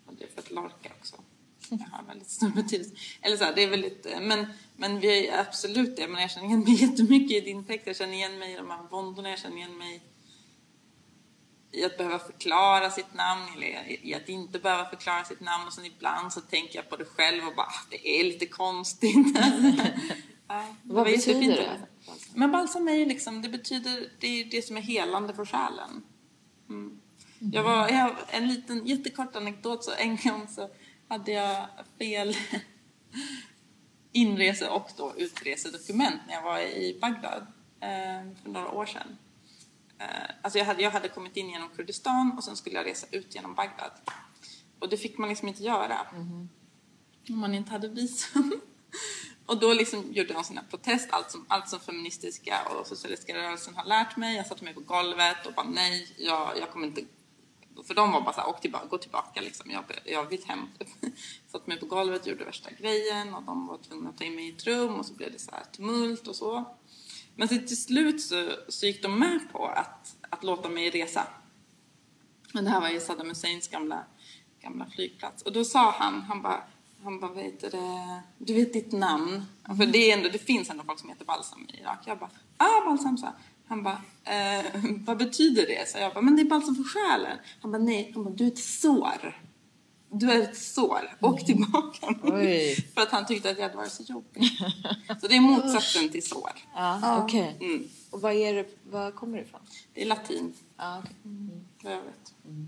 Och 0.05 0.13
det 0.15 0.23
är 0.23 0.29
för 0.29 0.41
att 0.41 0.51
Lorca 0.51 0.89
också 0.99 1.15
jag 1.69 1.77
har 1.77 2.03
väldigt 2.03 2.29
stor 2.29 2.49
betydelse. 2.49 2.95
Eller 3.21 3.37
så 3.37 3.43
här, 3.43 3.55
det 3.55 3.63
är 3.63 3.69
väldigt, 3.69 4.07
men, 4.21 4.45
men 4.75 4.99
vi 4.99 5.27
är 5.27 5.39
absolut 5.39 5.95
det. 5.95 6.07
Men 6.07 6.21
jag 6.21 6.31
känner 6.31 6.47
igen 6.47 6.63
mig 6.63 6.73
jättemycket 6.81 7.37
i 7.37 7.41
din 7.41 7.65
text. 7.65 7.87
Jag 7.87 7.95
känner 7.95 8.13
igen 8.13 8.39
mig 8.39 8.53
i 8.53 8.55
de 8.55 8.69
här 8.69 8.83
våndorna. 8.91 9.29
Jag 9.29 9.39
känner 9.39 9.57
igen 9.57 9.77
mig 9.77 10.01
i 11.71 11.85
att 11.85 11.97
behöva 11.97 12.19
förklara 12.19 12.89
sitt 12.89 13.13
namn 13.13 13.41
eller 13.55 14.05
i 14.05 14.13
att 14.13 14.29
inte 14.29 14.59
behöva 14.59 14.89
förklara 14.89 15.23
sitt 15.23 15.41
namn. 15.41 15.67
Och 15.67 15.73
sen 15.73 15.85
ibland 15.85 16.33
så 16.33 16.41
tänker 16.41 16.75
jag 16.75 16.89
på 16.89 16.95
det 16.95 17.05
själv 17.05 17.47
och 17.47 17.55
bara, 17.55 17.67
ah, 17.67 17.85
det 17.89 18.19
är 18.19 18.23
lite 18.23 18.45
konstigt. 18.45 19.37
Vad 20.83 21.05
betyder 21.05 21.55
det? 21.55 21.81
Men 22.35 22.51
balsam 22.51 22.87
är 22.87 22.93
ju 22.93 23.05
liksom, 23.05 23.41
det 23.41 23.49
betyder, 23.49 24.09
det 24.19 24.27
är 24.27 24.45
det 24.45 24.61
som 24.61 24.77
är 24.77 24.81
helande 24.81 25.33
för 25.33 25.45
själen. 25.45 26.03
Mm. 26.69 26.99
Jag 27.51 27.63
var, 27.63 27.89
jag 27.89 28.15
en 28.29 28.47
liten 28.47 28.87
jättekort 28.87 29.35
anekdot, 29.35 29.83
så 29.83 29.91
en 29.91 30.17
gång 30.17 30.47
så 30.47 30.69
hade 31.07 31.31
jag 31.31 31.67
fel 31.97 32.35
inrese 34.11 34.69
och 34.69 34.89
då 34.97 35.13
utresedokument 35.17 36.21
när 36.27 36.33
jag 36.33 36.43
var 36.43 36.59
i 36.59 36.97
Bagdad 37.01 37.47
eh, 37.79 38.35
för 38.43 38.49
några 38.49 38.71
år 38.71 38.85
sedan. 38.85 39.17
Eh, 39.99 40.35
alltså 40.41 40.59
jag 40.59 40.65
hade, 40.65 40.83
jag 40.83 40.91
hade 40.91 41.09
kommit 41.09 41.37
in 41.37 41.49
genom 41.49 41.69
Kurdistan 41.69 42.31
och 42.37 42.43
sen 42.43 42.55
skulle 42.55 42.75
jag 42.75 42.85
resa 42.85 43.07
ut 43.11 43.35
genom 43.35 43.55
Bagdad. 43.55 43.91
Och 44.79 44.89
det 44.89 44.97
fick 44.97 45.17
man 45.17 45.29
liksom 45.29 45.47
inte 45.47 45.63
göra. 45.63 46.07
Mm. 46.11 46.49
Om 47.29 47.39
man 47.39 47.55
inte 47.55 47.71
hade 47.71 47.87
visum. 47.87 48.61
Och 49.45 49.59
då 49.59 49.73
liksom 49.73 50.13
gjorde 50.13 50.33
jag 50.33 50.51
en 50.51 50.59
protest, 50.69 51.07
allt 51.11 51.31
som, 51.31 51.45
allt 51.47 51.69
som 51.69 51.79
feministiska 51.79 52.59
och 52.69 52.87
socialistiska 52.87 53.37
rörelsen 53.37 53.75
har 53.75 53.85
lärt 53.85 54.17
mig. 54.17 54.35
Jag 54.35 54.47
satte 54.47 54.63
mig 54.63 54.73
på 54.73 54.79
golvet 54.79 55.45
och 55.45 55.53
bara 55.53 55.67
nej, 55.69 56.15
jag, 56.17 56.57
jag 56.59 56.69
kommer 56.71 56.87
inte 56.87 57.01
för 57.87 57.93
de 57.93 58.11
var 58.11 58.21
bara 58.21 58.33
såhär, 58.33 58.49
åk 58.49 58.61
tillbaka, 58.61 58.85
gå 58.85 58.97
tillbaka 58.97 59.41
liksom. 59.41 59.71
Jag, 59.71 59.83
jag 60.05 60.29
vill 60.29 60.43
hem. 60.45 60.67
Satt 61.51 61.67
mig 61.67 61.79
på 61.79 61.85
golvet, 61.85 62.27
gjorde 62.27 62.45
värsta 62.45 62.71
grejen 62.71 63.33
och 63.33 63.43
de 63.43 63.67
var 63.67 63.77
tvungna 63.77 64.09
att 64.09 64.17
ta 64.17 64.23
in 64.23 64.35
mig 64.35 64.47
i 64.47 64.51
ett 64.51 64.67
rum 64.67 64.95
och 64.95 65.05
så 65.05 65.13
blev 65.13 65.31
det 65.31 65.39
så 65.39 65.51
här 65.51 65.63
tumult 65.63 66.27
och 66.27 66.35
så. 66.35 66.75
Men 67.35 67.47
så 67.47 67.55
till 67.55 67.81
slut 67.81 68.21
så, 68.21 68.49
så 68.67 68.85
gick 68.85 69.03
de 69.03 69.19
med 69.19 69.39
på 69.51 69.65
att, 69.67 70.15
att 70.29 70.43
låta 70.43 70.69
mig 70.69 70.89
resa. 70.89 71.27
Och 72.53 72.63
det 72.63 72.69
här 72.69 72.81
var 72.81 72.89
ju 72.89 72.99
Saddam 72.99 73.29
Husseins 73.29 73.67
gamla, 73.67 74.03
gamla 74.61 74.85
flygplats. 74.85 75.43
Och 75.43 75.53
då 75.53 75.63
sa 75.63 75.91
han, 75.91 76.21
han 76.21 76.41
bara, 76.41 76.63
han 77.03 77.19
bara, 77.19 77.31
vet 77.31 77.59
du, 77.59 77.71
du 78.37 78.53
vet 78.53 78.73
ditt 78.73 78.91
namn? 78.91 79.45
För 79.77 79.85
det, 79.85 80.11
är 80.11 80.17
ändå, 80.17 80.29
det 80.29 80.37
finns 80.37 80.69
ändå 80.69 80.83
folk 80.83 80.99
som 80.99 81.09
heter 81.09 81.25
Balsam 81.25 81.67
i 81.73 81.79
Irak. 81.79 81.99
Jag 82.05 82.19
bara, 82.19 82.29
ah 82.57 82.85
Balsam, 82.85 83.17
så 83.17 83.27
han 83.73 83.83
bara, 83.83 84.01
eh, 84.23 84.65
vad 85.05 85.17
betyder 85.17 85.67
det? 85.67 85.89
Så 85.89 85.97
jag 85.97 86.13
bara, 86.13 86.21
men 86.21 86.35
det 86.35 86.41
är 86.41 86.45
balsam 86.45 86.75
för 86.75 86.83
själen. 86.83 87.37
Han 87.61 87.71
bara, 87.71 87.81
nej, 87.81 88.11
han 88.13 88.23
bara, 88.23 88.33
du 88.33 88.43
är 88.43 88.47
ett 88.47 88.59
sår. 88.59 89.41
Du 90.11 90.31
är 90.31 90.41
ett 90.41 90.57
sår. 90.57 91.17
Åk 91.21 91.41
mm. 91.41 91.45
tillbaka. 91.45 92.15
för 92.93 93.01
att 93.01 93.11
han 93.11 93.25
tyckte 93.25 93.49
att 93.49 93.57
jag 93.57 93.63
hade 93.63 93.77
varit 93.77 93.91
så 93.91 94.03
jobbig. 94.03 94.43
så 95.21 95.27
det 95.27 95.35
är 95.35 95.41
motsatsen 95.41 96.09
till 96.09 96.23
sår. 96.23 96.51
Ja, 96.75 97.23
okej. 97.23 97.55
Okay. 97.55 97.67
Mm. 97.67 97.87
Och 98.09 98.21
vad, 98.21 98.33
är 98.33 98.53
det, 98.53 98.65
vad 98.83 99.15
kommer 99.15 99.37
det 99.37 99.43
ifrån? 99.43 99.61
Det 99.93 100.01
är 100.01 100.05
latin. 100.05 100.53
Ja, 100.77 100.99
okay. 100.99 101.11
mm. 101.25 101.65
Jag 101.81 101.89
vet. 101.89 102.33
Mm. 102.45 102.65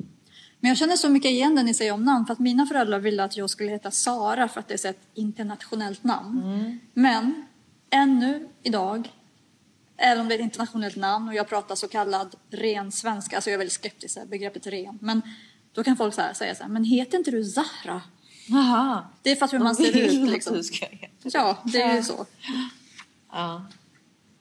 Men 0.60 0.70
jag 0.70 0.78
känner 0.78 0.96
så 0.96 1.10
mycket 1.10 1.32
igen 1.32 1.56
det 1.56 1.64
ni 1.64 1.74
säger 1.74 1.92
om 1.92 2.04
namn 2.04 2.26
för 2.26 2.34
att 2.34 2.40
mina 2.40 2.66
föräldrar 2.66 3.00
ville 3.00 3.24
att 3.24 3.38
jag 3.38 3.50
skulle 3.50 3.72
heta 3.72 3.92
Sara 3.92 4.48
för 4.48 4.60
att 4.60 4.68
det 4.68 4.86
är 4.86 4.90
ett 4.90 5.08
internationellt 5.14 6.04
namn. 6.04 6.44
Mm. 6.44 6.80
Men 6.94 7.46
ännu 7.90 8.50
idag, 8.64 9.10
även 9.98 10.22
om 10.22 10.28
det 10.28 10.36
är 10.36 10.40
ett 10.40 10.44
internationellt 10.44 10.96
namn 10.96 11.28
och 11.28 11.36
jag 11.36 11.50
pratar 11.50 11.76
så 11.76 11.88
kallad 11.88 12.36
ren 12.50 12.92
svenska, 12.92 13.36
alltså 13.36 13.50
jag 13.50 13.54
är 13.54 13.58
väldigt 13.58 13.74
skeptisk 13.74 14.16
till 14.16 14.28
begreppet 14.28 14.68
ren, 14.68 15.00
men 15.02 15.22
då 15.74 15.84
kan 15.84 15.98
folk 15.98 16.14
så 16.14 16.22
här, 16.22 16.34
säga 16.34 16.56
så 16.56 16.64
här, 16.64 16.70
men 16.70 16.84
heter 16.84 17.18
inte 17.18 17.32
du 17.32 17.44
Zahra? 17.44 18.02
Aha. 18.52 19.12
Det 19.22 19.32
är 19.32 19.36
för 19.36 19.46
att 19.46 19.54
hur 19.54 19.60
man 19.60 19.76
ser 19.76 19.98
ut 19.98 20.30
liksom. 20.30 20.64
Ja, 21.24 21.58
det 21.66 21.82
är 21.82 21.96
ju 21.96 22.04
så. 22.04 22.26
Ja. 23.32 23.66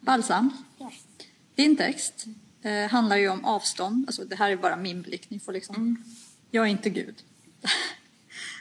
Balsam. 0.00 0.50
Din 1.54 1.76
text 1.76 2.24
eh, 2.62 2.90
handlar 2.90 3.16
ju 3.16 3.28
om 3.28 3.44
avstånd. 3.44 4.04
Alltså, 4.08 4.24
det 4.24 4.36
här 4.36 4.50
är 4.50 4.56
bara 4.56 4.76
min 4.76 5.02
blick. 5.02 5.30
Ni 5.30 5.40
får 5.40 5.52
liksom... 5.52 5.76
Mm. 5.76 6.04
Jag 6.50 6.64
är 6.64 6.70
inte 6.70 6.90
Gud. 6.90 7.14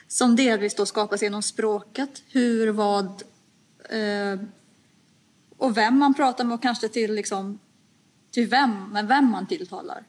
Som 0.08 0.36
delvis 0.36 0.74
då 0.74 0.86
skapas 0.86 1.22
genom 1.22 1.42
språket. 1.42 2.22
Hur, 2.28 2.68
vad 2.68 3.22
eh, 3.90 4.40
och 5.64 5.76
vem 5.76 5.98
man 5.98 6.14
pratar 6.14 6.44
med 6.44 6.54
och 6.54 6.62
kanske 6.62 6.88
till, 6.88 7.14
liksom, 7.14 7.58
till 8.30 8.48
vem, 8.48 8.92
med 8.92 9.08
vem 9.08 9.30
man 9.30 9.46
tilltalar. 9.46 10.04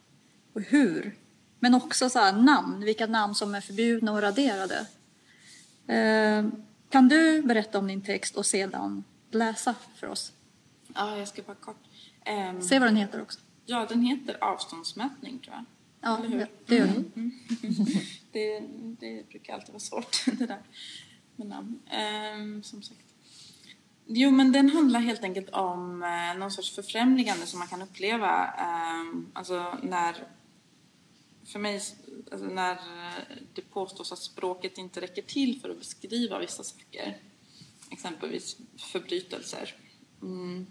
Och 0.53 0.61
hur. 0.61 1.15
Men 1.59 1.73
också 1.73 2.09
så 2.09 2.31
namn, 2.31 2.85
vilka 2.85 3.07
namn 3.07 3.35
som 3.35 3.55
är 3.55 3.61
förbjudna 3.61 4.11
och 4.11 4.21
raderade. 4.21 4.87
Eh, 5.87 6.45
kan 6.89 7.07
du 7.07 7.41
berätta 7.41 7.79
om 7.79 7.87
din 7.87 8.01
text 8.01 8.35
och 8.35 8.45
sedan 8.45 9.03
läsa 9.31 9.75
för 9.95 10.07
oss? 10.07 10.33
Ja, 10.95 11.17
jag 11.17 11.27
ska 11.27 11.41
bara 11.41 11.55
kort. 11.55 11.83
Um, 12.49 12.61
Se 12.61 12.79
vad 12.79 12.87
den 12.87 12.95
heter 12.95 13.21
också. 13.21 13.39
Ja, 13.65 13.85
den 13.89 14.01
heter 14.01 14.43
avståndsmätning 14.43 15.39
tror 15.39 15.55
jag. 15.55 15.65
Ja, 16.01 16.19
det, 16.29 16.47
det 16.65 16.75
gör 16.75 16.87
den. 16.87 17.11
Mm. 17.15 17.31
det, 18.31 18.59
det 18.99 19.29
brukar 19.29 19.53
alltid 19.53 19.69
vara 19.69 19.79
svårt 19.79 20.25
det 20.39 20.45
där 20.45 20.61
med 21.35 21.47
namn. 21.47 21.79
Um, 22.35 22.63
som 22.63 22.81
sagt. 22.81 23.14
Jo, 24.07 24.31
men 24.31 24.51
den 24.51 24.69
handlar 24.69 24.99
helt 24.99 25.23
enkelt 25.23 25.49
om 25.49 26.03
eh, 26.03 26.39
någon 26.39 26.51
sorts 26.51 26.75
förfrämligande 26.75 27.45
som 27.45 27.59
man 27.59 27.67
kan 27.67 27.81
uppleva. 27.81 28.45
Eh, 28.45 29.19
alltså 29.33 29.77
när, 29.83 30.27
för 31.45 31.59
mig, 31.59 31.81
alltså 32.31 32.47
när 32.47 32.71
eh, 32.71 33.37
det 33.53 33.61
påstås 33.61 34.11
att 34.11 34.19
språket 34.19 34.77
inte 34.77 35.01
räcker 35.01 35.21
till 35.21 35.61
för 35.61 35.69
att 35.69 35.77
beskriva 35.77 36.39
vissa 36.39 36.63
saker. 36.63 37.17
Exempelvis 37.91 38.57
förbrytelser. 38.77 39.75
Mm. 40.21 40.67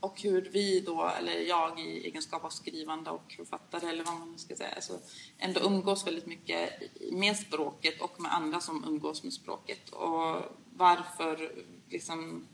Och 0.00 0.20
hur 0.20 0.50
vi 0.52 0.80
då, 0.80 1.10
eller 1.18 1.32
jag 1.32 1.80
i 1.80 2.06
egenskap 2.06 2.44
av 2.44 2.50
skrivande 2.50 3.10
och 3.10 3.32
författare 3.36 3.88
eller 3.88 4.04
vad 4.04 4.14
man 4.14 4.38
ska 4.38 4.56
säga, 4.56 4.72
alltså 4.74 4.98
ändå 5.38 5.60
umgås 5.60 6.06
väldigt 6.06 6.26
mycket 6.26 6.70
med 7.12 7.36
språket 7.36 8.00
och 8.00 8.20
med 8.20 8.34
andra 8.34 8.60
som 8.60 8.84
umgås 8.84 9.22
med 9.22 9.32
språket. 9.32 9.88
Och 9.88 10.42
varför 10.80 11.52
liksom... 11.88 12.46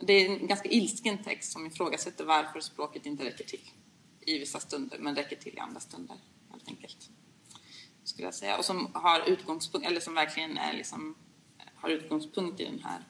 Det 0.00 0.12
är 0.12 0.30
en 0.30 0.46
ganska 0.46 0.68
ilsken 0.68 1.18
text 1.22 1.52
som 1.52 1.66
ifrågasätter 1.66 2.24
varför 2.24 2.60
språket 2.60 3.06
inte 3.06 3.24
räcker 3.24 3.44
till 3.44 3.70
i 4.20 4.38
vissa 4.38 4.60
stunder, 4.60 4.98
men 4.98 5.16
räcker 5.16 5.36
till 5.36 5.54
i 5.54 5.58
andra 5.58 5.80
stunder, 5.80 6.16
helt 6.50 6.68
enkelt. 6.68 7.10
Skulle 8.04 8.26
jag 8.26 8.34
säga. 8.34 8.58
Och 8.58 8.64
som 8.64 8.90
har 8.94 9.28
utgångspunkt, 9.28 9.86
eller 9.86 10.00
som 10.00 10.14
verkligen 10.14 10.58
är 10.58 10.72
liksom, 10.72 11.14
har 11.74 11.90
utgångspunkt 11.90 12.60
i 12.60 12.64
den 12.64 12.80
här 12.84 13.00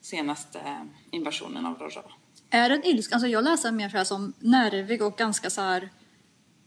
senaste 0.00 0.88
invasionen 1.10 1.66
av 1.66 1.78
Rojava. 1.78 2.12
Är 2.50 2.68
den 2.68 2.84
ilsken? 2.84 3.14
Alltså 3.16 3.28
jag 3.28 3.44
läser 3.44 3.72
mer 3.72 3.88
så 3.88 4.04
som 4.04 4.32
nervig 4.38 5.02
och 5.02 5.16
ganska 5.16 5.50
så 5.50 5.60
här... 5.60 5.90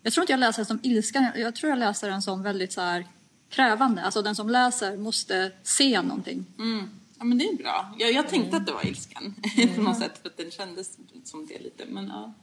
Jag 0.01 0.13
tror 0.13 0.23
inte 0.23 0.33
jag 0.33 0.39
läser 0.39 0.59
den 0.59 0.65
som 0.65 0.79
ilska, 0.83 1.33
jag 1.35 1.55
tror 1.55 1.69
jag 1.69 1.79
läser 1.79 2.09
den 2.09 2.21
som 2.21 2.43
väldigt 2.43 2.73
så 2.73 2.81
här 2.81 3.07
krävande. 3.49 4.01
Alltså 4.01 4.21
den 4.21 4.35
som 4.35 4.49
läser 4.49 4.97
måste 4.97 5.51
se 5.63 6.01
någonting. 6.01 6.45
Mm. 6.57 6.89
Ja 7.17 7.25
men 7.25 7.37
det 7.37 7.45
är 7.45 7.55
bra. 7.55 7.95
Jag, 7.99 8.11
jag 8.11 8.29
tänkte 8.29 8.49
mm. 8.49 8.61
att 8.61 8.67
det 8.67 8.73
var 8.73 8.87
ilskan 8.87 9.35
mm. 9.57 9.75
på 9.75 9.81
något 9.81 9.99
sätt 9.99 10.17
för 10.21 10.29
att 10.29 10.37
den 10.37 10.51
kändes 10.51 10.97
som 11.23 11.45
det 11.45 11.59
lite. 11.59 11.85
Men 11.85 12.07
ja, 12.07 12.33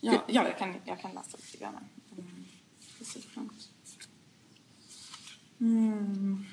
ja, 0.00 0.24
ja 0.26 0.44
jag, 0.44 0.58
kan, 0.58 0.74
jag 0.84 1.00
kan 1.00 1.12
läsa 1.12 1.36
lite 1.36 1.58
grann. 1.58 1.74
Mm. 2.18 2.44
Det 2.98 3.04
ser 3.04 3.20
fram 3.20 3.50
mm. 5.60 6.46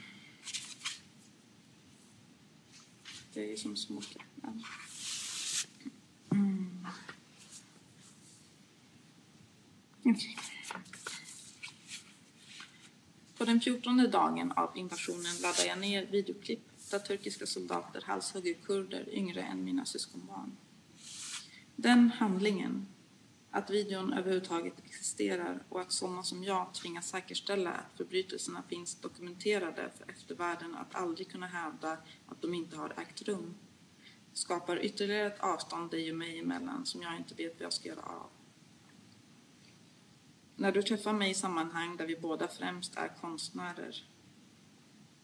Det 3.34 3.43
är 3.43 3.49
ju 3.49 3.58
som 3.58 4.01
ja. 4.41 4.49
mm. 6.32 6.88
okay. 10.04 10.36
På 13.44 13.48
den 13.48 13.62
fjortonde 13.62 14.08
dagen 14.08 14.52
av 14.52 14.78
invasionen 14.78 15.36
laddade 15.41 15.68
jag 15.68 15.80
ner 15.80 16.06
videoklipp 16.06 16.62
där 16.91 17.00
turkiska 17.00 17.46
soldater 17.46 18.02
halshugger 18.06 18.54
kurder 18.54 19.10
yngre 19.10 19.41
än 19.41 19.64
mina 19.64 19.86
syskonbarn. 19.86 20.58
Den 21.76 22.12
handlingen 22.12 22.88
Att 23.52 23.70
videon 23.70 24.14
överhuvudtaget 24.14 24.74
existerar 24.86 25.64
och 25.70 25.82
att 25.82 25.91
sådana 25.91 26.24
som 26.24 26.44
jag 26.44 26.74
tvingas 26.74 27.10
säkerställa 27.10 27.72
att 27.72 27.98
förbrytelserna 27.98 28.64
finns 28.70 28.96
dokumenterade 28.96 29.91
för 29.98 30.12
eftervärlden 30.12 30.76
att 30.76 30.96
aldrig 30.96 31.32
kunna 31.32 31.48
hävda 31.48 31.98
att 32.28 32.41
de 32.41 32.54
inte 32.54 32.78
har 32.78 32.94
ägt 32.98 33.22
rum 33.22 33.56
skapar 34.34 34.86
ytterligare 34.86 35.28
ett 35.28 35.39
avstånd 35.39 35.91
dig 35.91 36.12
och 36.12 36.18
mig 36.18 36.39
emellan 36.39 36.86
som 36.86 37.02
jag 37.02 37.18
inte 37.18 37.36
vet 37.36 37.54
vad 37.54 37.66
jag 37.66 37.74
ska 37.74 37.89
göra 37.89 38.04
av. 38.04 38.30
När 40.56 40.72
du 40.72 40.82
träffar 40.82 41.14
mig 41.14 41.32
i 41.32 41.34
sammanhang 41.34 41.97
där 41.97 42.08
vi 42.08 42.16
båda 42.16 42.47
främst 42.47 42.97
är 42.97 43.12
konstnärer 43.22 44.04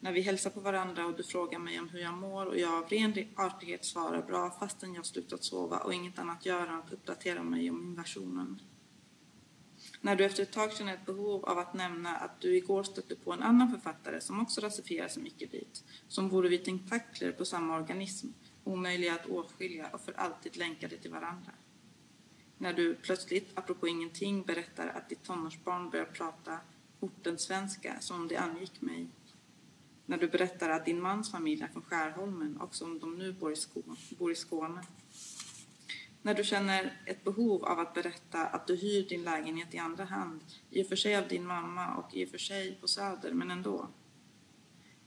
när 0.02 0.12
vi 0.12 0.20
hälsar 0.20 0.50
på 0.50 0.60
varandra 0.60 1.06
och 1.06 1.16
du 1.16 1.22
frågar 1.22 1.58
mig 1.58 1.80
om 1.80 1.88
hur 1.88 2.00
jag 2.00 2.14
mår 2.14 2.46
och 2.46 2.58
jag 2.58 2.74
av 2.74 2.88
ren 2.88 3.14
artighet 3.36 3.84
svarar 3.84 4.22
bra 4.22 4.50
fastän 4.50 4.94
jag 4.94 5.06
slutat 5.06 5.44
sova 5.44 5.78
och 5.78 5.94
inget 5.94 6.18
annat 6.18 6.46
gör 6.46 6.66
än 6.66 6.78
att 6.78 6.92
uppdatera 6.92 7.42
mig 7.42 7.70
om 7.70 7.82
inversionen. 7.82 8.62
När 10.00 10.16
du 10.16 10.24
efter 10.24 10.42
ett 10.42 10.52
tag 10.52 10.72
känner 10.72 10.94
ett 10.94 11.06
behov 11.06 11.44
av 11.44 11.58
att 11.58 11.74
nämna 11.74 12.16
att 12.16 12.40
du 12.40 12.56
igår 12.56 12.82
stötte 12.82 13.16
på 13.16 13.32
en 13.32 13.42
annan 13.42 13.70
författare 13.70 14.20
som 14.20 14.40
också 14.40 14.60
rasifierar 14.60 15.08
sig 15.08 15.22
mycket 15.22 15.54
vit, 15.54 15.84
som 16.08 16.28
vore 16.28 16.48
vi 16.48 16.58
tentakler 16.58 17.32
på 17.32 17.44
samma 17.44 17.76
organism, 17.76 18.28
omöjliga 18.64 19.14
att 19.14 19.26
åtskilja 19.26 19.90
och 19.92 20.00
för 20.00 20.12
alltid 20.12 20.56
länkade 20.56 20.96
till 20.96 21.10
varandra. 21.10 21.52
När 22.62 22.72
du 22.72 22.94
plötsligt, 22.94 23.50
apropå 23.54 23.88
ingenting, 23.88 24.42
berättar 24.42 24.86
att 24.86 25.08
ditt 25.08 25.22
tonårsbarn 25.22 25.90
börjar 25.90 26.04
prata 26.04 26.58
ortensvenska 27.00 28.00
som 28.00 28.16
om 28.16 28.28
det 28.28 28.36
angick 28.36 28.80
mig 28.80 29.08
när 30.06 30.18
du 30.18 30.28
berättar 30.28 30.68
att 30.68 30.84
din 30.84 31.00
mans 31.00 31.30
familj 31.30 31.62
är 31.62 31.68
från 31.68 31.82
Skärholmen 31.82 32.56
och 32.56 32.74
som 32.74 32.98
de 32.98 33.18
nu 33.18 33.32
bor 33.32 33.52
i, 33.52 33.56
Skåne, 33.56 33.96
bor 34.18 34.32
i 34.32 34.34
Skåne. 34.34 34.82
När 36.22 36.34
du 36.34 36.44
känner 36.44 37.00
ett 37.06 37.24
behov 37.24 37.64
av 37.64 37.78
att 37.78 37.94
berätta 37.94 38.46
att 38.46 38.66
du 38.66 38.76
hyr 38.76 39.08
din 39.08 39.22
lägenhet 39.22 39.74
i 39.74 39.78
andra 39.78 40.04
hand, 40.04 40.40
i 40.70 40.82
och 40.82 40.86
för 40.86 40.96
sig 40.96 41.16
av 41.16 41.28
din 41.28 41.46
mamma 41.46 41.96
och 41.96 42.14
i 42.14 42.24
och 42.24 42.28
för 42.28 42.38
sig 42.38 42.78
på 42.80 42.88
Söder, 42.88 43.32
men 43.32 43.50
ändå. 43.50 43.88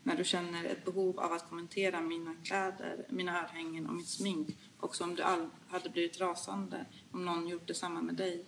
När 0.03 0.15
du 0.15 0.23
känner 0.23 0.63
ett 0.63 0.85
behov 0.85 1.19
av 1.19 1.33
att 1.33 1.49
kommentera 1.49 2.01
mina 2.01 2.35
kläder, 2.43 3.05
mina 3.09 3.43
örhängen 3.43 3.87
och 3.87 3.93
mitt 3.93 4.07
smink, 4.07 4.57
också 4.79 5.03
om 5.03 5.15
du 5.15 5.23
hade 5.67 5.89
blivit 5.89 6.19
rasande 6.19 6.85
om 7.11 7.25
någon 7.25 7.47
gjort 7.47 7.67
detsamma 7.67 8.01
med 8.01 8.15
dig. 8.15 8.45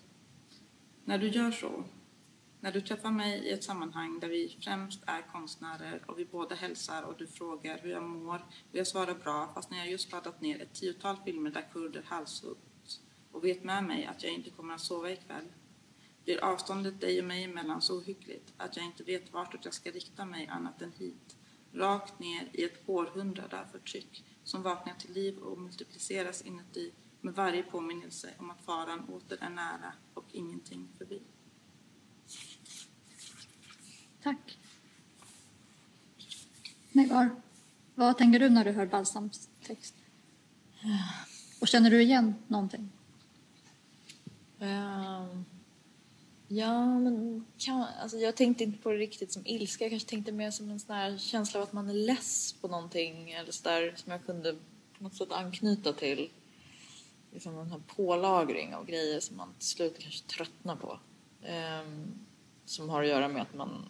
När 1.05 1.17
du 1.17 1.27
gör 1.27 1.51
så 1.51 1.83
när 2.65 2.71
du 2.71 2.81
träffar 2.81 3.11
mig 3.11 3.39
i 3.39 3.51
ett 3.51 3.63
sammanhang 3.63 4.19
där 4.19 4.29
vi 4.29 4.57
främst 4.61 5.03
är 5.05 5.21
konstnärer 5.31 6.03
och 6.07 6.19
vi 6.19 6.25
båda 6.25 6.55
hälsar 6.55 7.03
och 7.03 7.17
du 7.17 7.27
frågar 7.27 7.77
hur 7.77 7.89
jag 7.89 8.03
mår 8.03 8.35
och 8.71 8.77
jag 8.77 8.87
svarar 8.87 9.13
bra 9.13 9.51
fast 9.53 9.71
när 9.71 9.77
jag 9.77 9.91
just 9.91 10.11
laddat 10.11 10.41
ner 10.41 10.61
ett 10.61 10.73
tiotal 10.73 11.17
filmer 11.25 11.51
där 11.51 11.69
kurder 11.73 12.03
halshuggs 12.05 13.01
och 13.31 13.43
vet 13.43 13.63
med 13.63 13.83
mig 13.83 14.05
att 14.05 14.23
jag 14.23 14.33
inte 14.33 14.49
kommer 14.49 14.73
att 14.73 14.81
sova 14.81 15.11
ikväll 15.11 15.45
blir 16.23 16.43
avståndet 16.43 17.01
dig 17.01 17.19
och 17.19 17.25
mig 17.25 17.43
emellan 17.43 17.81
så 17.81 17.97
ohyggligt 17.97 18.53
att 18.57 18.77
jag 18.77 18.85
inte 18.85 19.03
vet 19.03 19.33
vartåt 19.33 19.65
jag 19.65 19.73
ska 19.73 19.91
rikta 19.91 20.25
mig 20.25 20.47
annat 20.47 20.81
än 20.81 20.91
hit, 20.91 21.37
rakt 21.75 22.19
ner 22.19 22.49
i 22.53 22.63
ett 22.63 22.89
århundrade 22.89 23.61
av 23.61 23.65
förtryck 23.65 24.23
som 24.43 24.61
vaknar 24.61 24.93
till 24.93 25.13
liv 25.13 25.37
och 25.37 25.57
multipliceras 25.57 26.41
inuti 26.41 26.91
med 27.21 27.33
varje 27.33 27.63
påminnelse 27.63 28.29
om 28.37 28.51
att 28.51 28.61
faran 28.61 29.09
åter 29.09 29.37
är 29.41 29.49
nära 29.49 29.93
och 30.13 30.25
ingenting 30.31 30.87
förbi. 30.97 31.21
Tack. 34.23 34.57
Negar, 36.91 37.35
vad 37.95 38.17
tänker 38.17 38.39
du 38.39 38.49
när 38.49 38.65
du 38.65 38.71
hör 38.71 38.85
Balsams 38.85 39.49
text? 39.63 39.95
Och 41.61 41.67
känner 41.67 41.89
du 41.89 42.01
igen 42.01 42.35
någonting? 42.47 42.91
Um, 44.59 45.45
ja, 46.47 46.99
men 46.99 47.45
kan, 47.57 47.85
alltså 48.01 48.17
jag 48.17 48.35
tänkte 48.35 48.63
inte 48.63 48.77
på 48.77 48.91
det 48.91 48.97
riktigt 48.97 49.31
som 49.31 49.41
ilska. 49.45 49.83
Jag 49.83 49.91
kanske 49.91 50.09
tänkte 50.09 50.31
mer 50.31 50.51
som 50.51 50.69
en 50.69 50.79
sån 50.79 50.95
här 50.95 51.17
känsla 51.17 51.59
av 51.59 51.63
att 51.63 51.73
man 51.73 51.89
är 51.89 51.93
less 51.93 52.53
på 52.53 52.67
någonting 52.67 53.31
eller 53.31 53.51
så 53.51 53.69
där, 53.69 53.93
som 53.95 54.11
jag 54.11 54.25
kunde 54.25 54.55
på 54.97 55.03
något 55.03 55.15
sätt 55.15 55.31
anknyta 55.31 55.93
till. 55.93 56.29
Liksom 57.33 57.59
en 57.59 57.71
här 57.71 57.81
pålagring 57.87 58.75
av 58.75 58.85
grejer 58.85 59.19
som 59.19 59.37
man 59.37 59.53
till 59.59 59.67
slut 59.67 59.99
kanske 59.99 60.27
tröttnar 60.27 60.75
på. 60.75 60.99
Um, 61.41 62.25
som 62.65 62.89
har 62.89 63.03
att 63.03 63.09
göra 63.09 63.27
med 63.27 63.41
att 63.41 63.53
man 63.53 63.89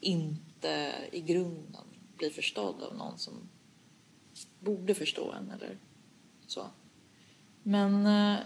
inte 0.00 0.92
i 1.12 1.20
grunden 1.20 1.84
blir 2.16 2.30
förstådd 2.30 2.82
av 2.82 2.96
någon 2.96 3.18
som 3.18 3.48
borde 4.60 4.94
förstå 4.94 5.32
en 5.32 5.50
eller 5.50 5.76
så. 6.46 6.66
Men 7.62 8.06
uh, 8.06 8.38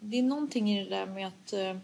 det 0.00 0.18
är 0.18 0.22
någonting 0.22 0.70
i 0.70 0.84
det 0.84 0.90
där 0.90 1.06
med 1.06 1.26
att, 1.26 1.52
uh, 1.52 1.78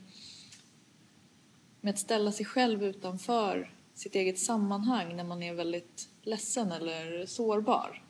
med 1.83 1.93
att 1.93 1.99
ställa 1.99 2.33
sig 2.33 2.47
själv 2.47 2.85
utanför 2.85 3.75
sitt 3.95 4.15
eget 4.15 4.39
sammanhang 4.39 5.17
när 5.17 5.25
man 5.25 5.43
är 5.43 5.55
väldigt 5.55 6.09
ledsen 6.23 6.73
eller 6.73 7.27
sårbar. 7.27 8.05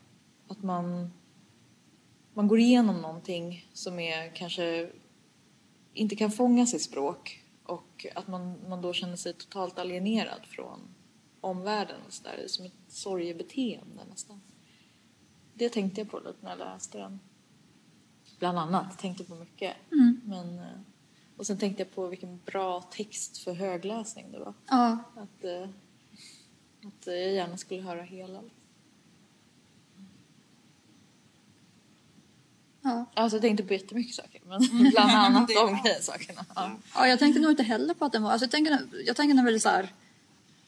Att 0.49 0.63
man, 0.63 1.13
man 2.35 2.49
går 2.49 2.59
igenom 2.59 3.01
någonting 3.01 3.69
som 3.73 3.99
är 3.99 4.35
kanske 4.35 4.91
inte 5.93 6.17
kan 6.17 6.31
fångas 6.31 6.75
i 6.75 6.79
språk 6.79 7.45
och 7.65 8.07
att 8.15 8.29
man, 8.29 8.69
man 8.69 8.83
då 8.83 8.93
känner 8.93 9.17
sig 9.17 9.33
totalt 9.33 9.79
alienerad 9.79 10.47
från 10.47 10.81
omvärlden. 11.41 12.01
Så 12.09 12.23
där, 12.23 12.45
som 12.47 12.67
ett 12.67 12.73
sorgebeteende 12.89 14.05
nästan. 14.11 14.41
Det 15.55 15.69
tänkte 15.69 16.01
jag 16.01 16.11
på 16.11 16.19
lite 16.19 16.39
när 16.41 16.51
jag 16.51 16.59
läste 16.59 16.99
den. 16.99 17.21
Bland 18.39 18.59
annat. 18.59 18.99
Tänkte 18.99 19.25
på 19.25 19.35
mycket. 19.35 19.77
Mm. 19.93 20.21
Men, 20.25 20.59
eh, 20.59 20.81
och 21.37 21.47
sen 21.47 21.59
tänkte 21.59 21.83
jag 21.83 21.95
på 21.95 22.07
vilken 22.07 22.41
bra 22.45 22.81
text 22.81 23.39
för 23.39 23.53
högläsning 23.53 24.33
det 24.33 24.39
var. 24.39 24.55
Ja. 24.69 24.99
Att, 25.17 25.45
eh, 25.45 25.69
att 26.87 27.07
jag 27.07 27.33
gärna 27.33 27.57
skulle 27.57 27.83
höra 27.83 28.03
hela. 28.03 28.43
Ja. 32.83 33.05
Alltså 33.15 33.37
jag 33.37 33.43
tänkte 33.43 33.65
på 33.65 33.73
jättemycket 33.73 34.15
saker, 34.15 34.41
men 34.45 34.63
mm. 34.63 34.91
bland 34.95 35.11
annat 35.11 35.49
de 35.85 36.03
sakerna. 36.03 36.45
Ja. 36.55 36.71
ja, 36.95 37.09
jag 37.09 37.19
tänkte 37.19 37.41
nog 37.41 37.51
inte 37.51 37.63
heller 37.63 37.95
på 37.95 38.05
att 38.05 38.13
den 38.13 38.23
var... 38.23 38.31
Alltså 38.31 38.45
jag 38.45 38.51
tänker, 38.51 38.79
jag 39.07 39.17
tänker 39.17 39.35
den 39.35 39.45
väldigt 39.45 39.63
så 39.63 39.69
här, 39.69 39.93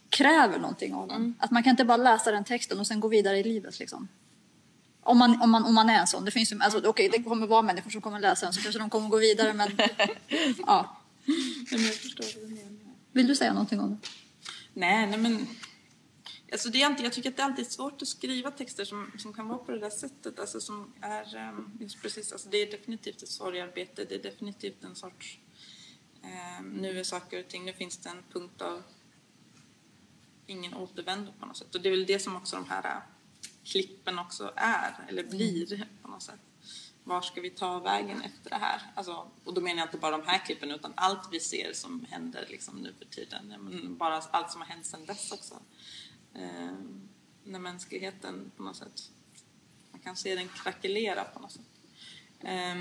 kräver 0.08 0.58
någonting 0.58 0.94
av 0.94 1.08
den. 1.08 1.16
Mm. 1.16 1.34
Att 1.38 1.50
man 1.50 1.62
kan 1.62 1.70
inte 1.70 1.84
bara 1.84 1.96
läsa 1.96 2.30
den 2.30 2.44
texten 2.44 2.80
och 2.80 2.86
sen 2.86 3.00
gå 3.00 3.08
vidare 3.08 3.38
i 3.38 3.42
livet 3.42 3.78
liksom. 3.78 4.08
Om 5.04 5.18
man, 5.18 5.42
om 5.42 5.50
man, 5.50 5.64
om 5.64 5.74
man 5.74 5.90
är 5.90 6.00
en 6.00 6.06
sån. 6.06 6.24
Det 6.24 6.30
finns 6.30 6.52
ju, 6.52 6.60
alltså, 6.60 6.78
okej, 6.78 6.90
okay, 6.90 7.08
det 7.08 7.22
kommer 7.22 7.46
vara 7.46 7.62
människor 7.62 7.90
som 7.90 8.00
kommer 8.00 8.20
läsa 8.20 8.46
den 8.46 8.52
så 8.52 8.60
kanske 8.60 8.78
de 8.78 8.90
kommer 8.90 9.08
gå 9.08 9.16
vidare 9.16 9.52
men... 9.52 9.68
ja. 10.66 11.00
Vill 13.12 13.26
du 13.26 13.34
säga 13.34 13.52
någonting 13.52 13.80
om 13.80 13.90
det? 13.90 14.08
Nej, 14.72 15.06
nej 15.06 15.18
men 15.18 15.46
Alltså 16.52 16.68
det 16.68 16.82
är 16.82 16.86
alltid, 16.86 17.06
jag 17.06 17.12
tycker 17.12 17.30
att 17.30 17.36
det 17.36 17.42
är 17.42 17.46
alltid 17.46 17.70
svårt 17.70 18.02
att 18.02 18.08
skriva 18.08 18.50
texter 18.50 18.84
som, 18.84 19.12
som 19.18 19.32
kan 19.32 19.48
vara 19.48 19.58
på 19.58 19.72
det 19.72 19.78
där 19.78 19.90
sättet. 19.90 20.38
Alltså 20.38 20.60
som 20.60 20.92
är, 21.00 21.48
um, 21.48 21.78
just 21.80 22.02
precis, 22.02 22.32
alltså 22.32 22.48
det 22.48 22.56
är 22.56 22.70
definitivt 22.70 23.22
ett 23.22 23.28
sorgarbete. 23.28 24.04
Det 24.04 24.14
är 24.14 24.22
definitivt 24.22 24.84
en 24.84 24.94
sorts... 24.94 25.38
Um, 26.60 26.68
nu 26.68 27.00
är 27.00 27.04
saker 27.04 27.40
och 27.40 27.48
ting, 27.48 27.64
nu 27.64 27.72
finns 27.72 27.98
det 27.98 28.08
en 28.08 28.22
punkt 28.32 28.62
av 28.62 28.82
ingen 30.46 30.74
återvändo 30.74 31.32
på 31.40 31.46
något 31.46 31.56
sätt. 31.56 31.74
Och 31.74 31.80
det 31.80 31.88
är 31.88 31.90
väl 31.90 32.06
det 32.06 32.18
som 32.18 32.36
också 32.36 32.56
de 32.56 32.68
här 32.68 33.00
klippen 33.64 34.18
också 34.18 34.52
är, 34.56 34.94
eller 35.08 35.24
blir 35.24 35.72
mm. 35.72 35.88
på 36.02 36.08
något 36.08 36.22
sätt. 36.22 36.40
Var 37.04 37.20
ska 37.20 37.40
vi 37.40 37.50
ta 37.50 37.78
vägen 37.78 38.22
efter 38.22 38.50
det 38.50 38.56
här? 38.56 38.82
Alltså, 38.94 39.30
och 39.44 39.54
då 39.54 39.60
menar 39.60 39.78
jag 39.78 39.86
inte 39.86 39.98
bara 39.98 40.18
de 40.18 40.26
här 40.26 40.38
klippen 40.38 40.70
utan 40.70 40.92
allt 40.96 41.28
vi 41.32 41.40
ser 41.40 41.72
som 41.72 42.06
händer 42.10 42.46
liksom 42.48 42.76
nu 42.76 42.94
för 42.98 43.04
tiden. 43.04 43.96
Bara 43.98 44.22
allt 44.30 44.50
som 44.50 44.60
har 44.60 44.68
hänt 44.68 44.86
sedan 44.86 45.06
dess 45.06 45.32
också 45.32 45.54
eh, 46.34 46.72
när 47.44 47.58
mänskligheten 47.58 48.50
på 48.56 48.62
något 48.62 48.76
sätt, 48.76 49.10
man 49.90 50.00
kan 50.00 50.16
se 50.16 50.34
den 50.34 50.48
krackelera 50.48 51.24
på 51.24 51.40
något 51.40 51.52
sätt. 51.52 51.62
Eh, 52.40 52.74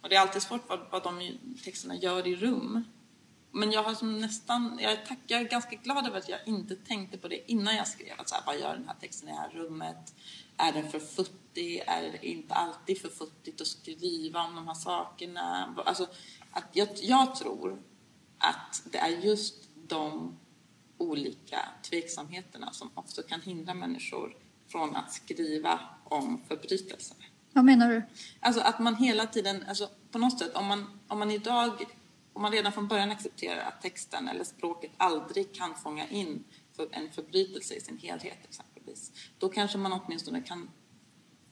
och 0.00 0.08
det 0.08 0.16
är 0.16 0.20
alltid 0.20 0.42
svårt 0.42 0.68
vad, 0.68 0.80
vad 0.90 1.02
de 1.02 1.38
texterna 1.64 1.96
gör 1.96 2.26
i 2.26 2.36
rum. 2.36 2.84
Men 3.52 3.72
jag 3.72 3.82
har 3.82 3.94
som 3.94 4.18
nästan, 4.18 4.78
jag 4.82 4.92
är, 4.92 4.96
tack, 4.96 5.18
jag 5.26 5.40
är 5.40 5.44
ganska 5.44 5.76
glad 5.76 6.06
över 6.06 6.18
att 6.18 6.28
jag 6.28 6.38
inte 6.46 6.76
tänkte 6.76 7.18
på 7.18 7.28
det 7.28 7.50
innan 7.50 7.76
jag 7.76 7.88
skrev. 7.88 8.20
Att 8.20 8.28
så 8.28 8.34
här, 8.34 8.42
vad 8.46 8.58
gör 8.58 8.74
den 8.74 8.88
här 8.88 8.96
texten 9.00 9.28
i 9.28 9.32
det 9.32 9.38
här 9.38 9.50
rummet? 9.50 10.14
Är 10.56 10.72
den 10.72 10.90
för 10.90 11.00
futtig? 11.00 11.82
Är 11.86 12.02
det 12.02 12.26
inte 12.26 12.54
alltid 12.54 13.00
för 13.00 13.08
futtigt 13.08 13.60
att 13.60 13.66
skriva 13.66 14.44
om 14.44 14.54
de 14.54 14.66
här 14.66 14.74
sakerna? 14.74 15.74
Alltså, 15.86 16.06
att 16.50 16.68
jag, 16.72 16.88
jag 17.02 17.34
tror 17.34 17.82
att 18.38 18.82
det 18.84 18.98
är 18.98 19.08
just 19.08 19.68
de 19.88 20.36
olika 20.98 21.68
tveksamheterna 21.82 22.72
som 22.72 22.90
också 22.94 23.22
kan 23.22 23.40
hindra 23.40 23.74
människor 23.74 24.36
från 24.68 24.96
att 24.96 25.12
skriva 25.12 25.80
om 26.04 26.42
förbrytelser. 26.48 27.16
Vad 27.52 27.64
menar 27.64 27.88
du? 27.88 28.02
Alltså 28.40 28.60
att 28.60 28.78
man 28.78 28.96
hela 28.96 29.26
tiden, 29.26 29.64
alltså 29.68 29.88
på 30.10 30.18
något 30.18 30.38
sätt, 30.38 30.54
om 30.54 30.66
man, 30.66 31.00
om 31.08 31.18
man 31.18 31.30
idag, 31.30 31.84
om 32.32 32.42
man 32.42 32.52
redan 32.52 32.72
från 32.72 32.88
början 32.88 33.10
accepterar 33.10 33.64
att 33.64 33.82
texten 33.82 34.28
eller 34.28 34.44
språket 34.44 34.90
aldrig 34.96 35.54
kan 35.54 35.74
fånga 35.74 36.08
in 36.08 36.44
för 36.76 36.88
en 36.92 37.12
förbrytelse 37.12 37.74
i 37.74 37.80
sin 37.80 37.98
helhet 37.98 38.38
exempelvis, 38.44 39.12
då 39.38 39.48
kanske 39.48 39.78
man 39.78 39.92
åtminstone 39.92 40.42
kan 40.42 40.70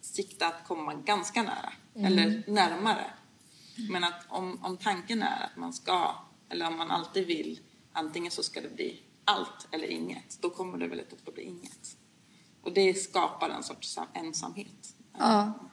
sikta 0.00 0.46
att 0.46 0.68
komma 0.68 0.94
ganska 0.94 1.42
nära, 1.42 1.72
mm. 1.94 2.06
eller 2.06 2.42
närmare. 2.46 3.10
Men 3.90 4.04
att 4.04 4.26
om, 4.28 4.64
om 4.64 4.76
tanken 4.76 5.22
är 5.22 5.44
att 5.44 5.56
man 5.56 5.72
ska, 5.72 6.14
eller 6.48 6.66
om 6.66 6.76
man 6.76 6.90
alltid 6.90 7.26
vill, 7.26 7.60
antingen 7.92 8.30
så 8.30 8.42
ska 8.42 8.60
det 8.60 8.74
bli 8.74 9.02
allt 9.24 9.68
eller 9.70 9.86
inget, 9.86 10.38
då 10.42 10.50
kommer 10.50 10.78
det 10.78 10.88
väldigt 10.88 11.12
ofta 11.12 11.32
bli 11.32 11.42
inget. 11.42 11.96
Och 12.62 12.72
det 12.72 12.94
skapar 12.94 13.50
en 13.50 13.62
sorts 13.62 13.98
ensamhet. 14.14 14.94
Ja. 15.18 15.69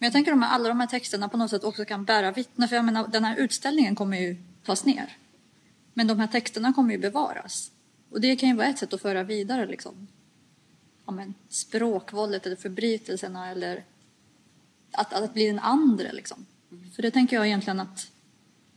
Men 0.00 0.06
jag 0.06 0.12
tänker 0.12 0.32
att 0.32 0.52
alla 0.52 0.68
de 0.68 0.80
här 0.80 0.86
texterna 0.86 1.28
på 1.28 1.36
något 1.36 1.50
sätt 1.50 1.64
också 1.64 1.84
kan 1.84 2.04
bära 2.04 2.32
vittne. 2.32 2.68
För 2.68 2.76
jag 2.76 2.84
menar, 2.84 3.08
den 3.08 3.24
här 3.24 3.36
utställningen 3.36 3.94
kommer 3.94 4.20
ju 4.20 4.36
tas 4.64 4.84
ner. 4.84 5.16
Men 5.94 6.06
de 6.06 6.20
här 6.20 6.26
texterna 6.26 6.72
kommer 6.72 6.92
ju 6.92 6.98
bevaras. 6.98 7.70
Och 8.10 8.20
det 8.20 8.36
kan 8.36 8.48
ju 8.48 8.56
vara 8.56 8.66
ett 8.66 8.78
sätt 8.78 8.92
att 8.92 9.02
föra 9.02 9.22
vidare 9.22 9.66
liksom. 9.66 10.06
Ja, 11.06 11.12
men, 11.12 11.34
språkvåldet 11.48 12.46
eller 12.46 12.56
förbrytelserna 12.56 13.50
eller 13.50 13.84
att, 14.92 15.12
att 15.12 15.34
bli 15.34 15.46
den 15.46 15.58
andre 15.58 16.12
liksom. 16.12 16.46
Mm. 16.70 16.90
För 16.90 17.02
det 17.02 17.10
tänker 17.10 17.36
jag 17.36 17.46
egentligen 17.46 17.80
att 17.80 18.10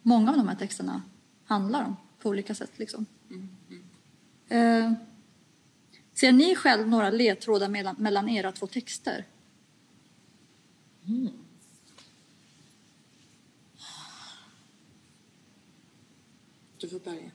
många 0.02 0.32
av 0.32 0.38
de 0.38 0.48
här 0.48 0.56
texterna 0.56 1.02
handlar 1.46 1.84
om 1.86 1.96
på 2.20 2.30
olika 2.30 2.56
sätt 2.56 2.72
liksom. 2.76 3.06
Mm. 3.30 3.50
Mm. 3.70 4.86
Eh, 4.88 4.94
ser 6.14 6.32
ni 6.32 6.56
själv 6.56 6.88
några 6.88 7.10
ledtrådar 7.10 7.68
mellan, 7.68 7.96
mellan 8.00 8.30
era 8.30 8.52
två 8.52 8.68
texter? 8.68 9.26
Mm. 11.08 11.32
Du 16.78 16.90
får 16.90 17.00
börja. 17.00 17.32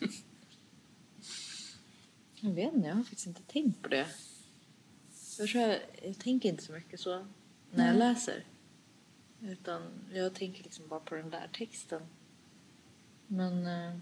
jag 2.40 2.50
vet 2.50 2.74
inte, 2.74 2.88
jag 2.88 2.94
har 2.94 3.02
faktiskt 3.02 3.26
inte 3.26 3.42
tänkt 3.42 3.82
på 3.82 3.88
det. 3.88 4.06
Jag, 5.38 5.48
tror 5.48 5.62
jag, 5.62 5.80
jag 6.02 6.18
tänker 6.18 6.48
inte 6.48 6.64
så 6.64 6.72
mycket 6.72 7.00
så 7.00 7.26
när 7.70 7.86
jag 7.86 7.96
läser. 7.96 8.44
Utan 9.40 9.82
jag 10.12 10.34
tänker 10.34 10.64
liksom 10.64 10.88
bara 10.88 11.00
på 11.00 11.14
den 11.14 11.30
där 11.30 11.48
texten. 11.52 12.02
Men 13.26 13.66
eh, 13.66 13.98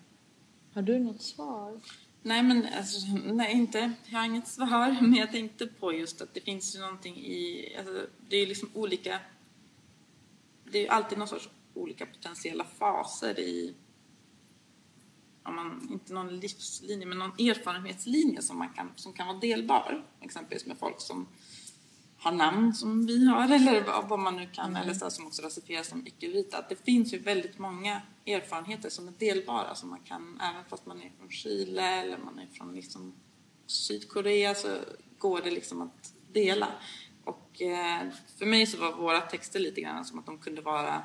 har 0.72 0.82
du 0.82 0.98
något 0.98 1.22
svar? 1.22 1.80
Nej, 2.22 2.42
men 2.42 2.66
alltså, 2.76 3.06
nej, 3.24 3.52
inte. 3.52 3.92
Jag 4.04 4.18
har 4.18 4.26
inget 4.26 4.48
svar, 4.48 4.98
men 5.02 5.14
jag 5.14 5.32
tänkte 5.32 5.66
på 5.66 5.92
just 5.92 6.22
att 6.22 6.34
det 6.34 6.40
finns 6.40 6.76
ju 6.76 6.80
någonting 6.80 7.16
i... 7.16 7.74
Alltså, 7.78 8.06
det 8.28 8.36
är 8.36 8.40
ju 8.40 8.46
liksom 8.46 8.70
olika... 8.74 9.20
Det 10.64 10.78
är 10.78 10.82
ju 10.82 10.88
alltid 10.88 11.18
någon 11.18 11.28
sorts 11.28 11.48
olika 11.74 12.06
potentiella 12.06 12.64
faser 12.64 13.38
i... 13.38 13.74
Om 15.42 15.56
man, 15.56 15.88
inte 15.92 16.12
någon 16.12 16.40
livslinje, 16.40 17.06
men 17.06 17.18
någon 17.18 17.30
erfarenhetslinje 17.30 18.42
som, 18.42 18.58
man 18.58 18.68
kan, 18.68 18.92
som 18.96 19.12
kan 19.12 19.26
vara 19.26 19.38
delbar. 19.38 20.04
Exempelvis 20.20 20.66
med 20.66 20.78
folk 20.78 21.00
som 21.00 21.28
har 22.22 22.32
namn 22.32 22.74
som 22.74 23.06
vi 23.06 23.26
har 23.26 23.44
eller 23.54 24.02
vad 24.08 24.18
man 24.18 24.36
nu 24.36 24.48
kan, 24.52 24.70
mm. 24.70 24.82
eller 24.82 24.94
så 24.94 25.10
som 25.10 25.26
också 25.26 25.42
rasifieras 25.42 25.88
som 25.88 26.06
icke-vita. 26.06 26.58
Att 26.58 26.68
det 26.68 26.84
finns 26.84 27.14
ju 27.14 27.18
väldigt 27.18 27.58
många 27.58 28.00
erfarenheter 28.26 28.90
som 28.90 29.08
är 29.08 29.12
delbara 29.18 29.74
som 29.74 29.90
man 29.90 30.00
kan, 30.00 30.40
även 30.40 30.64
fast 30.64 30.86
man 30.86 31.02
är 31.02 31.12
från 31.18 31.30
Chile 31.30 31.82
eller 31.82 32.18
man 32.18 32.38
är 32.38 32.46
från 32.46 32.74
liksom 32.74 33.12
Sydkorea 33.66 34.54
så 34.54 34.68
går 35.18 35.40
det 35.40 35.50
liksom 35.50 35.82
att 35.82 36.12
dela. 36.32 36.68
Och 37.24 37.62
eh, 37.62 38.02
för 38.38 38.46
mig 38.46 38.66
så 38.66 38.78
var 38.78 38.92
våra 38.92 39.20
texter 39.20 39.60
lite 39.60 39.80
grann 39.80 40.04
som 40.04 40.18
att 40.18 40.26
de 40.26 40.38
kunde 40.38 40.62
vara 40.62 41.02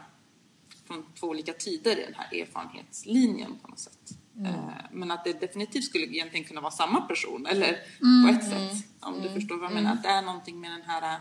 från 0.85 1.05
två 1.19 1.27
olika 1.27 1.53
tider 1.53 1.99
i 1.99 2.03
den 2.03 2.13
här 2.13 2.41
erfarenhetslinjen 2.41 3.59
på 3.61 3.67
något 3.67 3.79
sätt. 3.79 4.16
Mm. 4.37 4.53
Eh, 4.53 4.73
men 4.91 5.11
att 5.11 5.23
det 5.23 5.39
definitivt 5.39 5.83
skulle 5.83 6.05
egentligen 6.05 6.45
kunna 6.45 6.61
vara 6.61 6.71
samma 6.71 7.01
person, 7.01 7.45
eller 7.45 7.79
mm, 8.01 8.23
på 8.23 8.39
ett 8.39 8.51
mm, 8.51 8.69
sätt. 8.69 8.87
Om 8.99 9.13
du 9.13 9.27
mm, 9.27 9.33
förstår 9.33 9.57
vad 9.57 9.65
jag 9.65 9.73
menar. 9.73 9.91
Mm. 9.91 9.97
Att 9.97 10.03
det 10.03 10.09
är 10.09 10.21
någonting 10.21 10.59
med 10.59 10.71
den 10.71 10.81
här... 10.81 11.19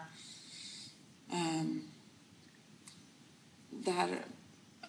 Um, 1.33 1.83
det 3.71 3.91
här 3.91 4.25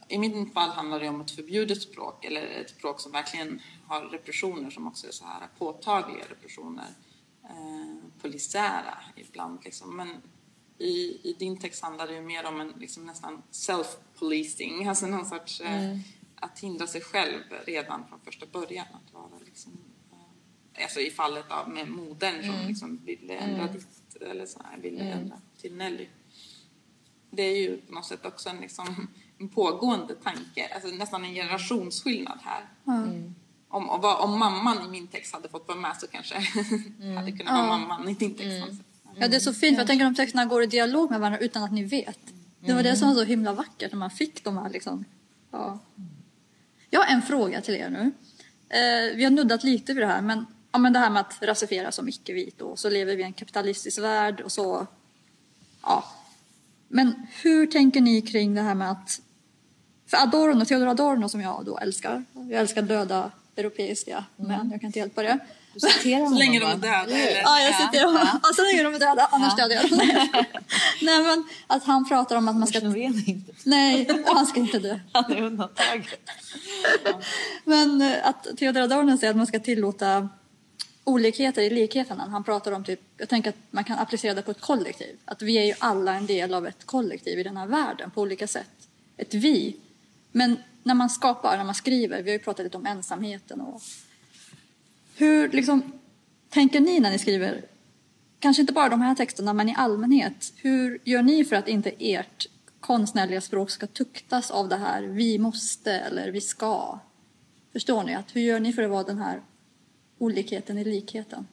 I 0.08 0.18
mitt 0.18 0.54
fall 0.54 0.70
handlar 0.70 1.00
det 1.00 1.10
om 1.10 1.22
ett 1.22 1.32
förbjudet 1.32 1.82
språk, 1.82 2.26
eller 2.26 2.42
ett 2.42 2.70
språk 2.70 3.00
som 3.00 3.12
verkligen 3.12 3.62
har 3.88 4.02
repressioner 4.02 4.70
som 4.70 4.88
också 4.88 5.08
är 5.08 5.12
så 5.12 5.26
här 5.26 5.48
påtagliga 5.58 6.26
repressioner. 6.30 6.88
Eh, 7.44 8.22
polisiära 8.22 8.98
ibland 9.16 9.60
liksom. 9.64 9.98
Men 9.98 10.10
i, 10.78 11.20
i 11.24 11.36
din 11.40 11.60
text 11.60 11.84
handlar 11.84 12.08
det 12.08 12.14
ju 12.14 12.22
mer 12.22 12.46
om 12.46 12.62
en 12.62 12.74
liksom 12.78 13.06
nästan 13.06 13.42
self-policing, 13.52 14.88
alltså 14.90 15.08
någon 15.08 15.26
sorts 15.26 15.62
eh, 15.62 15.98
att 16.42 16.60
hindra 16.60 16.88
sig 16.88 17.02
själv 17.02 17.42
redan 17.66 18.08
från 18.08 18.20
första 18.20 18.46
början. 18.46 18.86
Att 18.94 19.14
vara 19.14 19.40
liksom, 19.46 19.78
eh, 20.12 20.84
alltså 20.84 21.00
i 21.00 21.12
fallet 21.12 21.52
av 21.52 21.70
med 21.70 21.90
modern 21.90 22.44
som 22.44 22.56
mm. 22.56 22.68
liksom 22.68 23.02
ville 23.06 23.34
ändra 23.34 23.62
mm. 23.62 23.74
ditt, 23.74 24.22
eller 24.22 24.46
så 24.46 24.62
här, 24.64 24.78
ville 24.78 25.02
mm. 25.02 25.18
ändra 25.18 25.42
till 25.62 25.76
Nelly. 25.76 26.08
Det 27.30 27.44
är 27.44 27.58
ju 27.58 27.78
på 27.78 27.94
något 27.94 28.06
sätt 28.06 28.26
också 28.26 28.50
en, 28.50 28.58
liksom, 28.58 29.08
en 29.38 29.50
pågående 29.50 30.16
tanke, 30.16 30.68
alltså 30.74 30.90
nästan 30.90 31.26
en 31.26 31.34
generationsskillnad 31.34 32.40
här. 32.44 32.66
Mm. 32.88 33.36
Om, 33.70 33.90
om, 33.90 34.04
om, 34.04 34.40
mamman 34.40 34.86
i 34.86 34.90
min 34.90 35.08
text 35.08 35.34
hade 35.34 35.50
fått 35.50 35.68
vara 35.68 35.80
med 35.80 35.98
så 35.98 36.08
kanske 36.08 36.36
mm. 37.02 37.18
hade 37.18 37.32
kunnat 37.32 37.54
vara 37.54 37.78
mamman 37.78 38.10
i 38.10 38.14
din 38.14 38.36
text. 38.36 38.68
Mm. 38.68 38.78
Ja, 39.20 39.28
det 39.28 39.36
är 39.36 39.40
så 39.40 39.54
fint 39.54 39.76
för 39.76 39.82
jag 39.82 39.88
tänker 39.88 40.06
att 40.06 40.16
de 40.16 40.22
texterna 40.22 40.46
går 40.46 40.64
i 40.64 40.66
dialog 40.66 41.12
med 41.12 41.20
varandra 41.20 41.40
utan 41.40 41.64
att 41.64 41.72
ni 41.72 41.84
vet. 41.84 42.20
Det 42.60 42.74
var 42.74 42.84
det 42.84 42.96
som 42.96 43.08
var 43.08 43.16
så 43.16 43.24
himla 43.24 43.54
vackert 43.54 43.92
när 43.92 44.00
man 44.00 44.12
fick 44.12 44.44
de 44.44 44.58
här 44.58 44.70
liksom, 44.70 45.06
ja. 45.52 45.80
Jag 46.90 47.00
har 47.00 47.14
en 47.14 47.22
fråga 47.22 47.62
till 47.62 47.76
er 47.76 47.90
nu. 47.90 48.12
Eh, 48.70 49.16
vi 49.16 49.24
har 49.24 49.32
nuddat 49.32 49.64
lite 49.64 49.94
vid 49.94 50.04
det 50.04 50.08
här, 50.08 50.22
men, 50.22 50.46
ja, 50.72 50.80
men 50.80 50.94
det 50.94 51.00
här 51.00 51.10
med 51.10 51.20
att 51.20 51.38
rasifiera 51.42 51.92
som 51.92 52.10
icke-vit 52.10 52.62
och 52.62 52.80
så 52.80 52.90
lever 52.90 53.16
vi 53.16 53.22
i 53.22 53.26
en 53.26 53.34
kapitalistisk 53.34 54.00
värld 54.00 54.42
och 54.42 54.52
så. 54.52 54.88
Ja. 55.82 56.06
Men 56.88 57.28
hur 57.44 57.68
tänker 57.68 58.02
ni 58.02 58.22
kring 58.22 58.56
det 58.56 58.62
här 58.62 58.76
med 58.76 58.92
att 58.92 59.22
för 60.08 60.18
Adorno, 60.18 60.66
Theodor 60.66 60.88
Adorno 60.88 61.30
som 61.30 61.42
jag 61.42 61.66
då 61.66 61.78
älskar, 61.78 62.24
jag 62.34 62.52
älskar 62.52 62.82
döda 62.82 63.32
europeiska 63.58 64.26
mm. 64.40 64.52
män, 64.52 64.72
jag 64.72 64.82
kan 64.82 64.88
inte 64.88 65.00
hjälpa 65.00 65.24
det. 65.24 65.40
Du 65.74 65.80
citerar 65.80 66.20
honom 66.20 66.34
Så 66.38 66.40
länge 66.40 66.60
de 66.60 66.66
är 66.66 66.76
döda 66.76 67.04
eller? 67.04 67.42
Ja, 67.42 67.60
jag 67.60 67.76
citerar 67.76 68.06
honom. 68.06 68.22
Ja. 68.26 68.40
Ja, 68.44 68.50
så 68.56 68.64
länge 68.64 68.84
de 68.84 68.96
är 68.96 69.00
döda, 69.00 69.30
annars 69.32 69.56
dödar 69.56 69.76
jag 69.76 69.90
dem. 69.90 70.00
Nej 71.02 71.24
men 71.24 71.44
att 71.68 71.84
han 71.84 72.08
pratar 72.08 72.36
om 72.36 72.48
att 72.48 72.56
man 72.56 72.68
ska... 72.68 72.98
inte. 72.98 73.54
Nej, 73.64 74.24
han 74.26 74.46
ska 74.46 74.60
inte 74.60 74.80
dö. 74.80 75.00
Han 75.12 75.32
är 75.32 75.42
undantaget. 75.42 76.30
Men 77.64 78.02
eh, 78.02 78.28
att 78.28 78.48
Theodor 78.58 78.82
Adorno 78.82 79.18
säger 79.18 79.32
att 79.32 79.38
man 79.38 79.48
ska 79.48 79.60
tillåta 79.60 80.30
olikheter 81.04 81.62
i 81.62 81.70
likheterna. 81.70 82.28
Han 82.30 82.44
pratar 82.44 82.72
om 82.72 82.84
typ, 82.84 83.00
jag 83.18 83.30
tänker 83.30 83.50
att 83.50 83.56
man 83.70 83.84
kan 83.84 84.00
applicera 84.00 84.34
det 84.34 84.42
på 84.42 84.52
ett 84.52 84.62
kollektiv. 84.62 85.16
Att 85.26 85.42
vi 85.42 85.58
är 85.58 85.64
ju 85.64 85.74
alla 85.80 86.14
en 86.14 86.26
del 86.26 86.54
av 86.54 86.68
ett 86.68 86.86
kollektiv 86.86 87.40
i 87.40 87.44
den 87.44 87.58
här 87.58 87.68
världen 87.68 88.12
på 88.12 88.22
olika 88.22 88.48
sätt. 88.48 88.88
Ett 89.18 89.34
vi. 89.34 89.76
Men 90.32 90.58
när 90.88 90.94
man 90.94 91.10
skapar, 91.10 91.58
när 91.58 91.64
man 91.64 91.76
skriver, 91.76 92.24
vi 92.24 92.30
har 92.30 92.38
ju 92.38 92.44
pratat 92.44 92.64
lite 92.64 92.78
om 92.78 92.86
ensamheten 92.86 93.62
och 93.62 93.82
hur 95.16 95.50
liksom, 95.50 95.92
tänker 96.50 96.80
ni 96.80 97.00
när 97.00 97.12
ni 97.12 97.20
skriver, 97.20 97.66
kanske 98.40 98.62
inte 98.62 98.74
bara 98.74 98.90
de 98.90 99.02
här 99.02 99.16
texterna, 99.16 99.54
men 99.54 99.70
i 99.70 99.76
allmänhet, 99.78 100.54
hur 100.56 101.00
gör 101.04 101.24
ni 101.24 101.46
för 101.46 101.56
att 101.56 101.68
inte 101.68 101.92
ert 102.00 102.48
konstnärliga 102.80 103.42
språk 103.42 103.70
ska 103.70 103.88
tuktas 103.88 104.52
av 104.52 104.70
det 104.70 104.76
här 104.76 105.04
vi 105.04 105.40
måste 105.40 105.92
eller 105.92 106.32
vi 106.32 106.42
ska? 106.42 107.00
Förstår 107.74 108.04
ni? 108.04 108.16
Att 108.16 108.36
hur 108.36 108.42
gör 108.42 108.60
ni 108.60 108.74
för 108.74 108.84
att 108.84 108.90
vara 108.90 109.04
den 109.04 109.18
här 109.18 109.42
olikheten 110.18 110.78
i 110.78 110.84
likheten? 110.84 111.48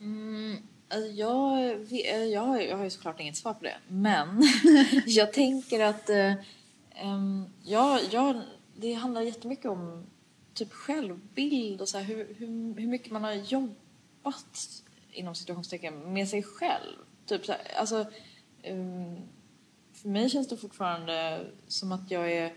Mm, 0.00 0.56
alltså 0.90 1.10
jag, 1.10 1.76
jag, 1.92 2.28
jag 2.66 2.76
har 2.76 2.84
ju 2.84 2.90
såklart 2.90 3.20
inget 3.20 3.36
svar 3.36 3.54
på 3.54 3.64
det, 3.64 3.76
men 3.88 4.42
jag 5.06 5.32
tänker 5.32 5.80
att 5.80 6.10
um, 7.04 7.48
jag, 7.64 8.00
jag, 8.10 8.40
det 8.76 8.92
handlar 8.92 9.20
jättemycket 9.20 9.66
om 9.66 10.06
typ 10.54 10.72
självbild 10.72 11.80
och 11.80 11.88
så 11.88 11.98
här, 11.98 12.04
hur, 12.04 12.34
hur, 12.38 12.80
hur 12.80 12.88
mycket 12.88 13.12
man 13.12 13.24
har 13.24 13.32
jobbat 13.32 14.82
inom 15.12 15.34
situationstecken 15.34 16.12
med 16.12 16.28
sig 16.28 16.42
själv. 16.42 16.96
Typ 17.26 17.46
så 17.46 17.52
här, 17.52 17.60
alltså, 17.76 18.06
för 19.92 20.08
mig 20.08 20.30
känns 20.30 20.48
det 20.48 20.56
fortfarande 20.56 21.46
som 21.66 21.92
att 21.92 22.10
jag 22.10 22.32
är 22.32 22.54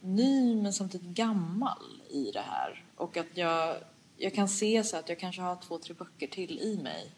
ny 0.00 0.54
men 0.54 0.72
samtidigt 0.72 1.06
gammal 1.06 2.02
i 2.10 2.30
det 2.30 2.40
här. 2.40 2.84
Och 2.96 3.16
att 3.16 3.36
jag, 3.36 3.76
jag 4.16 4.34
kan 4.34 4.48
se 4.48 4.84
så 4.84 4.96
att 4.96 5.08
jag 5.08 5.18
kanske 5.18 5.42
har 5.42 5.56
två, 5.56 5.78
tre 5.78 5.94
böcker 5.94 6.26
till 6.26 6.58
i 6.58 6.78
mig. 6.82 7.12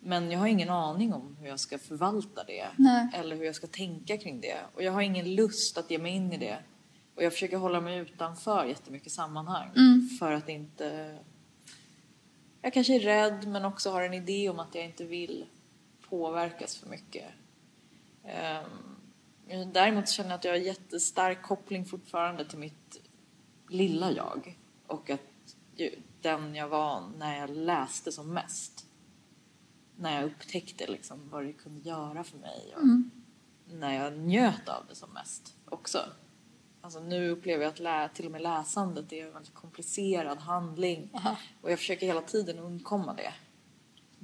Men 0.00 0.30
jag 0.30 0.38
har 0.38 0.46
ingen 0.46 0.70
aning 0.70 1.14
om 1.14 1.36
hur 1.40 1.48
jag 1.48 1.60
ska 1.60 1.78
förvalta 1.78 2.44
det. 2.44 2.68
Nej. 2.76 3.08
Eller 3.14 3.36
hur 3.36 3.44
jag 3.44 3.54
ska 3.54 3.66
tänka 3.66 4.18
kring 4.18 4.40
det. 4.40 4.58
Och 4.74 4.82
jag 4.82 4.92
har 4.92 5.00
ingen 5.00 5.34
lust 5.34 5.78
att 5.78 5.90
ge 5.90 5.98
mig 5.98 6.12
in 6.12 6.32
i 6.32 6.36
det. 6.36 6.58
Och 7.14 7.22
jag 7.22 7.32
försöker 7.32 7.56
hålla 7.56 7.80
mig 7.80 7.98
utanför 7.98 8.64
jättemycket 8.64 9.12
sammanhang 9.12 9.70
mm. 9.76 10.08
för 10.18 10.32
att 10.32 10.48
inte... 10.48 11.18
Jag 12.62 12.72
kanske 12.72 12.94
är 12.94 13.00
rädd 13.00 13.48
men 13.48 13.64
också 13.64 13.90
har 13.90 14.02
en 14.02 14.14
idé 14.14 14.48
om 14.48 14.60
att 14.60 14.74
jag 14.74 14.84
inte 14.84 15.04
vill 15.04 15.46
påverkas 16.08 16.76
för 16.76 16.88
mycket. 16.88 17.24
Um, 18.24 19.72
däremot 19.72 20.08
känner 20.08 20.30
jag 20.30 20.38
att 20.38 20.44
jag 20.44 20.52
har 20.52 20.58
jättestark 20.58 21.42
koppling 21.42 21.84
fortfarande 21.84 22.44
till 22.44 22.58
mitt 22.58 23.00
lilla 23.68 24.10
jag 24.12 24.58
och 24.86 25.10
att 25.10 25.31
den 26.20 26.54
jag 26.54 26.68
var 26.68 27.08
när 27.18 27.38
jag 27.40 27.50
läste 27.50 28.12
som 28.12 28.34
mest. 28.34 28.86
när 29.96 30.14
jag 30.20 30.24
upptäckte 30.24 30.86
liksom 30.86 31.28
vad 31.30 31.44
det 31.44 31.52
kunde 31.52 31.80
göra 31.88 32.24
för 32.24 32.38
mig 32.38 32.72
och 32.76 32.82
Mm. 32.82 33.10
när 33.70 34.04
jag 34.04 34.12
njöt 34.18 34.68
av 34.68 34.84
det 34.88 34.94
som 34.94 35.10
mest 35.12 35.54
också. 35.68 35.98
Alltså 36.80 37.00
nu 37.00 37.28
upplever 37.30 37.64
jag 37.64 37.70
att 37.72 37.80
lä- 37.80 38.08
till 38.14 38.26
och 38.26 38.32
med 38.32 38.42
läsandet 38.42 39.12
är 39.12 39.26
en 39.26 39.32
väldigt 39.32 39.54
komplicerad 39.54 40.38
handling 40.38 41.10
Aha. 41.14 41.36
och 41.62 41.70
jag 41.72 41.78
försöker 41.78 42.06
hela 42.06 42.22
tiden 42.22 42.58
undkomma 42.58 43.14
det 43.14 43.32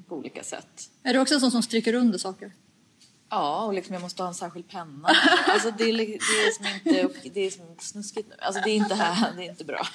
på 0.07 0.17
olika 0.17 0.43
sätt. 0.45 0.91
Är 1.03 1.13
du 1.15 1.21
också 1.21 1.35
en 1.35 1.41
sån 1.41 1.51
som 1.51 1.63
stryker 1.63 1.95
under 1.95 2.19
saker? 2.19 2.53
Ja, 3.31 3.65
och 3.65 3.75
liksom 3.75 3.93
jag 3.93 4.03
måste 4.03 4.23
ha 4.23 4.29
en 4.29 4.35
särskild 4.35 4.69
penna. 4.69 5.09
Alltså 5.47 5.71
det 5.71 5.85
är, 5.85 5.97
det 5.97 6.15
är 6.15 6.53
som 6.53 6.67
inte, 6.67 7.31
det 7.31 7.41
är 7.41 7.51
som 7.51 7.77
snuskigt 7.79 8.29
nu. 8.29 8.35
Alltså 8.39 8.63
det 8.65 8.71
är 8.71 8.77
inte 8.77 8.95
här, 8.95 9.33
det 9.37 9.45
är 9.45 9.51
inte 9.51 9.65
bra. 9.65 9.87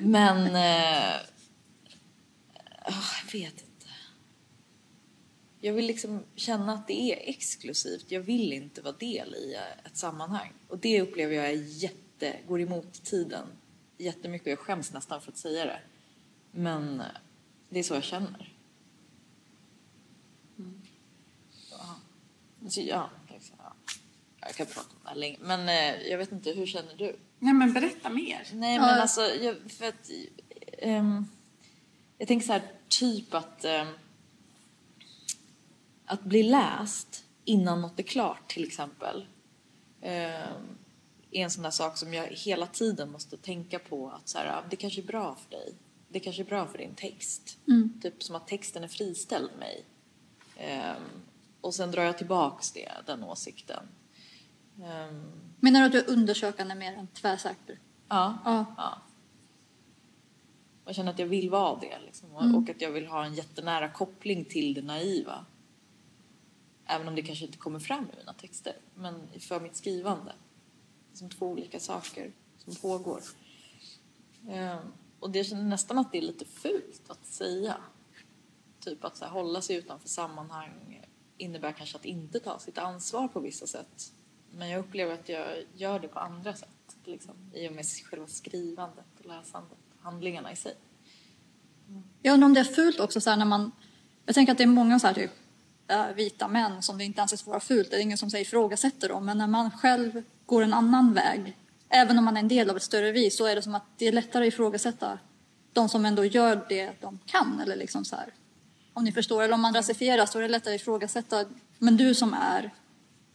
Men... 0.00 0.46
Eh, 0.46 1.20
jag 2.84 3.32
vet 3.32 3.52
inte. 3.52 3.86
Jag 5.60 5.72
vill 5.72 5.86
liksom 5.86 6.24
känna 6.34 6.72
att 6.72 6.86
det 6.86 7.12
är 7.12 7.30
exklusivt. 7.30 8.04
Jag 8.08 8.20
vill 8.20 8.52
inte 8.52 8.82
vara 8.82 8.94
del 8.94 9.34
i 9.34 9.56
ett 9.84 9.96
sammanhang. 9.96 10.52
Och 10.68 10.78
det 10.78 11.02
upplever 11.02 11.34
jag 11.34 11.46
är 11.46 11.82
jätte, 11.82 12.36
går 12.48 12.60
emot 12.60 13.04
tiden 13.04 13.46
jättemycket. 13.98 14.46
Jag 14.46 14.58
skäms 14.58 14.92
nästan 14.92 15.20
för 15.20 15.32
att 15.32 15.38
säga 15.38 15.64
det. 15.64 15.80
Men 16.50 17.00
eh, 17.00 17.06
det 17.68 17.78
är 17.78 17.82
så 17.82 17.94
jag 17.94 18.04
känner. 18.04 18.52
Ja. 20.56 20.64
Så, 21.50 21.76
ja, 22.70 23.10
liksom, 23.30 23.56
ja. 23.58 23.74
Jag 24.40 24.54
kan 24.54 24.66
prata 24.66 24.88
om 24.90 24.96
det 25.02 25.08
här 25.08 25.16
länge. 25.16 25.38
Men 25.40 25.68
eh, 25.68 26.02
jag 26.10 26.18
vet 26.18 26.32
inte, 26.32 26.50
hur 26.50 26.66
känner 26.66 26.94
du? 26.96 27.16
Nej 27.38 27.54
men 27.54 27.72
berätta 27.72 28.10
mer. 28.10 28.48
Nej, 28.52 28.78
men 28.78 29.00
alltså, 29.00 29.20
jag, 29.20 29.56
för 29.70 29.88
att... 29.88 30.10
ehm, 30.78 31.26
jag 32.18 32.28
tänker 32.28 32.46
så 32.46 32.52
här, 32.52 32.62
typ 32.88 33.34
att... 33.34 33.64
ehm, 33.64 33.86
att 36.04 36.22
bli 36.22 36.42
läst 36.42 37.24
innan 37.44 37.80
något 37.80 37.98
är 37.98 38.02
klart, 38.02 38.48
till 38.48 38.64
exempel. 38.64 39.26
ehm, 40.02 40.76
är 41.30 41.44
en 41.44 41.50
sån 41.50 41.62
där 41.62 41.70
sak 41.70 41.96
som 41.98 42.14
jag 42.14 42.26
hela 42.26 42.66
tiden 42.66 43.10
måste 43.10 43.36
tänka 43.36 43.78
på 43.78 44.10
att 44.10 44.28
så 44.28 44.38
här, 44.38 44.46
ah, 44.46 44.62
det 44.70 44.76
kanske 44.76 45.00
är 45.00 45.06
bra 45.06 45.34
för 45.44 45.50
dig. 45.50 45.74
Det 46.08 46.20
kanske 46.20 46.42
är 46.42 46.46
bra 46.46 46.66
för 46.66 46.78
din 46.78 46.94
text. 46.94 47.58
Typ 48.02 48.22
som 48.22 48.34
att 48.36 48.48
texten 48.48 48.84
är 48.84 48.88
friställd 48.88 49.50
mig. 49.58 49.84
Ehm, 50.56 51.02
och 51.62 51.74
sen 51.74 51.90
drar 51.90 52.02
jag 52.02 52.18
tillbaks 52.18 52.72
det, 52.72 52.92
den 53.06 53.24
åsikten. 53.24 53.88
Ehm, 54.84 55.32
Menar 55.60 55.80
du 55.80 55.86
att 55.86 55.92
du 55.92 55.98
är 55.98 56.10
undersökande 56.10 56.74
mer 56.74 56.92
än 56.92 57.06
tvärsäker? 57.06 57.78
ja. 58.08 58.38
Ja. 58.44 58.64
Ja. 58.76 58.98
Jag 60.84 60.94
känner 60.94 61.12
att 61.12 61.18
jag 61.18 61.26
vill 61.26 61.50
vara 61.50 61.80
det. 61.80 61.98
Liksom. 62.06 62.32
Och- 62.34 62.42
Mm. 62.42 62.54
Och 62.56 62.70
att 62.70 62.80
jag 62.80 62.90
vill 62.90 63.06
ha 63.06 63.24
en 63.24 63.34
jättenära 63.34 63.88
koppling 63.88 64.44
till 64.44 64.74
det 64.74 64.82
naiva. 64.82 65.44
Även 66.86 67.08
om 67.08 67.14
det 67.14 67.22
kanske 67.22 67.44
inte 67.44 67.58
kommer 67.58 67.78
fram 67.78 68.04
i 68.14 68.16
mina 68.16 68.32
texter. 68.32 68.76
Men 68.94 69.28
för 69.40 69.60
mitt 69.60 69.76
skrivande. 69.76 70.32
Det 71.12 71.18
som 71.18 71.30
två 71.30 71.46
olika 71.46 71.80
saker 71.80 72.32
som 72.58 72.74
pågår. 72.74 73.20
Ehm, 74.48 74.78
och 75.20 75.30
det 75.30 75.44
känner 75.44 75.62
nästan 75.62 75.98
att 75.98 76.12
det 76.12 76.18
är 76.18 76.22
lite 76.22 76.44
fult 76.44 77.02
att 77.10 77.26
säga. 77.26 77.76
Typ 78.80 79.04
att 79.04 79.16
så 79.16 79.24
här, 79.24 79.32
hålla 79.32 79.60
sig 79.62 79.76
utanför 79.76 80.08
sammanhang 80.08 81.01
innebär 81.42 81.72
kanske 81.72 81.96
att 81.96 82.04
inte 82.04 82.40
ta 82.40 82.58
sitt 82.58 82.78
ansvar 82.78 83.28
på 83.28 83.40
vissa 83.40 83.66
sätt. 83.66 84.12
Men 84.50 84.68
jag 84.68 84.78
upplever 84.80 85.14
att 85.14 85.28
jag 85.28 85.46
gör 85.74 85.98
det 85.98 86.08
på 86.08 86.18
andra 86.18 86.54
sätt. 86.54 86.96
Liksom, 87.04 87.34
I 87.54 87.68
och 87.68 87.72
med 87.72 87.84
själva 88.10 88.26
skrivandet 88.26 89.04
och 89.18 89.26
läsandet. 89.26 89.78
Handlingarna 90.00 90.52
i 90.52 90.56
sig. 90.56 90.74
Jag 92.22 92.34
undrar 92.34 92.46
om 92.46 92.54
det 92.54 92.60
är 92.60 92.64
fult 92.64 93.00
också 93.00 93.20
så 93.20 93.30
här 93.30 93.36
när 93.36 93.44
man... 93.44 93.72
Jag 94.26 94.34
tänker 94.34 94.52
att 94.52 94.58
det 94.58 94.64
är 94.64 94.68
många 94.68 94.98
så 94.98 95.06
här 95.06 95.14
typ 95.14 95.30
äh, 95.88 96.14
vita 96.16 96.48
män 96.48 96.82
som 96.82 96.98
det 96.98 97.04
inte 97.04 97.22
anses 97.22 97.46
vara 97.46 97.60
fult. 97.60 97.90
Det 97.90 97.96
är 97.96 98.00
ingen 98.00 98.18
som 98.18 98.30
säger 98.30 98.44
ifrågasätter 98.44 99.08
dem. 99.08 99.26
Men 99.26 99.38
när 99.38 99.46
man 99.46 99.70
själv 99.70 100.22
går 100.46 100.62
en 100.62 100.74
annan 100.74 101.14
väg, 101.14 101.56
även 101.88 102.18
om 102.18 102.24
man 102.24 102.36
är 102.36 102.40
en 102.40 102.48
del 102.48 102.70
av 102.70 102.76
ett 102.76 102.82
större 102.82 103.12
vi, 103.12 103.30
så 103.30 103.46
är 103.46 103.56
det 103.56 103.62
som 103.62 103.74
att 103.74 103.84
det 103.98 104.08
är 104.08 104.12
lättare 104.12 104.46
att 104.46 104.54
ifrågasätta 104.54 105.18
de 105.72 105.88
som 105.88 106.04
ändå 106.04 106.24
gör 106.24 106.66
det 106.68 106.90
de 107.00 107.18
kan. 107.26 107.60
Eller 107.60 107.76
liksom 107.76 108.04
så 108.04 108.16
här. 108.16 108.32
Om 108.94 109.04
ni 109.04 109.12
förstår. 109.12 109.42
Eller 109.42 109.54
om 109.54 109.60
man 109.60 109.74
rasifieras 109.74 110.32
så 110.32 110.38
är 110.38 110.42
det 110.42 110.48
lättare 110.48 110.74
att 110.74 110.80
ifrågasätta. 110.80 111.44
Men 111.78 111.96
du 111.96 112.14
som 112.14 112.34
är 112.34 112.70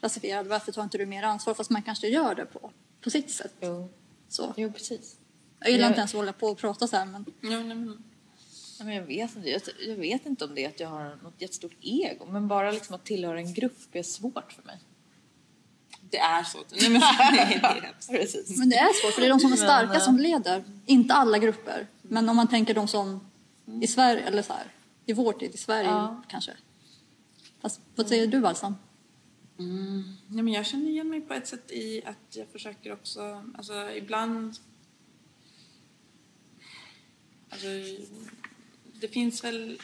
rasifierad, 0.01 0.47
varför 0.47 0.71
tar 0.71 0.83
inte 0.83 0.97
du 0.97 1.05
mer 1.05 1.23
ansvar? 1.23 1.53
Fast 1.53 1.69
man 1.69 1.81
kanske 1.81 2.07
gör 2.07 2.35
det 2.35 2.45
på, 2.45 2.71
på 3.01 3.09
sitt 3.09 3.31
sätt. 3.31 3.53
Jo, 3.61 3.89
Så. 4.29 4.53
jo 4.57 4.71
precis. 4.71 5.15
Jag 5.59 5.69
gillar 5.69 5.83
Jag- 5.83 5.89
inte 5.91 5.99
ens 5.99 6.11
att 6.11 6.17
hålla 6.17 6.33
på 6.33 6.47
och 6.47 6.57
prata 6.57 6.87
så 6.87 6.95
här 6.97 7.05
men 7.05 7.25
Ja, 7.41 7.49
nej, 7.49 7.63
men, 7.63 8.03
Nej, 8.79 8.85
men 8.85 8.95
jag, 8.95 9.03
vet 9.03 9.35
inte, 9.35 9.49
jag, 9.49 9.61
jag 9.87 9.95
vet 9.95 10.25
inte 10.25 10.45
om 10.45 10.55
det 10.55 10.63
är 10.65 10.69
att 10.69 10.79
jag 10.79 10.87
har 10.87 11.15
något 11.23 11.41
jättestort 11.41 11.71
ego. 11.81 12.25
Men 12.25 12.47
bara 12.47 12.71
liksom 12.71 12.95
att 12.95 13.05
tillhöra 13.05 13.39
en 13.39 13.53
grupp 13.53 13.77
är 13.95 14.03
svårt 14.03 14.51
för 14.53 14.63
mig. 14.63 14.77
det 16.09 16.17
är 16.17 16.43
så. 16.43 16.57
Nej, 16.81 16.89
men, 16.89 17.01
nej, 17.31 17.59
det 17.61 17.67
är. 17.67 18.17
Precis. 18.17 18.57
Men 18.57 18.69
det 18.69 18.75
är 18.75 19.01
svårt, 19.01 19.13
för 19.13 19.21
det 19.21 19.27
är 19.27 19.29
de 19.29 19.39
som 19.39 19.47
är 19.53 19.57
Men, 19.57 19.65
starka 19.65 19.93
eh, 19.93 19.99
som 19.99 20.17
leder. 20.17 20.63
Inte 20.85 21.13
alla 21.13 21.37
grupper. 21.37 21.87
Men 22.01 22.29
om 22.29 22.35
man 22.35 22.47
tänker 22.47 22.73
de 22.73 22.87
som 22.87 23.29
i 23.81 23.87
Sverige, 23.87 24.21
eller 24.23 24.41
så 24.41 24.53
här, 24.53 24.63
i 25.07 25.13
vår 25.13 25.33
tid, 25.33 25.55
i 25.55 25.57
Sverige 25.57 25.89
Ja. 25.89 26.23
kanske. 26.27 26.57
Fast 27.61 27.81
vad 27.95 28.07
säger 28.07 28.27
du 28.27 28.39
Balsam? 28.39 28.75
Mm. 29.59 30.03
Nej, 30.27 30.43
men 30.43 30.53
jag 30.53 30.65
känner 30.65 30.89
igen 30.89 31.09
mig 31.09 31.21
på 31.21 31.33
ett 31.33 31.47
sätt 31.47 31.71
i 31.71 32.01
att 32.05 32.35
jag 32.35 32.47
försöker 32.47 32.93
också, 32.93 33.43
alltså 33.57 33.91
ibland... 33.91 34.55
Alltså, 37.49 37.67
det 38.93 39.07
finns 39.07 39.43
väl 39.43 39.81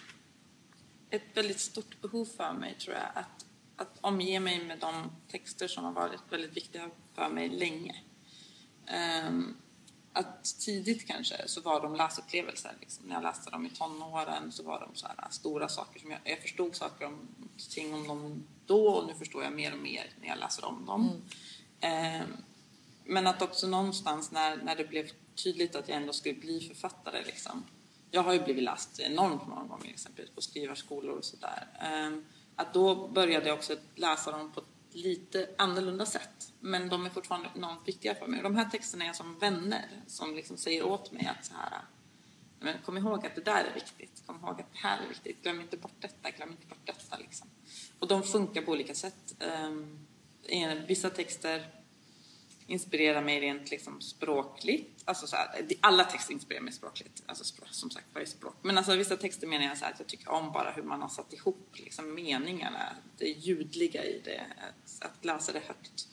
ett 1.09 1.37
väldigt 1.37 1.59
stort 1.59 2.01
behov 2.01 2.25
för 2.25 2.53
mig, 2.53 2.75
tror 2.79 2.95
jag, 2.95 3.07
att, 3.13 3.45
att 3.75 3.97
omge 4.01 4.39
mig 4.39 4.65
med 4.65 4.79
de 4.79 5.11
texter 5.27 5.67
som 5.67 5.83
har 5.83 5.91
varit 5.91 6.21
väldigt 6.29 6.57
viktiga 6.57 6.89
för 7.13 7.29
mig 7.29 7.49
länge. 7.49 7.95
Ehm, 8.85 9.55
att 10.13 10.59
tidigt 10.59 11.07
kanske 11.07 11.47
så 11.47 11.61
var 11.61 11.81
de 11.81 11.95
läsupplevelser. 11.95 12.75
Liksom. 12.79 13.05
När 13.05 13.15
jag 13.15 13.23
läste 13.23 13.49
dem 13.49 13.65
i 13.65 13.69
tonåren 13.69 14.51
så 14.51 14.63
var 14.63 14.79
de 14.79 14.95
så 14.95 15.07
här 15.07 15.27
stora 15.29 15.69
saker 15.69 15.99
som 15.99 16.11
jag, 16.11 16.19
jag 16.23 16.41
förstod 16.41 16.75
saker 16.75 17.05
om, 17.05 17.27
ting 17.69 17.93
om 17.93 18.07
dem 18.07 18.43
då 18.65 18.87
och 18.87 19.07
nu 19.07 19.13
förstår 19.13 19.43
jag 19.43 19.53
mer 19.53 19.73
och 19.73 19.79
mer 19.79 20.09
när 20.21 20.27
jag 20.27 20.37
läser 20.37 20.65
om 20.65 20.85
dem. 20.85 21.21
Ehm, 21.79 22.27
men 23.03 23.27
att 23.27 23.41
också 23.41 23.67
någonstans 23.67 24.31
när, 24.31 24.57
när 24.57 24.75
det 24.75 24.83
blev 24.83 25.09
tydligt 25.35 25.75
att 25.75 25.89
jag 25.89 25.97
ändå 25.97 26.13
skulle 26.13 26.35
bli 26.35 26.59
författare 26.59 27.23
liksom. 27.25 27.63
Jag 28.11 28.23
har 28.23 28.33
ju 28.33 28.43
blivit 28.43 28.63
läst 28.63 28.99
enormt 28.99 29.47
många 29.47 29.63
gånger 29.63 29.89
exempelvis 29.89 30.35
på 30.35 30.41
skrivarskolor 30.41 31.17
och 31.17 31.25
sådär. 31.25 31.67
Ehm, 31.81 32.25
att 32.55 32.73
då 32.73 33.07
började 33.07 33.47
jag 33.47 33.57
också 33.57 33.75
läsa 33.95 34.31
dem 34.31 34.51
på 34.51 34.61
lite 34.95 35.49
annorlunda 35.57 36.05
sätt. 36.05 36.53
Men 36.59 36.89
de 36.89 37.05
är 37.05 37.09
fortfarande 37.09 37.49
enormt 37.55 37.87
viktiga 37.87 38.15
för 38.15 38.27
mig. 38.27 38.37
Och 38.37 38.43
de 38.43 38.55
här 38.55 38.69
texterna 38.69 39.05
är 39.05 39.13
som 39.13 39.39
vänner 39.39 39.85
som 40.07 40.35
liksom 40.35 40.57
säger 40.57 40.83
åt 40.85 41.11
mig 41.11 41.31
att 41.37 41.45
så 41.45 41.53
här, 41.53 41.81
men 42.59 42.81
kom 42.85 42.97
ihåg 42.97 43.25
att 43.25 43.35
det 43.35 43.41
där 43.41 43.63
är 43.63 43.73
viktigt. 43.73 44.23
Kom 44.25 44.35
ihåg 44.35 44.61
att 44.61 44.73
det 44.73 44.77
här 44.77 45.03
är 45.03 45.07
viktigt. 45.07 45.43
Glöm 45.43 45.61
inte 45.61 45.77
bort 45.77 45.95
detta. 45.99 46.29
Glöm 46.29 46.49
inte 46.49 46.67
bort 46.67 46.85
detta. 46.85 47.17
Liksom. 47.17 47.47
Och 47.99 48.07
de 48.07 48.23
funkar 48.23 48.61
på 48.61 48.71
olika 48.71 48.95
sätt. 48.95 49.35
Um, 49.67 50.07
vissa 50.87 51.09
texter 51.09 51.82
inspirerar 52.67 53.21
mig 53.21 53.39
rent 53.39 53.71
liksom 53.71 54.01
språkligt. 54.01 55.01
Alltså 55.05 55.27
så 55.27 55.35
här, 55.35 55.67
alla 55.81 56.03
texter 56.03 56.33
inspirerar 56.33 56.63
mig 56.63 56.73
språkligt. 56.73 57.23
Alltså 57.25 57.43
språk, 57.43 57.67
som 57.71 57.89
sagt, 57.89 58.05
varje 58.13 58.27
språk. 58.27 58.55
Men 58.61 58.77
alltså 58.77 58.95
vissa 58.95 59.17
texter 59.17 59.47
menar 59.47 59.65
jag 59.65 59.77
så 59.77 59.85
här 59.85 59.91
att 59.91 59.99
jag 59.99 60.07
tycker 60.07 60.29
om 60.29 60.51
bara 60.51 60.71
hur 60.71 60.83
man 60.83 61.01
har 61.01 61.09
satt 61.09 61.33
ihop 61.33 61.69
liksom 61.73 62.15
meningarna. 62.15 62.95
Det 63.17 63.25
ljudliga 63.25 64.03
i 64.03 64.21
det. 64.23 64.45
Att, 64.57 65.11
att 65.11 65.25
läsa 65.25 65.51
det 65.51 65.61
högt. 65.67 66.07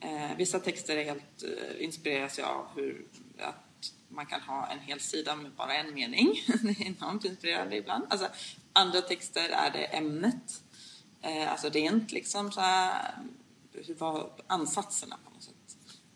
Eh, 0.00 0.36
vissa 0.36 0.60
texter 0.60 0.96
är 0.96 1.04
helt, 1.04 1.42
eh, 1.42 1.84
inspireras 1.84 2.38
jag 2.38 2.48
av 2.48 2.66
hur 2.74 3.06
att 3.38 3.92
man 4.08 4.26
kan 4.26 4.40
ha 4.40 4.66
en 4.66 4.78
hel 4.78 5.00
sida 5.00 5.36
med 5.36 5.52
bara 5.52 5.74
en 5.74 5.94
mening. 5.94 6.42
det 6.46 6.68
är 6.68 6.86
enormt 6.86 7.24
inspirerande 7.24 7.76
ibland. 7.76 8.04
Alltså, 8.10 8.28
andra 8.72 9.00
texter 9.00 9.48
är 9.48 9.70
det 9.70 9.84
ämnet. 9.84 10.62
Eh, 11.22 11.52
alltså 11.52 11.68
rent 11.68 12.12
liksom 12.12 12.52
så 12.52 12.60
här, 12.60 13.18
hur 13.72 13.94
var 13.94 14.30
ansatserna 14.46 15.18
på. 15.24 15.31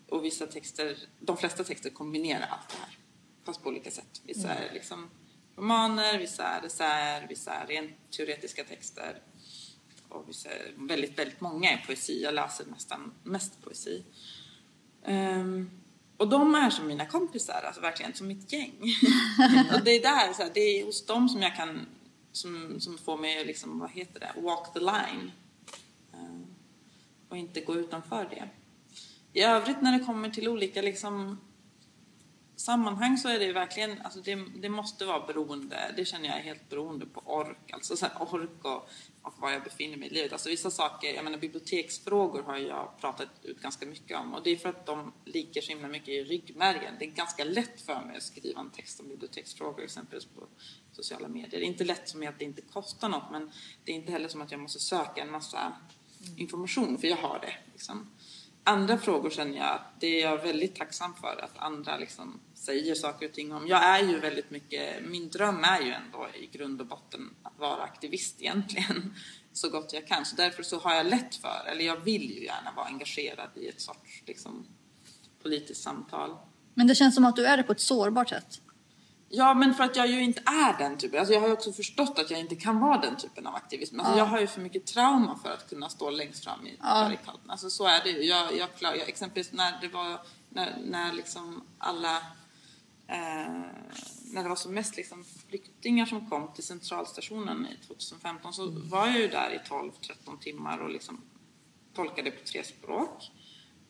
Och 0.08 0.24
vissa 0.24 0.46
texter, 0.46 0.96
de 1.20 1.36
flesta 1.36 1.64
texter 1.64 1.90
kombinerar 1.90 2.46
allt 2.50 2.68
det 2.68 2.76
här. 2.76 2.98
Fast 3.44 3.62
på 3.62 3.68
olika 3.68 3.90
sätt. 3.90 4.22
Vissa 4.24 4.54
är 4.54 4.74
liksom 4.74 5.10
romaner, 5.56 6.18
vissa 6.18 6.44
är 6.44 6.66
essäer, 6.66 7.26
vissa 7.28 7.54
är 7.54 7.66
rent 7.66 8.10
teoretiska 8.10 8.64
texter. 8.64 9.22
Och 10.08 10.28
vissa, 10.28 10.48
väldigt, 10.76 11.18
väldigt 11.18 11.40
många 11.40 11.70
är 11.70 11.84
poesi. 11.86 12.22
Jag 12.22 12.34
läser 12.34 12.66
nästan 12.66 13.14
mest 13.22 13.62
poesi. 13.62 14.04
Um, 15.04 15.70
och 16.16 16.28
de 16.28 16.54
är 16.54 16.70
som 16.70 16.86
mina 16.86 17.06
kompisar, 17.06 17.62
alltså 17.62 17.80
verkligen 17.80 18.14
som 18.14 18.26
mitt 18.26 18.52
gäng. 18.52 18.72
och 19.74 19.84
det 19.84 19.90
är 19.90 20.02
där, 20.02 20.32
så 20.32 20.42
här, 20.42 20.50
det 20.54 20.60
är 20.60 20.84
hos 20.84 21.06
dem 21.06 21.28
som 21.28 21.42
jag 21.42 21.56
kan, 21.56 21.86
som, 22.32 22.80
som 22.80 22.98
får 22.98 23.18
mig 23.18 23.44
liksom, 23.44 23.78
vad 23.78 23.90
heter 23.90 24.20
det, 24.20 24.40
walk 24.40 24.72
the 24.72 24.80
line. 24.80 25.32
Uh, 26.14 26.40
och 27.28 27.36
inte 27.36 27.60
gå 27.60 27.74
utanför 27.74 28.24
det. 28.24 28.48
I 29.36 29.42
övrigt 29.42 29.82
när 29.82 29.98
det 29.98 30.04
kommer 30.04 30.30
till 30.30 30.48
olika 30.48 30.82
liksom 30.82 31.40
sammanhang 32.56 33.18
så 33.18 33.28
är 33.28 33.38
det 33.38 33.52
verkligen, 33.52 34.02
alltså 34.02 34.20
det, 34.20 34.34
det 34.56 34.68
måste 34.68 35.04
vara 35.04 35.26
beroende, 35.26 35.94
det 35.96 36.04
känner 36.04 36.28
jag 36.28 36.38
är 36.38 36.42
helt 36.42 36.68
beroende 36.68 37.06
på 37.06 37.20
ork, 37.20 37.70
alltså 37.72 37.96
så 37.96 38.06
ork 38.06 38.64
och, 38.64 38.88
och 39.22 39.34
var 39.38 39.50
jag 39.50 39.62
befinner 39.62 39.96
mig 39.96 40.08
i 40.08 40.14
livet. 40.14 40.32
Alltså 40.32 40.48
vissa 40.48 40.70
saker, 40.70 41.14
jag 41.14 41.24
menar 41.24 41.38
biblioteksfrågor 41.38 42.42
har 42.42 42.56
jag 42.56 42.98
pratat 43.00 43.28
ut 43.42 43.60
ganska 43.60 43.86
mycket 43.86 44.18
om 44.18 44.34
och 44.34 44.42
det 44.42 44.50
är 44.50 44.56
för 44.56 44.68
att 44.68 44.86
de 44.86 45.12
ligger 45.24 45.60
så 45.60 45.68
himla 45.68 45.88
mycket 45.88 46.08
i 46.08 46.24
ryggmärgen. 46.24 46.94
Det 46.98 47.04
är 47.04 47.10
ganska 47.10 47.44
lätt 47.44 47.80
för 47.80 48.04
mig 48.06 48.16
att 48.16 48.22
skriva 48.22 48.60
en 48.60 48.70
text 48.70 49.00
om 49.00 49.08
biblioteksfrågor 49.08 49.84
exempelvis 49.84 50.26
på 50.26 50.46
sociala 50.92 51.28
medier. 51.28 51.50
Det 51.50 51.66
är 51.66 51.68
inte 51.68 51.84
lätt 51.84 52.08
som 52.08 52.28
att 52.28 52.38
det 52.38 52.44
inte 52.44 52.62
kostar 52.62 53.08
något 53.08 53.30
men 53.30 53.50
det 53.84 53.92
är 53.92 53.96
inte 53.96 54.12
heller 54.12 54.28
som 54.28 54.42
att 54.42 54.50
jag 54.50 54.60
måste 54.60 54.78
söka 54.78 55.22
en 55.22 55.30
massa 55.30 55.72
information 56.36 56.98
för 56.98 57.08
jag 57.08 57.16
har 57.16 57.38
det. 57.38 57.54
Liksom 57.72 58.10
andra 58.66 58.98
frågor 58.98 59.30
känner 59.30 59.56
jag 59.56 59.74
att 59.74 60.00
det 60.00 60.22
är 60.22 60.30
jag 60.30 60.42
väldigt 60.42 60.76
tacksam 60.76 61.14
för 61.14 61.44
att 61.44 61.58
andra 61.58 61.96
liksom 61.96 62.40
säger 62.54 62.94
saker 62.94 63.28
och 63.28 63.34
ting 63.34 63.52
om. 63.52 63.66
Jag 63.66 63.84
är 63.84 64.02
ju 64.02 64.20
väldigt 64.20 64.50
mycket, 64.50 65.04
min 65.04 65.30
dröm 65.30 65.64
är 65.64 65.80
ju 65.80 65.90
ändå 65.90 66.28
i 66.34 66.46
grund 66.46 66.80
och 66.80 66.86
botten 66.86 67.34
att 67.42 67.58
vara 67.58 67.82
aktivist 67.82 68.42
egentligen 68.42 69.14
så 69.52 69.68
gott 69.70 69.92
jag 69.92 70.06
kan. 70.06 70.24
Så 70.24 70.36
därför 70.36 70.62
så 70.62 70.78
har 70.78 70.94
jag 70.94 71.06
lätt 71.06 71.34
för, 71.34 71.66
eller 71.66 71.84
jag 71.84 71.96
vill 71.96 72.30
ju 72.30 72.44
gärna 72.44 72.72
vara 72.76 72.86
engagerad 72.86 73.50
i 73.54 73.68
ett 73.68 73.80
sorts 73.80 74.22
liksom, 74.26 74.66
politiskt 75.42 75.82
samtal. 75.82 76.36
Men 76.74 76.86
det 76.86 76.94
känns 76.94 77.14
som 77.14 77.24
att 77.24 77.36
du 77.36 77.46
är 77.46 77.56
det 77.56 77.62
på 77.62 77.72
ett 77.72 77.80
sårbart 77.80 78.28
sätt. 78.28 78.60
Ja, 79.28 79.54
men 79.54 79.74
för 79.74 79.84
att 79.84 79.96
jag 79.96 80.06
ju 80.06 80.22
inte 80.22 80.42
är 80.46 80.78
den 80.78 80.98
typen. 80.98 81.18
Alltså 81.18 81.34
jag 81.34 81.40
har 81.40 81.48
ju 81.48 81.52
också 81.52 81.72
förstått 81.72 82.18
att 82.18 82.30
jag 82.30 82.40
inte 82.40 82.56
kan 82.56 82.80
vara 82.80 83.00
den 83.00 83.16
typen 83.16 83.46
av 83.46 83.54
aktivism. 83.54 84.00
Alltså 84.00 84.12
ja. 84.12 84.18
Jag 84.18 84.26
har 84.26 84.40
ju 84.40 84.46
för 84.46 84.60
mycket 84.60 84.86
trauma 84.86 85.38
för 85.42 85.52
att 85.52 85.68
kunna 85.68 85.88
stå 85.88 86.10
längst 86.10 86.44
fram 86.44 86.66
i 86.66 86.76
ja. 86.82 86.84
barrikaden. 86.84 87.50
Alltså 87.50 87.70
så 87.70 87.86
är 87.86 88.04
det 88.04 88.10
ju. 88.10 88.22
Jag, 88.22 88.56
jag, 88.56 88.74
klar, 88.74 88.94
jag, 88.94 89.08
exempelvis 89.08 89.52
när 89.52 89.80
det 89.80 89.88
var, 89.88 90.20
när, 90.48 90.78
när 90.84 91.12
liksom 91.12 91.62
alla, 91.78 92.16
eh, 93.06 93.52
när 94.24 94.42
det 94.42 94.48
var 94.48 94.56
som 94.56 94.74
mest 94.74 94.96
liksom 94.96 95.24
flyktingar 95.48 96.06
som 96.06 96.30
kom 96.30 96.52
till 96.54 96.64
centralstationen 96.64 97.66
i 97.66 97.86
2015 97.86 98.52
så 98.52 98.70
var 98.70 99.06
jag 99.06 99.18
ju 99.18 99.28
där 99.28 99.50
i 99.50 99.68
12-13 99.68 100.38
timmar 100.40 100.78
och 100.78 100.90
liksom 100.90 101.20
tolkade 101.94 102.30
på 102.30 102.44
tre 102.44 102.64
språk. 102.64 103.30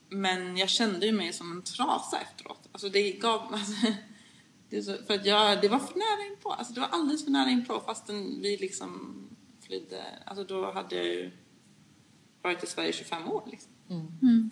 Men 0.09 0.57
jag 0.57 0.69
kände 0.69 1.07
ju 1.07 1.13
mig 1.13 1.33
som 1.33 1.53
en 1.53 1.63
trasa 1.63 2.21
efteråt. 2.21 2.69
Alltså 2.73 2.89
det 2.89 3.13
gav, 3.13 3.41
alltså, 3.55 3.87
för 4.83 5.15
att 5.15 5.27
jag, 5.27 5.63
det 5.63 5.69
var 5.69 5.79
för 5.79 5.99
nära 5.99 6.33
inpå. 6.33 6.53
Alltså 6.53 6.75
det 6.75 6.81
var 6.81 6.89
alldeles 6.89 7.25
för 7.25 7.31
nära 7.31 7.51
inpå 7.51 7.81
fastän 7.81 8.41
vi 8.41 8.57
liksom 8.57 9.23
flydde. 9.61 10.05
Alltså 10.27 10.45
då 10.45 10.73
hade 10.73 10.97
jag 10.97 11.05
ju 11.05 11.31
varit 12.43 12.65
i 12.65 12.67
Sverige 12.67 12.89
i 12.89 12.93
25 12.93 13.29
år. 13.29 13.43
Liksom. 13.51 13.73
Mm. 13.91 14.07
Mm. 14.23 14.51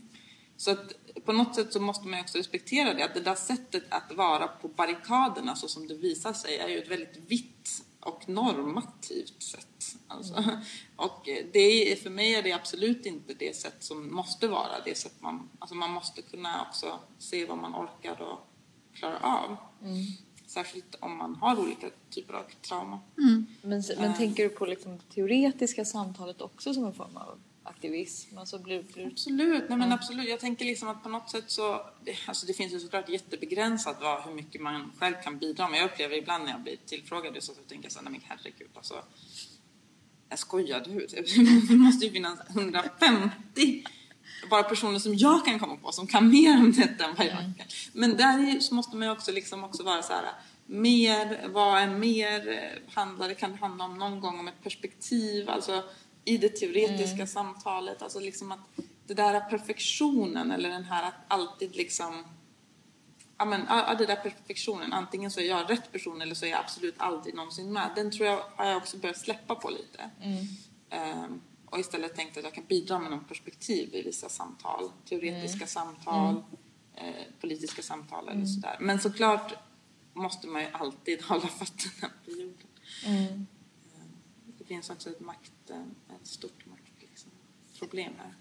Så 0.56 0.70
att 0.70 0.92
på 1.24 1.32
något 1.32 1.54
sätt 1.54 1.72
så 1.72 1.80
måste 1.80 2.08
man 2.08 2.18
ju 2.18 2.22
också 2.22 2.38
respektera 2.38 2.94
det. 2.94 3.04
Att 3.04 3.14
det 3.14 3.20
där 3.20 3.34
sättet 3.34 3.84
att 3.88 4.12
vara 4.16 4.48
på 4.48 4.68
barrikaderna 4.68 5.56
så 5.56 5.68
som 5.68 5.88
det 5.88 5.94
visar 5.94 6.32
sig 6.32 6.58
är 6.58 6.68
ju 6.68 6.78
ett 6.78 6.90
väldigt 6.90 7.16
vitt 7.26 7.84
och 8.00 8.28
normativt 8.28 9.42
sätt. 9.42 9.96
Alltså. 10.08 10.34
Mm. 10.34 10.56
Och 10.96 11.28
det 11.52 11.92
är, 11.92 11.96
för 11.96 12.10
mig 12.10 12.34
är 12.34 12.42
det 12.42 12.52
absolut 12.52 13.06
inte 13.06 13.34
det 13.34 13.56
sätt 13.56 13.76
som 13.78 14.14
måste 14.14 14.48
vara 14.48 14.80
det 14.84 14.94
sätt 14.94 15.14
man... 15.20 15.50
Alltså 15.58 15.74
man 15.74 15.90
måste 15.90 16.22
kunna 16.22 16.66
också 16.68 16.98
se 17.18 17.46
vad 17.46 17.58
man 17.58 17.74
orkar 17.74 18.22
och 18.22 18.53
klarar 18.94 19.18
av. 19.22 19.56
Mm. 19.82 20.02
Särskilt 20.46 20.94
om 21.00 21.16
man 21.18 21.34
har 21.34 21.60
olika 21.60 21.90
typer 22.10 22.34
av 22.34 22.44
trauma. 22.68 23.00
Mm. 23.18 23.46
Men, 23.62 23.82
men 23.96 24.10
äh. 24.10 24.16
tänker 24.16 24.42
du 24.42 24.48
på 24.48 24.66
liksom 24.66 24.98
teoretiska 24.98 25.84
samtalet 25.84 26.40
också 26.40 26.74
som 26.74 26.84
en 26.84 26.94
form 26.94 27.16
av 27.16 27.38
aktivism? 27.62 28.38
Alltså 28.38 28.58
blir, 28.58 28.82
blir... 28.82 29.06
Absolut, 29.06 29.68
nej 29.68 29.78
men 29.78 29.92
absolut. 29.92 30.28
Jag 30.28 30.40
tänker 30.40 30.64
liksom 30.64 30.88
att 30.88 31.02
på 31.02 31.08
något 31.08 31.30
sätt 31.30 31.44
så, 31.46 31.86
alltså 32.26 32.46
det 32.46 32.52
finns 32.52 32.72
ju 32.72 32.80
såklart 32.80 33.08
jättebegränsat 33.08 33.96
vad, 34.00 34.22
hur 34.22 34.34
mycket 34.34 34.60
man 34.60 34.92
själv 34.98 35.14
kan 35.24 35.38
bidra 35.38 35.68
med. 35.68 35.80
Jag 35.80 35.90
upplever 35.90 36.16
ibland 36.16 36.44
när 36.44 36.50
jag 36.50 36.60
blir 36.60 36.76
tillfrågad 36.86 37.42
så 37.42 37.52
att 37.52 37.58
jag 37.58 37.68
tänker 37.68 37.88
så 37.88 38.00
nej 38.02 38.12
men 38.12 38.20
herregud 38.24 38.70
alltså. 38.74 38.94
Jag 40.28 40.38
skojar 40.38 40.80
du? 40.80 41.06
Det 41.68 41.76
måste 41.76 42.06
ju 42.06 42.12
finnas 42.12 42.38
150 42.50 43.84
bara 44.50 44.62
personer 44.62 44.98
som 44.98 45.14
jag 45.14 45.44
kan 45.44 45.58
komma 45.58 45.76
på 45.76 45.92
som 45.92 46.06
kan 46.06 46.28
mer 46.28 46.56
om 46.56 46.72
detta 46.72 47.04
än 47.04 47.14
vad 47.14 47.26
jag 47.26 47.32
kan. 47.32 47.66
Men 47.92 48.16
där 48.16 48.74
måste 48.74 48.96
man 48.96 49.08
ju 49.08 49.12
också, 49.12 49.32
liksom 49.32 49.64
också 49.64 49.82
vara 49.82 50.02
så 50.02 50.12
här, 50.12 50.24
mer, 50.66 51.48
vad 51.48 51.82
är 51.82 51.86
mer, 51.88 52.48
eh, 52.48 52.94
handlar 52.94 53.28
det, 53.28 53.34
kan 53.34 53.50
det 53.50 53.56
handla 53.56 53.84
om 53.84 53.98
någon 53.98 54.20
gång 54.20 54.38
om 54.38 54.48
ett 54.48 54.62
perspektiv, 54.62 55.50
alltså 55.50 55.82
i 56.24 56.38
det 56.38 56.48
teoretiska 56.48 57.14
mm. 57.14 57.26
samtalet, 57.26 58.02
alltså 58.02 58.20
liksom 58.20 58.52
att 58.52 58.60
det 59.06 59.14
där 59.14 59.40
perfektionen 59.40 60.50
eller 60.50 60.68
den 60.68 60.84
här 60.84 61.08
att 61.08 61.14
alltid 61.28 61.76
liksom 61.76 62.24
ja 63.38 63.44
men 63.44 63.62
ja, 63.68 63.94
det 63.98 64.06
där 64.06 64.16
perfektionen, 64.16 64.92
antingen 64.92 65.30
så 65.30 65.40
är 65.40 65.44
jag 65.44 65.70
rätt 65.70 65.92
person 65.92 66.22
eller 66.22 66.34
så 66.34 66.46
är 66.46 66.50
jag 66.50 66.60
absolut 66.60 66.94
aldrig 66.98 67.34
någonsin 67.34 67.72
med. 67.72 67.90
Den 67.96 68.10
tror 68.10 68.26
jag 68.26 68.42
har 68.56 68.66
jag 68.66 68.76
också 68.76 68.96
börjat 68.96 69.18
släppa 69.18 69.54
på 69.54 69.70
lite. 69.70 70.10
Mm. 70.20 71.24
Um, 71.24 71.42
och 71.74 71.80
istället 71.80 72.14
tänkt 72.14 72.36
att 72.36 72.44
jag 72.44 72.54
kan 72.54 72.64
bidra 72.64 72.98
med 72.98 73.10
någon 73.10 73.24
perspektiv 73.24 73.94
i 73.94 74.02
vissa 74.02 74.28
samtal. 74.28 74.90
Teoretiska 75.04 75.56
mm. 75.56 75.68
samtal, 75.68 76.30
mm. 76.30 76.44
Eh, 76.94 77.24
politiska 77.40 77.82
samtal 77.82 78.24
eller 78.24 78.32
mm. 78.32 78.46
sådär. 78.46 78.76
Men 78.80 79.00
såklart 79.00 79.54
måste 80.12 80.46
man 80.46 80.62
ju 80.62 80.68
alltid 80.68 81.22
hålla 81.28 81.46
fötterna 81.46 82.12
på 82.24 82.30
jorden. 82.30 82.66
Mm. 83.06 83.24
Eh, 83.24 84.06
det 84.58 84.64
finns 84.64 84.90
också 84.90 85.10
ett, 85.10 85.20
makt, 85.20 85.70
eh, 85.70 85.82
ett 86.20 86.26
stort 86.26 86.66
maktproblem 86.66 88.12
liksom, 88.12 88.18
här. 88.18 88.34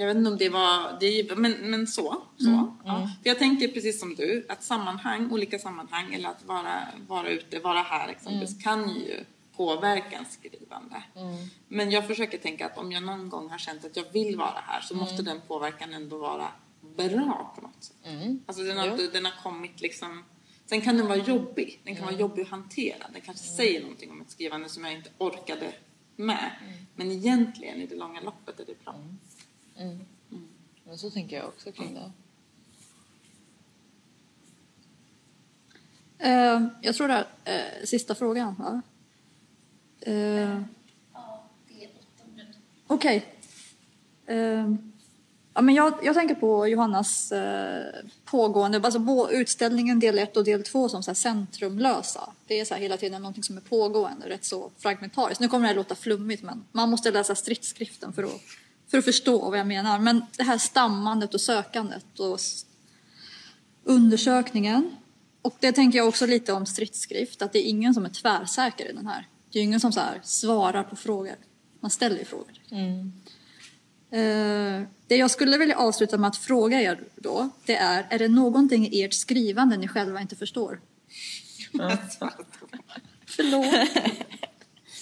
Jag 0.00 0.06
vet 0.06 0.16
inte 0.16 0.30
om 0.30 0.38
det 0.38 0.48
var, 0.48 0.96
det, 1.00 1.36
men, 1.36 1.52
men 1.52 1.86
så. 1.86 2.22
så 2.36 2.48
mm. 2.48 2.70
Ja. 2.84 2.96
Mm. 2.96 3.08
För 3.08 3.28
jag 3.30 3.38
tänker 3.38 3.68
precis 3.68 4.00
som 4.00 4.14
du, 4.14 4.46
att 4.48 4.62
sammanhang, 4.62 5.32
olika 5.32 5.58
sammanhang 5.58 6.14
eller 6.14 6.28
att 6.28 6.44
vara, 6.44 6.88
vara 7.08 7.28
ute, 7.28 7.58
vara 7.58 7.78
här 7.78 8.08
exempelvis 8.08 8.50
mm. 8.50 8.62
kan 8.62 8.94
ju 8.94 9.24
påverka 9.56 10.16
en 10.16 10.24
skrivande. 10.24 11.02
Mm. 11.16 11.36
Men 11.68 11.90
jag 11.90 12.06
försöker 12.06 12.38
tänka 12.38 12.66
att 12.66 12.78
om 12.78 12.92
jag 12.92 13.02
någon 13.02 13.28
gång 13.28 13.50
har 13.50 13.58
känt 13.58 13.84
att 13.84 13.96
jag 13.96 14.12
vill 14.12 14.36
vara 14.36 14.62
här 14.66 14.80
så 14.80 14.96
måste 14.96 15.14
mm. 15.14 15.24
den 15.24 15.40
påverkan 15.48 15.94
ändå 15.94 16.18
vara 16.18 16.48
bra 16.96 17.52
på 17.56 17.60
något 17.60 17.84
sätt. 17.84 17.96
Mm. 18.04 18.40
Alltså 18.46 18.62
den 18.62 18.78
har, 18.78 19.12
den 19.12 19.24
har 19.24 19.42
kommit 19.42 19.80
liksom 19.80 20.24
Sen 20.66 20.80
kan 20.80 20.96
den 20.96 21.06
vara 21.06 21.18
jobbig. 21.18 21.80
Den 21.84 21.96
kan 21.96 22.04
vara 22.04 22.16
jobbig 22.16 22.42
att 22.42 22.48
hantera. 22.48 23.06
Den 23.12 23.20
kanske 23.20 23.44
säger 23.44 23.80
någonting 23.80 24.10
om 24.10 24.20
ett 24.20 24.30
skrivande 24.30 24.68
som 24.68 24.84
jag 24.84 24.94
inte 24.94 25.10
orkade 25.18 25.72
med. 26.16 26.50
Men 26.94 27.10
egentligen 27.10 27.82
i 27.82 27.86
det 27.86 27.96
långa 27.96 28.20
loppet 28.20 28.60
är 28.60 28.66
det 28.66 28.84
bra. 28.84 28.94
Mm. 29.80 29.98
Men 30.84 30.98
så 30.98 31.10
tänker 31.10 31.36
jag 31.36 31.48
också 31.48 31.72
kring 31.72 31.94
det. 31.94 32.12
Uh, 36.24 36.66
jag 36.82 36.94
tror 36.94 37.08
det 37.08 37.14
är 37.14 37.20
uh, 37.20 37.26
eh, 37.44 37.84
sista 37.84 38.14
frågan, 38.14 38.54
va? 38.58 38.82
Uh, 40.06 40.62
ja, 41.12 41.44
det 41.68 41.84
är 41.84 41.90
åttonde. 41.98 42.46
Okej. 42.86 43.26
Okay. 44.24 44.36
Uh, 44.36 44.74
ja, 45.54 45.60
men 45.60 45.74
jag, 45.74 45.94
jag 46.02 46.14
tänker 46.14 46.34
på 46.34 46.68
Johannas 46.68 47.32
uh, 47.32 48.10
pågående, 48.24 48.80
alltså 48.84 49.28
utställningen 49.30 50.00
del 50.00 50.18
1 50.18 50.36
och 50.36 50.44
del 50.44 50.62
2 50.62 50.88
som 50.88 51.02
så 51.02 51.10
här 51.10 51.14
centrumlösa. 51.14 52.32
Det 52.46 52.60
är 52.60 52.64
så 52.64 52.74
här 52.74 52.80
hela 52.80 52.96
tiden 52.96 53.22
någonting 53.22 53.44
som 53.44 53.56
är 53.56 53.60
pågående, 53.60 54.28
rätt 54.28 54.44
så 54.44 54.70
fragmentariskt. 54.78 55.40
Nu 55.40 55.48
kommer 55.48 55.62
det 55.62 55.68
här 55.68 55.74
låta 55.74 55.94
flummigt 55.94 56.42
men 56.42 56.64
man 56.72 56.90
måste 56.90 57.10
läsa 57.10 57.34
stridsskriften 57.34 58.12
för 58.12 58.22
att 58.22 58.40
för 58.90 58.98
att 58.98 59.04
förstå 59.04 59.50
vad 59.50 59.58
jag 59.58 59.66
menar. 59.66 59.98
Men 59.98 60.22
det 60.36 60.42
här 60.42 60.58
stammandet 60.58 61.34
och 61.34 61.40
sökandet 61.40 62.20
och 62.20 62.38
undersökningen. 63.84 64.96
Och 65.42 65.56
det 65.60 65.72
tänker 65.72 65.98
jag 65.98 66.08
också 66.08 66.26
lite 66.26 66.52
om 66.52 66.66
stridsskrift, 66.66 67.42
att 67.42 67.52
det 67.52 67.58
är 67.58 67.68
ingen 67.68 67.94
som 67.94 68.04
är 68.04 68.08
tvärsäker 68.08 68.90
i 68.90 68.92
den 68.92 69.06
här. 69.06 69.28
Det 69.52 69.58
är 69.58 69.62
ingen 69.62 69.80
som 69.80 69.92
så 69.92 70.00
svarar 70.22 70.82
på 70.82 70.96
frågor. 70.96 71.36
Man 71.80 71.90
ställer 71.90 72.18
ju 72.18 72.24
frågor. 72.24 72.62
Mm. 72.70 73.12
Uh, 74.12 74.86
det 75.06 75.16
jag 75.16 75.30
skulle 75.30 75.58
vilja 75.58 75.76
avsluta 75.76 76.18
med 76.18 76.28
att 76.28 76.36
fråga 76.36 76.80
er 76.80 77.00
då, 77.16 77.48
det 77.64 77.76
är, 77.76 78.06
är 78.10 78.18
det 78.18 78.28
någonting 78.28 78.88
i 78.92 79.02
ert 79.02 79.14
skrivande 79.14 79.76
ni 79.76 79.88
själva 79.88 80.20
inte 80.20 80.36
förstår? 80.36 80.80
Förlåt. 83.26 83.74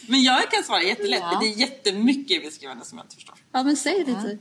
Men 0.08 0.22
jag 0.22 0.50
kan 0.50 0.64
svara 0.64 0.82
jättelätt. 0.82 1.20
Ja. 1.20 1.38
Det 1.40 1.46
är 1.46 1.58
jättemycket 1.58 2.36
i 2.36 2.40
beskrivande 2.40 2.84
som 2.84 2.98
jag 2.98 3.04
inte 3.04 3.14
förstår. 3.14 3.34
Ja, 3.52 3.62
men 3.62 3.76
säg 3.76 4.04
det 4.04 4.10
lite. 4.10 4.38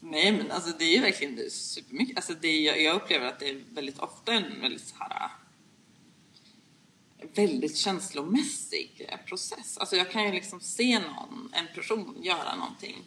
Nej, 0.00 0.32
men 0.32 0.50
alltså 0.50 0.72
det 0.78 0.96
är 0.96 1.00
verkligen 1.00 1.50
supermycket. 1.50 2.16
Alltså 2.16 2.34
det 2.40 2.68
är, 2.68 2.76
jag 2.76 2.96
upplever 2.96 3.26
att 3.26 3.40
det 3.40 3.48
är 3.48 3.64
väldigt 3.70 3.98
ofta 3.98 4.32
en 4.32 4.60
väldigt 4.60 4.86
så 4.86 4.94
här 4.98 5.30
väldigt 7.34 7.76
känslomässig 7.76 9.10
process. 9.26 9.78
Alltså 9.78 9.96
jag 9.96 10.10
kan 10.10 10.24
ju 10.24 10.32
liksom 10.32 10.60
se 10.60 10.98
någon, 10.98 11.50
en 11.52 11.66
person 11.74 12.18
göra 12.22 12.56
någonting. 12.56 13.04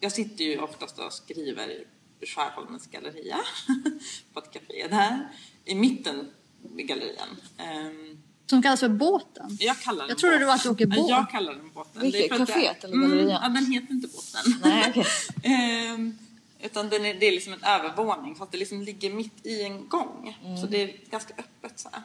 Jag 0.00 0.12
sitter 0.12 0.44
ju 0.44 0.58
oftast 0.58 0.98
och 0.98 1.12
skriver 1.12 1.84
i 2.20 2.26
Skärholmens 2.26 2.86
galleria 2.86 3.40
på 4.32 4.40
ett 4.40 4.52
café 4.52 4.86
där 4.90 5.28
i 5.64 5.74
mitten 5.74 6.30
vid 6.62 6.88
gallerian. 6.88 7.36
Um, 7.58 8.22
som 8.50 8.62
kallas 8.62 8.80
för 8.80 8.88
båten? 8.88 9.56
Jag 9.60 9.80
kallar 9.80 9.98
den 9.98 10.08
Jag 10.08 10.18
trodde 10.18 10.34
båt. 10.34 10.40
det 10.40 10.46
var 10.46 10.54
att 10.54 10.62
du 10.62 10.68
åker 10.68 10.86
båt. 10.86 11.10
Jag 11.10 11.30
kallar 11.30 11.54
den 11.54 11.70
båten. 11.74 12.02
Vilket? 12.02 12.32
Caféet 12.32 12.84
eller? 12.84 12.94
Mm, 12.94 13.28
ja, 13.28 13.40
den 13.40 13.72
heter 13.72 13.92
inte 13.92 14.08
båten. 14.08 14.60
Nej, 14.62 14.90
okay. 14.90 15.04
ehm, 15.52 16.18
Utan 16.62 16.88
den 16.88 17.04
är, 17.04 17.14
det 17.14 17.26
är 17.26 17.32
liksom 17.32 17.52
en 17.52 17.64
övervåning 17.64 18.34
fast 18.34 18.52
det 18.52 18.58
liksom 18.58 18.82
ligger 18.82 19.12
mitt 19.12 19.46
i 19.46 19.62
en 19.62 19.88
gång. 19.88 20.38
Så 20.60 20.66
det 20.66 20.82
är 20.82 21.10
ganska 21.10 21.34
öppet 21.34 21.78
så 21.78 21.88
här. 21.92 22.02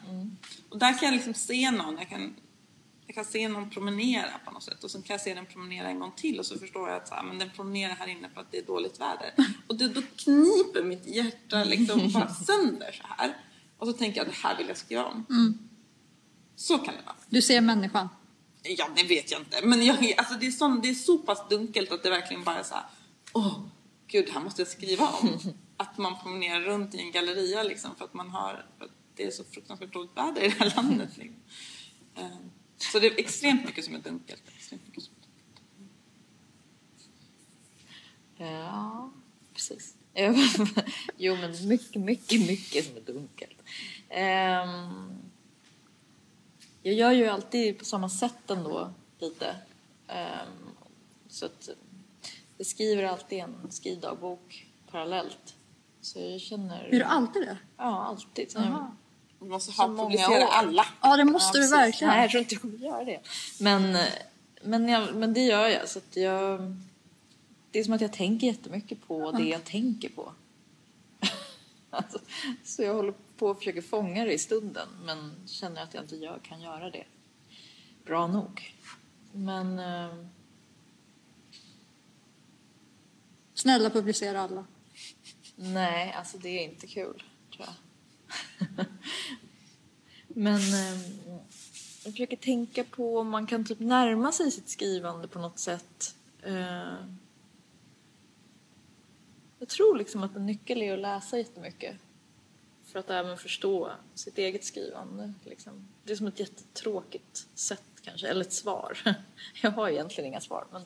Och 0.68 0.78
där 0.78 0.98
kan 0.98 1.06
jag 1.08 1.12
liksom 1.12 1.34
se 1.34 1.70
någon, 1.70 1.98
jag 1.98 2.08
kan, 2.08 2.34
jag 3.06 3.14
kan 3.14 3.24
se 3.24 3.48
någon 3.48 3.70
promenera 3.70 4.30
på 4.44 4.50
något 4.50 4.62
sätt 4.62 4.84
och 4.84 4.90
sen 4.90 5.02
kan 5.02 5.14
jag 5.14 5.20
se 5.20 5.34
den 5.34 5.46
promenera 5.46 5.88
en 5.88 5.98
gång 6.00 6.12
till 6.16 6.38
och 6.38 6.46
så 6.46 6.58
förstår 6.58 6.88
jag 6.88 6.96
att 6.96 7.08
så 7.08 7.14
här, 7.14 7.22
men 7.22 7.38
den 7.38 7.50
promenerar 7.50 7.94
här 7.94 8.06
inne 8.06 8.28
för 8.34 8.40
att 8.40 8.50
det 8.50 8.58
är 8.58 8.66
dåligt 8.66 9.00
väder. 9.00 9.32
Och 9.66 9.76
det, 9.76 9.88
då 9.88 10.02
kniper 10.16 10.82
mitt 10.82 11.06
hjärta 11.06 11.64
liksom 11.64 12.12
bara 12.12 12.34
sönder 12.34 12.92
så 12.92 13.02
här. 13.08 13.36
Och 13.78 13.86
så 13.86 13.92
tänker 13.92 14.18
jag 14.20 14.26
det 14.26 14.34
här 14.34 14.56
vill 14.56 14.68
jag 14.68 14.76
skriva 14.76 15.04
om. 15.04 15.26
Så 16.56 16.78
kan 16.78 16.94
det 16.94 17.02
vara. 17.06 17.16
Du 17.28 17.42
ser 17.42 17.60
människan. 17.60 18.08
Ja, 18.62 18.88
det 18.96 19.02
vet 19.02 19.30
jag 19.30 19.40
inte. 19.40 19.66
Men 19.66 19.84
jag, 19.84 20.14
alltså 20.18 20.34
det, 20.34 20.46
är 20.46 20.50
sån, 20.50 20.80
det 20.80 20.88
är 20.88 20.94
så 20.94 21.18
pass 21.18 21.48
dunkelt 21.48 21.92
att 21.92 22.02
det 22.02 22.10
verkligen 22.10 22.44
bara 22.44 22.58
är 22.58 22.62
så 22.62 22.74
här, 22.74 22.84
åh, 23.32 23.60
gud, 24.06 24.26
det 24.26 24.32
här 24.32 24.40
måste 24.40 24.60
jag 24.62 24.68
skriva 24.68 25.08
om. 25.08 25.38
Att 25.76 25.98
man 25.98 26.20
promenerar 26.22 26.60
runt 26.60 26.94
i 26.94 26.98
en 27.00 27.12
galleria 27.12 27.62
liksom 27.62 27.96
för 27.96 28.04
att 28.04 28.14
man 28.14 28.30
har, 28.30 28.66
att 28.80 28.90
det 29.14 29.24
är 29.24 29.30
så 29.30 29.44
fruktansvärt 29.44 29.92
dåligt 29.92 30.16
väder 30.16 30.42
i 30.42 30.48
det 30.48 30.54
här 30.58 30.72
landet. 30.76 31.16
Liksom. 31.16 31.40
Eh, 32.14 32.36
Så 32.78 32.98
det 32.98 33.06
är 33.06 33.18
extremt 33.20 33.64
mycket 33.64 33.84
som 33.84 33.94
är 33.94 33.98
dunkelt. 33.98 34.42
Extremt 34.56 34.82
mycket 34.86 35.02
som 35.04 35.14
är 35.14 35.26
dunkelt. 35.26 35.62
Ja, 38.36 39.12
precis. 39.54 39.94
jo, 41.16 41.36
men 41.36 41.68
mycket, 41.68 42.00
mycket, 42.00 42.46
mycket 42.46 42.86
som 42.86 42.96
är 42.96 43.00
dunkelt. 43.00 43.58
Ehm, 44.08 45.25
jag 46.86 46.94
gör 46.94 47.10
ju 47.12 47.26
alltid 47.26 47.78
på 47.78 47.84
samma 47.84 48.08
sätt 48.08 48.50
ändå, 48.50 48.90
lite. 49.18 49.56
Ehm, 50.08 50.70
så 51.28 51.46
att 51.46 51.68
jag 52.56 52.66
skriver 52.66 53.04
alltid 53.04 53.38
en 53.38 53.70
skrivdagbok 53.70 54.66
parallellt. 54.90 55.54
Så 56.00 56.20
jag 56.20 56.40
känner... 56.40 56.84
Är 56.84 56.90
du 56.90 57.02
alltid 57.02 57.42
det? 57.42 57.58
Ja, 57.76 58.04
alltid. 58.04 58.50
Så 58.50 58.58
Jaha. 58.58 58.96
Vi 59.38 59.48
måste 59.48 59.72
ha 59.72 59.88
publicera 59.88 60.48
alla. 60.48 60.86
Ja, 61.02 61.16
det 61.16 61.24
måste 61.24 61.58
Ja, 61.58 61.64
du 61.64 61.70
verkligen. 61.70 62.14
Nej, 62.14 62.22
jag 62.22 62.30
tror 62.30 62.40
inte 62.40 62.54
jag 62.54 62.62
kommer 62.62 62.78
göra 62.78 63.04
det. 63.04 63.20
Men, 63.60 63.98
men, 64.62 64.88
jag, 64.88 65.14
men 65.14 65.34
det 65.34 65.40
gör 65.40 65.68
jag. 65.68 65.88
Så 65.88 65.98
att 65.98 66.16
jag. 66.16 66.76
Det 67.70 67.78
är 67.78 67.84
som 67.84 67.92
att 67.92 68.00
jag 68.00 68.12
tänker 68.12 68.46
jättemycket 68.46 69.08
på 69.08 69.30
det 69.32 69.44
jag 69.44 69.64
tänker 69.64 70.08
på. 70.08 70.32
alltså, 71.90 72.18
så 72.64 72.82
jag 72.82 72.94
håller 72.94 73.14
på 73.36 73.46
och 73.46 73.58
försöker 73.58 73.82
fånga 73.82 74.24
det 74.24 74.32
i 74.32 74.38
stunden 74.38 74.88
men 75.04 75.34
känner 75.46 75.82
att 75.82 75.94
jag 75.94 76.04
inte 76.04 76.16
gör, 76.16 76.38
kan 76.38 76.60
göra 76.60 76.90
det 76.90 77.04
bra 78.04 78.26
nog. 78.26 78.74
Men 79.32 79.78
eh, 79.78 80.14
Snälla 83.54 83.90
publicera 83.90 84.40
alla. 84.40 84.64
nej, 85.56 86.12
alltså 86.12 86.38
det 86.38 86.48
är 86.48 86.64
inte 86.64 86.86
kul 86.86 87.22
tror 87.56 87.66
jag. 87.66 87.76
Men 90.28 90.56
eh, 90.56 91.00
jag 92.04 92.12
försöker 92.12 92.36
tänka 92.36 92.84
på 92.84 93.18
om 93.18 93.28
man 93.28 93.46
kan 93.46 93.64
typ 93.64 93.80
närma 93.80 94.32
sig 94.32 94.50
sitt 94.50 94.68
skrivande 94.68 95.28
på 95.28 95.38
något 95.38 95.58
sätt. 95.58 96.14
Eh, 96.42 96.94
jag 99.58 99.68
tror 99.68 99.98
liksom 99.98 100.22
att 100.22 100.36
en 100.36 100.46
nyckel 100.46 100.82
är 100.82 100.94
att 100.94 100.98
läsa 100.98 101.38
jättemycket. 101.38 101.96
För 102.96 103.00
att 103.00 103.10
även 103.10 103.38
förstå 103.38 103.90
sitt 104.14 104.38
eget 104.38 104.64
skrivande. 104.64 105.32
Liksom. 105.44 105.88
Det 106.04 106.12
är 106.12 106.16
som 106.16 106.26
ett 106.26 106.40
jättetråkigt 106.40 107.46
sätt 107.54 107.84
kanske, 108.02 108.28
eller 108.28 108.40
ett 108.40 108.52
svar. 108.52 108.98
Jag 109.62 109.70
har 109.70 109.88
egentligen 109.88 110.28
inga 110.28 110.40
svar 110.40 110.66
men 110.72 110.82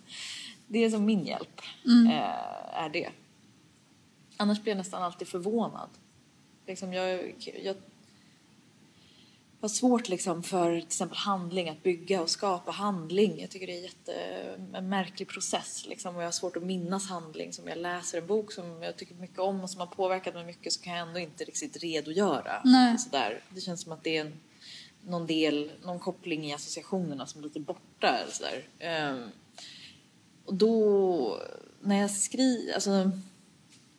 det 0.67 0.85
är 0.85 0.91
som 0.91 1.05
min 1.05 1.27
hjälp. 1.27 1.61
Eh, 1.87 2.79
är 2.83 2.89
det. 2.89 3.11
Annars 4.37 4.63
blir 4.63 4.71
jag 4.71 4.79
nästan 4.79 5.03
alltid 5.03 5.29
förvånad. 5.29 5.89
Liksom 6.67 6.93
jag, 6.93 7.35
jag 7.63 7.77
har 9.61 9.69
svårt 9.69 10.09
liksom 10.09 10.43
för 10.43 10.77
till 10.77 10.87
exempel 10.87 11.19
handling, 11.19 11.69
att 11.69 11.83
bygga 11.83 12.23
och 12.23 12.31
skapa 12.31 12.71
handling. 12.71 13.41
Jag 13.41 13.51
tycker 13.51 13.67
det 13.67 13.79
är 13.79 13.83
jätte, 13.83 14.13
en 14.73 14.89
märklig 14.89 15.29
process. 15.29 15.87
Liksom. 15.87 16.17
Och 16.17 16.23
jag 16.23 16.27
har 16.27 16.33
svårt 16.33 16.57
att 16.57 16.63
minnas 16.63 17.09
handling. 17.09 17.53
Som 17.53 17.69
jag 17.69 17.79
läser 17.79 18.19
en 18.19 18.27
bok 18.27 18.53
som 18.53 18.83
jag 18.83 18.97
tycker 18.97 19.15
mycket 19.15 19.39
om 19.39 19.61
och 19.61 19.71
som 19.71 19.81
har 19.81 19.87
påverkat 19.87 20.35
mig 20.35 20.45
mycket 20.45 20.73
så 20.73 20.81
kan 20.83 20.93
jag 20.93 21.09
ändå 21.09 21.21
inte 21.21 21.45
riktigt 21.45 21.77
redogöra. 21.77 22.63
Nej. 22.65 22.99
Sådär. 22.99 23.41
Det 23.55 23.61
känns 23.61 23.83
som 23.83 23.93
att 23.93 24.05
det 24.05 24.17
är 24.17 24.21
en, 24.21 24.41
någon 25.07 25.27
del, 25.27 25.71
någon 25.85 25.99
koppling 25.99 26.47
i 26.47 26.55
associationerna 26.55 27.27
som 27.27 27.41
är 27.41 27.45
lite 27.45 27.61
borta. 27.61 28.09
Eller 28.09 28.33
sådär. 28.33 28.69
Ehm, 28.79 29.31
och 30.45 30.55
då, 30.55 31.41
när 31.81 31.97
jag, 32.01 32.11
skri, 32.11 32.73
alltså, 32.75 33.11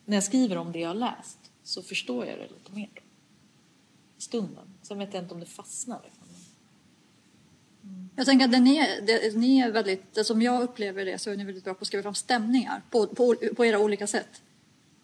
när 0.05 0.17
jag 0.17 0.23
skriver 0.23 0.57
om 0.57 0.71
det 0.71 0.79
jag 0.79 0.89
har 0.89 0.95
läst 0.95 1.37
så 1.63 1.81
förstår 1.81 2.25
jag 2.25 2.37
det 2.39 2.47
lite 2.47 2.71
mer. 2.71 2.89
Då. 2.95 3.01
I 4.17 4.21
stunden. 4.21 4.70
Sen 4.91 4.99
vet 4.99 5.13
jag 5.13 5.23
inte 5.23 5.33
om 5.33 5.39
det 5.39 5.45
fastnar. 5.45 6.01
Liksom. 6.03 6.23
Jag 8.15 8.25
tänker 8.25 8.45
att 8.45 8.51
den 8.51 8.67
är, 8.67 9.01
det, 9.01 9.35
ni 9.37 9.59
är 9.59 9.71
väldigt, 9.71 10.13
det 10.13 10.23
som 10.23 10.41
jag 10.41 10.61
upplever 10.63 11.05
det 11.05 11.17
så 11.17 11.29
är 11.31 11.35
ni 11.37 11.43
väldigt 11.45 11.63
bra 11.63 11.73
på 11.73 11.81
att 11.81 11.87
skriva 11.87 12.03
fram 12.03 12.15
stämningar 12.15 12.81
på, 12.89 13.07
på, 13.07 13.35
på 13.55 13.65
era 13.65 13.79
olika 13.79 14.07
sätt. 14.07 14.41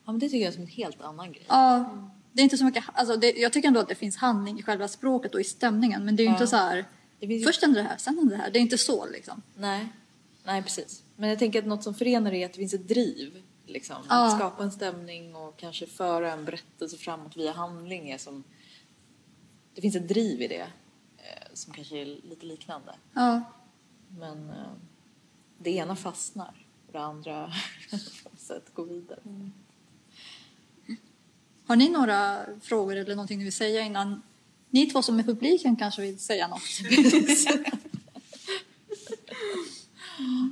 Ja, 0.05 0.11
men 0.11 0.19
det 0.19 0.25
tycker 0.29 0.37
jag 0.37 0.47
är 0.47 0.51
som 0.51 0.61
en 0.61 0.67
helt 0.67 1.01
annan 1.01 1.31
grej. 1.31 1.45
Ja, 1.47 1.97
det 2.31 2.41
är 2.41 2.43
inte 2.43 2.57
så 2.57 2.65
mycket, 2.65 2.83
alltså 2.93 3.15
det, 3.17 3.31
jag 3.31 3.53
tycker 3.53 3.67
ändå 3.67 3.79
att 3.79 3.89
det 3.89 3.95
finns 3.95 4.17
handling 4.17 4.59
i 4.59 4.63
själva 4.63 4.87
språket 4.87 5.33
och 5.35 5.41
i 5.41 5.43
stämningen 5.43 6.05
men 6.05 6.15
det 6.15 6.21
är 6.23 6.25
ju 6.25 6.29
Ja. 6.29 6.33
inte 6.35 6.47
så 6.47 6.55
här, 6.55 6.85
ju- 7.19 7.45
först 7.45 7.61
händer 7.61 7.81
det 7.83 7.87
här, 7.89 7.97
sen 7.97 8.17
händer 8.17 8.35
det 8.37 8.41
här. 8.41 8.51
Det 8.51 8.59
är 8.59 8.61
inte 8.61 8.77
så 8.77 9.05
liksom. 9.05 9.41
Nej. 9.55 9.87
Nej, 10.43 10.63
precis. 10.63 11.03
Men 11.15 11.29
jag 11.29 11.39
tänker 11.39 11.59
att 11.59 11.65
något 11.65 11.83
som 11.83 11.93
förenar 11.95 12.33
är 12.33 12.45
att 12.45 12.53
det 12.53 12.57
finns 12.59 12.73
ett 12.73 12.87
driv. 12.87 13.43
Liksom. 13.65 13.95
Ja. 14.09 14.25
Att 14.27 14.35
skapa 14.35 14.63
en 14.63 14.71
stämning 14.71 15.35
och 15.35 15.57
kanske 15.57 15.87
föra 15.87 16.33
en 16.33 16.45
berättelse 16.45 16.97
framåt 16.97 17.37
via 17.37 17.51
handling 17.51 18.09
är 18.09 18.17
som... 18.17 18.43
Det 19.77 19.81
finns 19.81 19.95
ett 19.95 20.07
driv 20.07 20.41
i 20.41 20.47
det 20.47 20.67
eh, 21.17 21.47
som 21.53 21.73
kanske 21.73 21.97
är 21.97 22.05
lite 22.05 22.45
liknande. 22.45 22.95
Ja. 23.13 23.41
Men 24.19 24.49
eh, 24.49 24.71
det 25.57 25.69
ena 25.71 25.95
fastnar 25.95 26.65
och 26.87 26.93
det 26.93 26.99
andra 26.99 27.53
på 28.23 28.29
något 28.29 28.39
sätt 28.39 28.73
går 28.73 28.85
vidare. 28.85 29.19
Har 31.65 31.75
ni 31.75 31.89
några 31.89 32.45
frågor 32.61 32.95
eller 32.95 33.15
någonting 33.15 33.37
ni 33.37 33.43
vill 33.43 33.53
säga 33.53 33.81
innan 33.81 34.21
ni 34.69 34.85
två 34.85 35.01
som 35.01 35.19
är 35.19 35.23
publiken 35.23 35.75
kanske 35.75 36.01
vill 36.01 36.19
säga 36.19 36.47
något? 36.47 36.61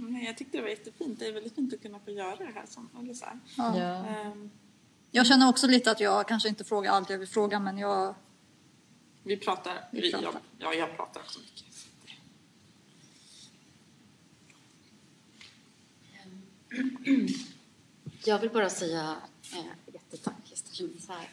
Men 0.02 0.24
jag 0.24 0.38
tyckte 0.38 0.58
det 0.58 0.62
var 0.62 0.70
jättefint. 0.70 1.20
Det 1.20 1.28
är 1.28 1.34
väldigt 1.34 1.56
fint 1.56 1.74
att 1.74 1.82
kunna 1.82 2.00
få 2.00 2.12
göra 2.12 2.36
det 2.36 2.52
här. 2.56 2.66
Som, 2.68 2.90
här. 3.22 3.40
Ja. 3.58 4.06
Ehm, 4.06 4.52
Jag 5.12 5.28
känner 5.28 5.50
också 5.50 5.68
lite 5.68 5.92
att 5.92 6.00
jag 6.00 6.28
kanske 6.28 6.50
inte 6.50 6.64
frågar 6.64 6.92
allt 6.92 7.10
jag 7.10 7.18
vill 7.18 7.28
fråga 7.28 7.60
men 7.60 7.78
jag... 7.78 8.16
vi 9.26 9.38
pratar. 9.38 9.90
Vi 9.92 10.02
Vi 10.02 10.12
pratar. 10.12 10.26
Jag, 10.32 10.42
ja, 10.60 10.74
jag 10.74 10.96
pratar 10.98 11.22
också 11.22 11.40
mycket. 11.40 11.74
så 11.74 11.88
det- 12.06 12.16
Jag 18.26 18.40
vill 18.40 18.50
bara 18.50 18.70
säga 18.70 19.16
eh, 19.54 19.94
jättetack. 19.94 20.36
Så 20.74 20.88
här 21.14 21.30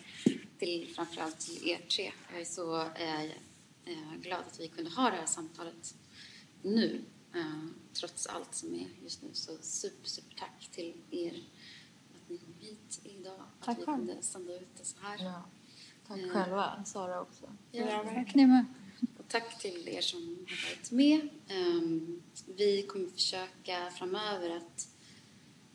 till 0.58 0.94
framförallt 0.94 1.38
till 1.40 1.68
er 1.68 1.78
tre. 1.96 2.12
Jag 2.32 2.40
är 2.40 2.44
så 2.44 2.80
eh, 2.80 3.22
eh, 3.84 4.14
glad 4.20 4.40
att 4.40 4.60
vi 4.60 4.68
kunde 4.68 4.90
ha 4.90 5.10
det 5.10 5.16
här 5.16 5.26
samtalet 5.26 5.94
nu. 6.62 7.04
Eh, 7.34 7.64
trots 7.92 8.26
allt 8.26 8.54
som 8.54 8.74
är 8.74 8.86
just 9.02 9.22
nu. 9.22 9.28
Så 9.32 9.56
super, 9.60 10.08
super 10.08 10.34
tack 10.36 10.68
till 10.72 10.94
er 11.10 11.42
att 12.14 12.28
ni 12.30 12.38
kom 12.38 12.54
hit 12.60 13.00
idag. 13.04 13.40
Tack 13.60 13.68
att 13.68 13.78
vi 13.82 13.84
själv. 13.86 13.96
kunde 14.06 14.22
sända 14.22 14.54
ut 14.56 14.68
det 14.78 14.84
så 14.84 14.96
här. 15.02 15.24
Ja. 15.24 15.42
Tack 16.08 16.18
Mm. 16.18 16.30
själva, 16.30 16.84
Sara 16.84 17.20
också. 17.20 17.44
Ja, 17.70 18.04
Tack 18.14 18.34
ni 18.34 18.46
med. 18.46 18.64
Och 19.18 19.28
tack 19.28 19.58
till 19.58 19.88
er 19.88 20.00
som 20.00 20.20
har 20.48 20.70
varit 20.70 20.90
med. 20.90 21.28
Ehm, 21.48 22.22
vi 22.56 22.82
kommer 22.82 23.08
försöka 23.08 23.90
framöver 23.90 24.50
att 24.56 24.88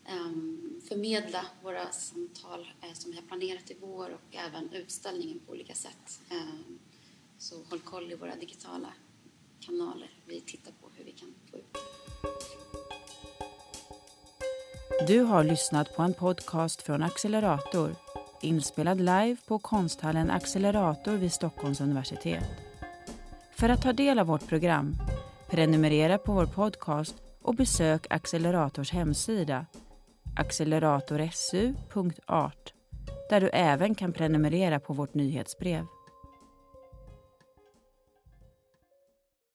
ehm, 0.05 0.81
förmedla 0.87 1.45
våra 1.63 1.91
samtal 1.91 2.67
eh, 2.81 2.93
som 2.93 3.11
vi 3.11 3.17
har 3.17 3.23
planerat 3.23 3.71
i 3.71 3.77
vår 3.81 4.09
och 4.09 4.35
även 4.35 4.73
utställningen 4.73 5.39
på 5.39 5.51
olika 5.51 5.75
sätt. 5.75 6.19
Ehm, 6.29 6.79
så 7.37 7.63
håll 7.69 7.79
koll 7.79 8.11
i 8.11 8.15
våra 8.15 8.35
digitala 8.35 8.93
kanaler. 9.59 10.09
Vi 10.25 10.41
tittar 10.41 10.71
på 10.81 10.89
hur 10.95 11.05
vi 11.05 11.11
kan 11.11 11.33
få 11.51 11.57
ut 11.57 11.77
Du 15.07 15.19
har 15.21 15.43
lyssnat 15.43 15.95
på 15.95 16.01
en 16.03 16.13
podcast 16.13 16.81
från 16.81 17.03
Accelerator 17.03 17.95
inspelad 18.41 18.97
live 18.97 19.37
på 19.47 19.59
konsthallen 19.59 20.31
Accelerator 20.31 21.13
vid 21.13 21.33
Stockholms 21.33 21.81
universitet. 21.81 22.43
För 23.51 23.69
att 23.69 23.81
ta 23.81 23.93
del 23.93 24.19
av 24.19 24.27
vårt 24.27 24.47
program, 24.47 24.95
prenumerera 25.49 26.17
på 26.17 26.33
vår 26.33 26.45
podcast 26.45 27.15
och 27.41 27.55
besök 27.55 28.07
Accelerators 28.09 28.91
hemsida 28.91 29.65
acceleratorsu.art 30.35 32.73
där 33.29 33.41
du 33.41 33.49
även 33.49 33.95
kan 33.95 34.13
prenumerera 34.13 34.79
på 34.79 34.93
vårt 34.93 35.13
nyhetsbrev. 35.13 35.85